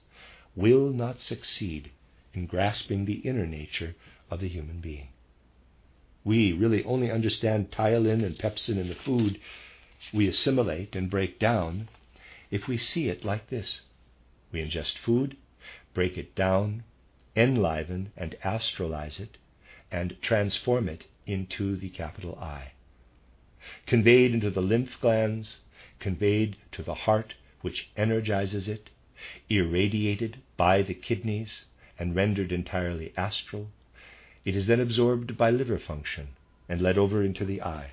will 0.55 0.89
not 0.91 1.21
succeed 1.21 1.89
in 2.33 2.45
grasping 2.47 3.05
the 3.05 3.21
inner 3.29 3.45
nature 3.45 3.95
of 4.29 4.41
the 4.41 4.49
human 4.49 4.81
being. 4.81 5.07
We 6.25 6.51
really 6.51 6.83
only 6.83 7.09
understand 7.11 7.71
ptyalin 7.71 8.23
and 8.25 8.37
pepsin 8.37 8.77
in 8.77 8.89
the 8.89 8.95
food 8.95 9.39
we 10.13 10.27
assimilate 10.27 10.95
and 10.95 11.09
break 11.09 11.39
down 11.39 11.87
if 12.51 12.67
we 12.67 12.77
see 12.77 13.07
it 13.07 13.23
like 13.23 13.49
this. 13.49 13.81
We 14.51 14.59
ingest 14.59 14.97
food, 14.97 15.37
break 15.93 16.17
it 16.17 16.35
down, 16.35 16.83
enliven 17.35 18.11
and 18.15 18.35
astralize 18.43 19.19
it, 19.19 19.37
and 19.91 20.15
transform 20.21 20.87
it 20.89 21.05
into 21.25 21.75
the 21.75 21.89
capital 21.89 22.37
I. 22.39 22.71
Conveyed 23.85 24.33
into 24.33 24.49
the 24.49 24.61
lymph 24.61 24.99
glands, 24.99 25.59
conveyed 25.99 26.57
to 26.73 26.83
the 26.83 26.93
heart, 26.93 27.35
which 27.61 27.89
energizes 27.95 28.67
it, 28.67 28.89
irradiated 29.49 30.37
by 30.57 30.81
the 30.81 30.93
kidneys, 30.93 31.65
and 31.97 32.15
rendered 32.15 32.51
entirely 32.51 33.13
astral, 33.15 33.69
it 34.43 34.55
is 34.55 34.67
then 34.67 34.79
absorbed 34.79 35.37
by 35.37 35.49
liver 35.49 35.79
function 35.79 36.29
and 36.67 36.81
led 36.81 36.97
over 36.97 37.23
into 37.23 37.45
the 37.45 37.61
eye. 37.61 37.91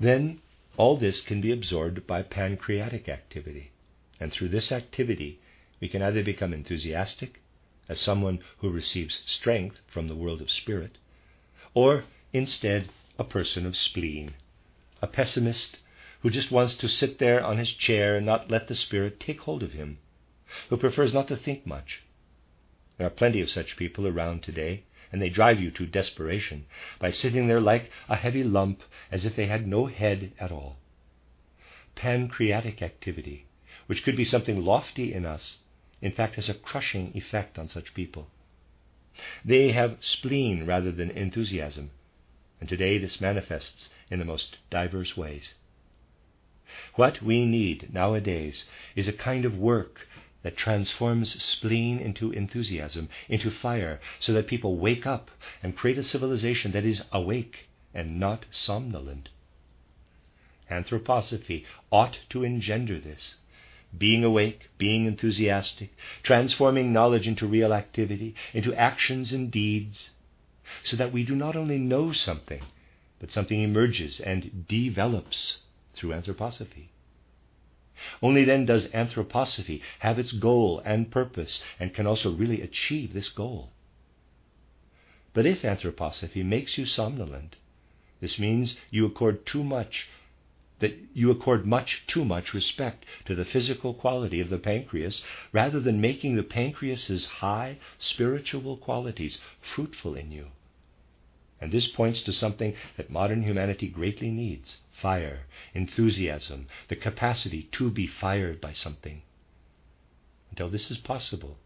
Then 0.00 0.40
all 0.76 0.96
this 0.96 1.20
can 1.20 1.40
be 1.40 1.52
absorbed 1.52 2.06
by 2.06 2.22
pancreatic 2.22 3.08
activity, 3.08 3.70
and 4.18 4.32
through 4.32 4.48
this 4.48 4.72
activity 4.72 5.38
we 5.80 5.88
can 5.88 6.02
either 6.02 6.24
become 6.24 6.52
enthusiastic, 6.52 7.40
as 7.88 7.98
someone 7.98 8.40
who 8.58 8.70
receives 8.70 9.22
strength 9.26 9.80
from 9.86 10.08
the 10.08 10.14
world 10.14 10.42
of 10.42 10.50
spirit, 10.50 10.98
or 11.74 12.04
instead 12.32 12.90
a 13.18 13.24
person 13.24 13.64
of 13.66 13.76
spleen, 13.76 14.34
a 15.00 15.06
pessimist 15.06 15.78
who 16.22 16.30
just 16.30 16.50
wants 16.50 16.74
to 16.74 16.88
sit 16.88 17.18
there 17.18 17.42
on 17.44 17.58
his 17.58 17.70
chair 17.70 18.16
and 18.16 18.26
not 18.26 18.50
let 18.50 18.68
the 18.68 18.74
spirit 18.74 19.20
take 19.20 19.40
hold 19.40 19.62
of 19.62 19.72
him, 19.72 19.98
who 20.68 20.76
prefers 20.76 21.14
not 21.14 21.28
to 21.28 21.36
think 21.36 21.66
much. 21.66 22.02
There 22.96 23.06
are 23.06 23.10
plenty 23.10 23.40
of 23.40 23.50
such 23.50 23.76
people 23.76 24.06
around 24.06 24.42
today, 24.42 24.82
and 25.12 25.22
they 25.22 25.30
drive 25.30 25.60
you 25.60 25.70
to 25.70 25.86
desperation 25.86 26.66
by 26.98 27.10
sitting 27.10 27.46
there 27.46 27.60
like 27.60 27.90
a 28.08 28.16
heavy 28.16 28.44
lump 28.44 28.82
as 29.10 29.24
if 29.24 29.36
they 29.36 29.46
had 29.46 29.66
no 29.66 29.86
head 29.86 30.32
at 30.38 30.52
all. 30.52 30.76
Pancreatic 31.94 32.82
activity, 32.82 33.46
which 33.86 34.02
could 34.02 34.16
be 34.16 34.24
something 34.24 34.64
lofty 34.64 35.12
in 35.14 35.24
us, 35.24 35.58
in 36.00 36.12
fact 36.12 36.36
has 36.36 36.48
a 36.48 36.54
crushing 36.54 37.12
effect 37.14 37.58
on 37.58 37.68
such 37.68 37.94
people. 37.94 38.28
They 39.44 39.72
have 39.72 39.98
spleen 40.00 40.66
rather 40.66 40.92
than 40.92 41.10
enthusiasm, 41.10 41.90
and 42.60 42.68
today 42.68 42.98
this 42.98 43.20
manifests 43.20 43.90
in 44.10 44.18
the 44.18 44.24
most 44.24 44.58
diverse 44.70 45.16
ways. 45.16 45.54
What 46.94 47.22
we 47.22 47.44
need 47.46 47.92
nowadays 47.92 48.66
is 48.94 49.08
a 49.08 49.12
kind 49.12 49.44
of 49.44 49.58
work 49.58 50.06
that 50.42 50.56
transforms 50.56 51.42
spleen 51.42 51.98
into 51.98 52.30
enthusiasm, 52.30 53.08
into 53.28 53.50
fire, 53.50 54.00
so 54.20 54.32
that 54.34 54.46
people 54.46 54.76
wake 54.76 55.06
up 55.06 55.30
and 55.62 55.76
create 55.76 55.98
a 55.98 56.02
civilization 56.02 56.72
that 56.72 56.84
is 56.84 57.04
awake 57.10 57.68
and 57.92 58.20
not 58.20 58.46
somnolent. 58.50 59.30
Anthroposophy 60.70 61.64
ought 61.90 62.18
to 62.30 62.44
engender 62.44 63.00
this. 63.00 63.36
Being 63.96 64.22
awake, 64.22 64.68
being 64.76 65.06
enthusiastic, 65.06 65.96
transforming 66.22 66.92
knowledge 66.92 67.26
into 67.26 67.46
real 67.46 67.72
activity, 67.72 68.34
into 68.52 68.74
actions 68.74 69.32
and 69.32 69.50
deeds, 69.50 70.10
so 70.84 70.96
that 70.96 71.12
we 71.12 71.24
do 71.24 71.34
not 71.34 71.56
only 71.56 71.78
know 71.78 72.12
something, 72.12 72.62
but 73.18 73.32
something 73.32 73.62
emerges 73.62 74.20
and 74.20 74.66
develops 74.68 75.58
through 75.94 76.10
anthroposophy. 76.10 76.88
Only 78.22 78.44
then 78.44 78.64
does 78.64 78.88
anthroposophy 78.88 79.80
have 80.00 80.18
its 80.18 80.32
goal 80.32 80.80
and 80.84 81.10
purpose 81.10 81.62
and 81.80 81.94
can 81.94 82.06
also 82.06 82.30
really 82.32 82.62
achieve 82.62 83.12
this 83.12 83.28
goal. 83.28 83.72
But 85.32 85.46
if 85.46 85.62
anthroposophy 85.62 86.44
makes 86.44 86.78
you 86.78 86.86
somnolent, 86.86 87.56
this 88.20 88.38
means 88.38 88.76
you 88.90 89.06
accord 89.06 89.46
too 89.46 89.64
much 89.64 90.08
that 90.80 90.96
you 91.12 91.30
accord 91.30 91.66
much 91.66 92.04
too 92.06 92.24
much 92.24 92.54
respect 92.54 93.04
to 93.24 93.34
the 93.34 93.44
physical 93.44 93.94
quality 93.94 94.40
of 94.40 94.48
the 94.48 94.58
pancreas 94.58 95.22
rather 95.52 95.80
than 95.80 96.00
making 96.00 96.36
the 96.36 96.42
pancreas's 96.42 97.26
high 97.26 97.78
spiritual 97.98 98.76
qualities 98.76 99.38
fruitful 99.74 100.14
in 100.14 100.30
you. 100.30 100.46
And 101.60 101.72
this 101.72 101.88
points 101.88 102.22
to 102.22 102.32
something 102.32 102.74
that 102.96 103.10
modern 103.10 103.42
humanity 103.42 103.88
greatly 103.88 104.30
needs 104.30 104.78
fire, 104.92 105.46
enthusiasm, 105.74 106.68
the 106.88 106.96
capacity 106.96 107.68
to 107.72 107.90
be 107.90 108.06
fired 108.06 108.60
by 108.60 108.72
something. 108.72 109.22
Until 110.50 110.68
this 110.68 110.90
is 110.90 110.98
possible, 110.98 111.58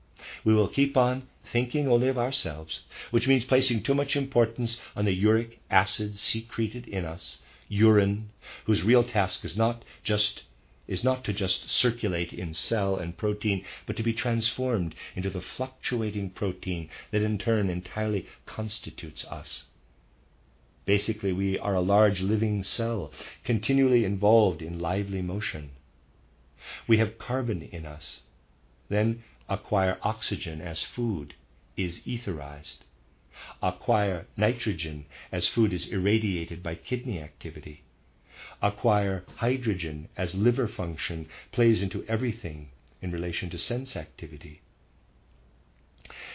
we 0.45 0.55
will 0.55 0.69
keep 0.69 0.97
on 0.97 1.29
thinking 1.53 1.89
only 1.89 2.09
of 2.09 2.19
ourselves, 2.19 2.81
which 3.11 3.29
means 3.29 3.45
placing 3.45 3.83
too 3.83 3.95
much 3.95 4.17
importance 4.17 4.81
on 4.97 5.05
the 5.05 5.15
uric 5.15 5.61
acid 5.71 6.19
secreted 6.19 6.87
in 6.89 7.05
us, 7.05 7.39
urine, 7.73 8.29
whose 8.67 8.83
real 8.83 9.03
task 9.03 9.47
is 9.47 9.57
not 9.57 9.83
just 10.05 10.43
is 10.87 11.03
not 11.03 11.25
to 11.25 11.33
just 11.33 11.71
circulate 11.71 12.33
in 12.33 12.53
cell 12.53 12.97
and 12.97 13.17
protein, 13.17 13.65
but 13.87 13.97
to 13.97 14.03
be 14.03 14.13
transformed 14.13 14.95
into 15.17 15.31
the 15.31 15.41
fluctuating 15.41 16.29
protein 16.29 16.91
that 17.11 17.23
in 17.23 17.39
turn 17.39 17.71
entirely 17.71 18.27
constitutes 18.45 19.25
us. 19.25 19.65
Basically, 20.85 21.33
we 21.33 21.59
are 21.59 21.75
a 21.75 21.81
large 21.81 22.21
living 22.21 22.63
cell, 22.63 23.11
continually 23.45 24.05
involved 24.05 24.61
in 24.61 24.79
lively 24.79 25.23
motion. 25.23 25.71
We 26.87 26.99
have 26.99 27.19
carbon 27.19 27.63
in 27.63 27.87
us, 27.87 28.21
then 28.91 29.23
acquire 29.49 29.99
oxygen 30.03 30.61
as 30.61 30.83
food 30.83 31.35
is 31.77 32.01
etherized, 32.01 32.81
acquire 33.63 34.27
nitrogen 34.37 35.07
as 35.31 35.49
food 35.49 35.73
is 35.73 35.89
irradiated 35.89 36.63
by 36.63 36.75
kidney 36.75 37.21
activity, 37.21 37.83
acquire 38.61 39.25
hydrogen 39.37 40.09
as 40.17 40.35
liver 40.35 40.69
function 40.69 41.27
plays 41.51 41.83
into 41.83 42.05
everything 42.07 42.69
in 43.01 43.11
relation 43.11 43.51
to 43.51 43.59
sense 43.59 43.97
activity. 43.97 44.63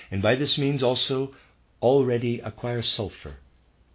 And 0.09 0.21
by 0.21 0.35
this 0.35 0.57
means 0.57 0.81
also 0.81 1.33
already 1.81 2.39
acquire 2.39 2.81
sulfur 2.81 3.37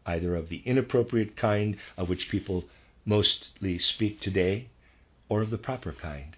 either 0.07 0.35
of 0.35 0.49
the 0.49 0.63
inappropriate 0.65 1.37
kind 1.37 1.77
of 1.97 2.09
which 2.09 2.29
people 2.29 2.65
mostly 3.05 3.79
speak 3.79 4.21
today, 4.21 4.69
or 5.29 5.43
of 5.43 5.51
the 5.51 5.59
proper 5.59 5.93
kind. 5.93 6.37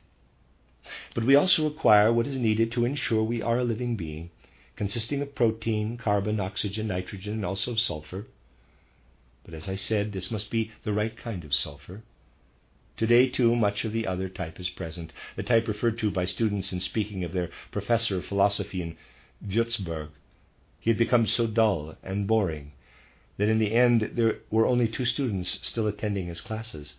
But 1.14 1.24
we 1.24 1.34
also 1.34 1.66
acquire 1.66 2.12
what 2.12 2.26
is 2.26 2.36
needed 2.36 2.72
to 2.72 2.84
ensure 2.84 3.22
we 3.22 3.42
are 3.42 3.58
a 3.58 3.64
living 3.64 3.96
being, 3.96 4.30
consisting 4.76 5.22
of 5.22 5.34
protein, 5.34 5.96
carbon, 5.96 6.40
oxygen, 6.40 6.88
nitrogen, 6.88 7.34
and 7.34 7.44
also 7.44 7.72
of 7.72 7.80
sulfur. 7.80 8.26
But 9.44 9.54
as 9.54 9.68
I 9.68 9.76
said, 9.76 10.12
this 10.12 10.30
must 10.30 10.50
be 10.50 10.72
the 10.82 10.92
right 10.92 11.16
kind 11.16 11.44
of 11.44 11.54
sulfur. 11.54 12.02
Today, 12.96 13.28
too, 13.28 13.54
much 13.56 13.84
of 13.84 13.92
the 13.92 14.06
other 14.06 14.28
type 14.28 14.60
is 14.60 14.70
present, 14.70 15.12
the 15.36 15.42
type 15.42 15.68
referred 15.68 15.98
to 15.98 16.10
by 16.10 16.24
students 16.24 16.72
in 16.72 16.80
speaking 16.80 17.24
of 17.24 17.32
their 17.32 17.50
professor 17.70 18.18
of 18.18 18.24
philosophy 18.24 18.80
in 18.80 18.96
Würzburg. 19.46 20.10
He 20.80 20.90
had 20.90 20.98
become 20.98 21.26
so 21.26 21.46
dull 21.46 21.96
and 22.02 22.26
boring 22.26 22.72
that 23.36 23.48
in 23.48 23.58
the 23.58 23.72
end 23.72 24.12
there 24.14 24.38
were 24.50 24.66
only 24.66 24.86
two 24.86 25.04
students 25.04 25.58
still 25.62 25.86
attending 25.86 26.26
his 26.28 26.40
classes. 26.40 26.94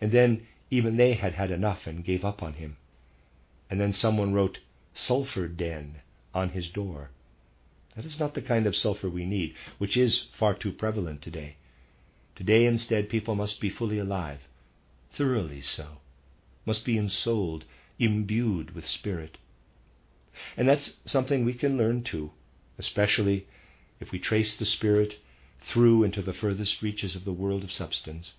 And 0.00 0.12
then 0.12 0.46
even 0.70 0.96
they 0.96 1.14
had 1.14 1.34
had 1.34 1.50
enough 1.50 1.86
and 1.86 2.04
gave 2.04 2.24
up 2.24 2.42
on 2.42 2.54
him. 2.54 2.76
And 3.70 3.80
then 3.80 3.92
someone 3.92 4.32
wrote 4.32 4.60
sulfur 4.94 5.46
den 5.46 6.00
on 6.34 6.50
his 6.50 6.68
door. 6.70 7.10
That 7.96 8.04
is 8.04 8.20
not 8.20 8.34
the 8.34 8.42
kind 8.42 8.66
of 8.66 8.76
sulfur 8.76 9.08
we 9.08 9.24
need, 9.24 9.54
which 9.78 9.96
is 9.96 10.28
far 10.38 10.54
too 10.54 10.72
prevalent 10.72 11.22
today. 11.22 11.56
Today, 12.36 12.66
instead, 12.66 13.08
people 13.08 13.34
must 13.34 13.60
be 13.60 13.70
fully 13.70 13.98
alive, 13.98 14.40
thoroughly 15.12 15.60
so, 15.60 15.98
must 16.64 16.84
be 16.84 16.96
ensouled, 16.96 17.64
imbued 17.98 18.74
with 18.74 18.86
spirit. 18.86 19.38
And 20.56 20.68
that's 20.68 20.98
something 21.04 21.44
we 21.44 21.54
can 21.54 21.76
learn 21.76 22.04
too, 22.04 22.30
especially 22.78 23.48
if 23.98 24.12
we 24.12 24.20
trace 24.20 24.56
the 24.56 24.64
spirit 24.64 25.18
through 25.60 26.04
into 26.04 26.22
the 26.22 26.32
furthest 26.32 26.80
reaches 26.80 27.16
of 27.16 27.24
the 27.24 27.32
world 27.32 27.64
of 27.64 27.72
substance. 27.72 28.34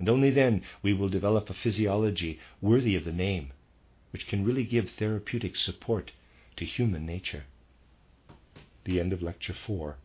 And 0.00 0.08
only 0.08 0.30
then 0.30 0.62
we 0.82 0.92
will 0.92 1.08
develop 1.08 1.48
a 1.48 1.54
physiology 1.54 2.40
worthy 2.60 2.96
of 2.96 3.04
the 3.04 3.12
name, 3.12 3.52
which 4.10 4.26
can 4.26 4.44
really 4.44 4.64
give 4.64 4.90
therapeutic 4.90 5.54
support 5.54 6.10
to 6.56 6.64
human 6.64 7.04
nature. 7.06 7.44
The 8.84 9.00
end 9.00 9.12
of 9.12 9.22
Lecture 9.22 9.54
4. 9.66 9.96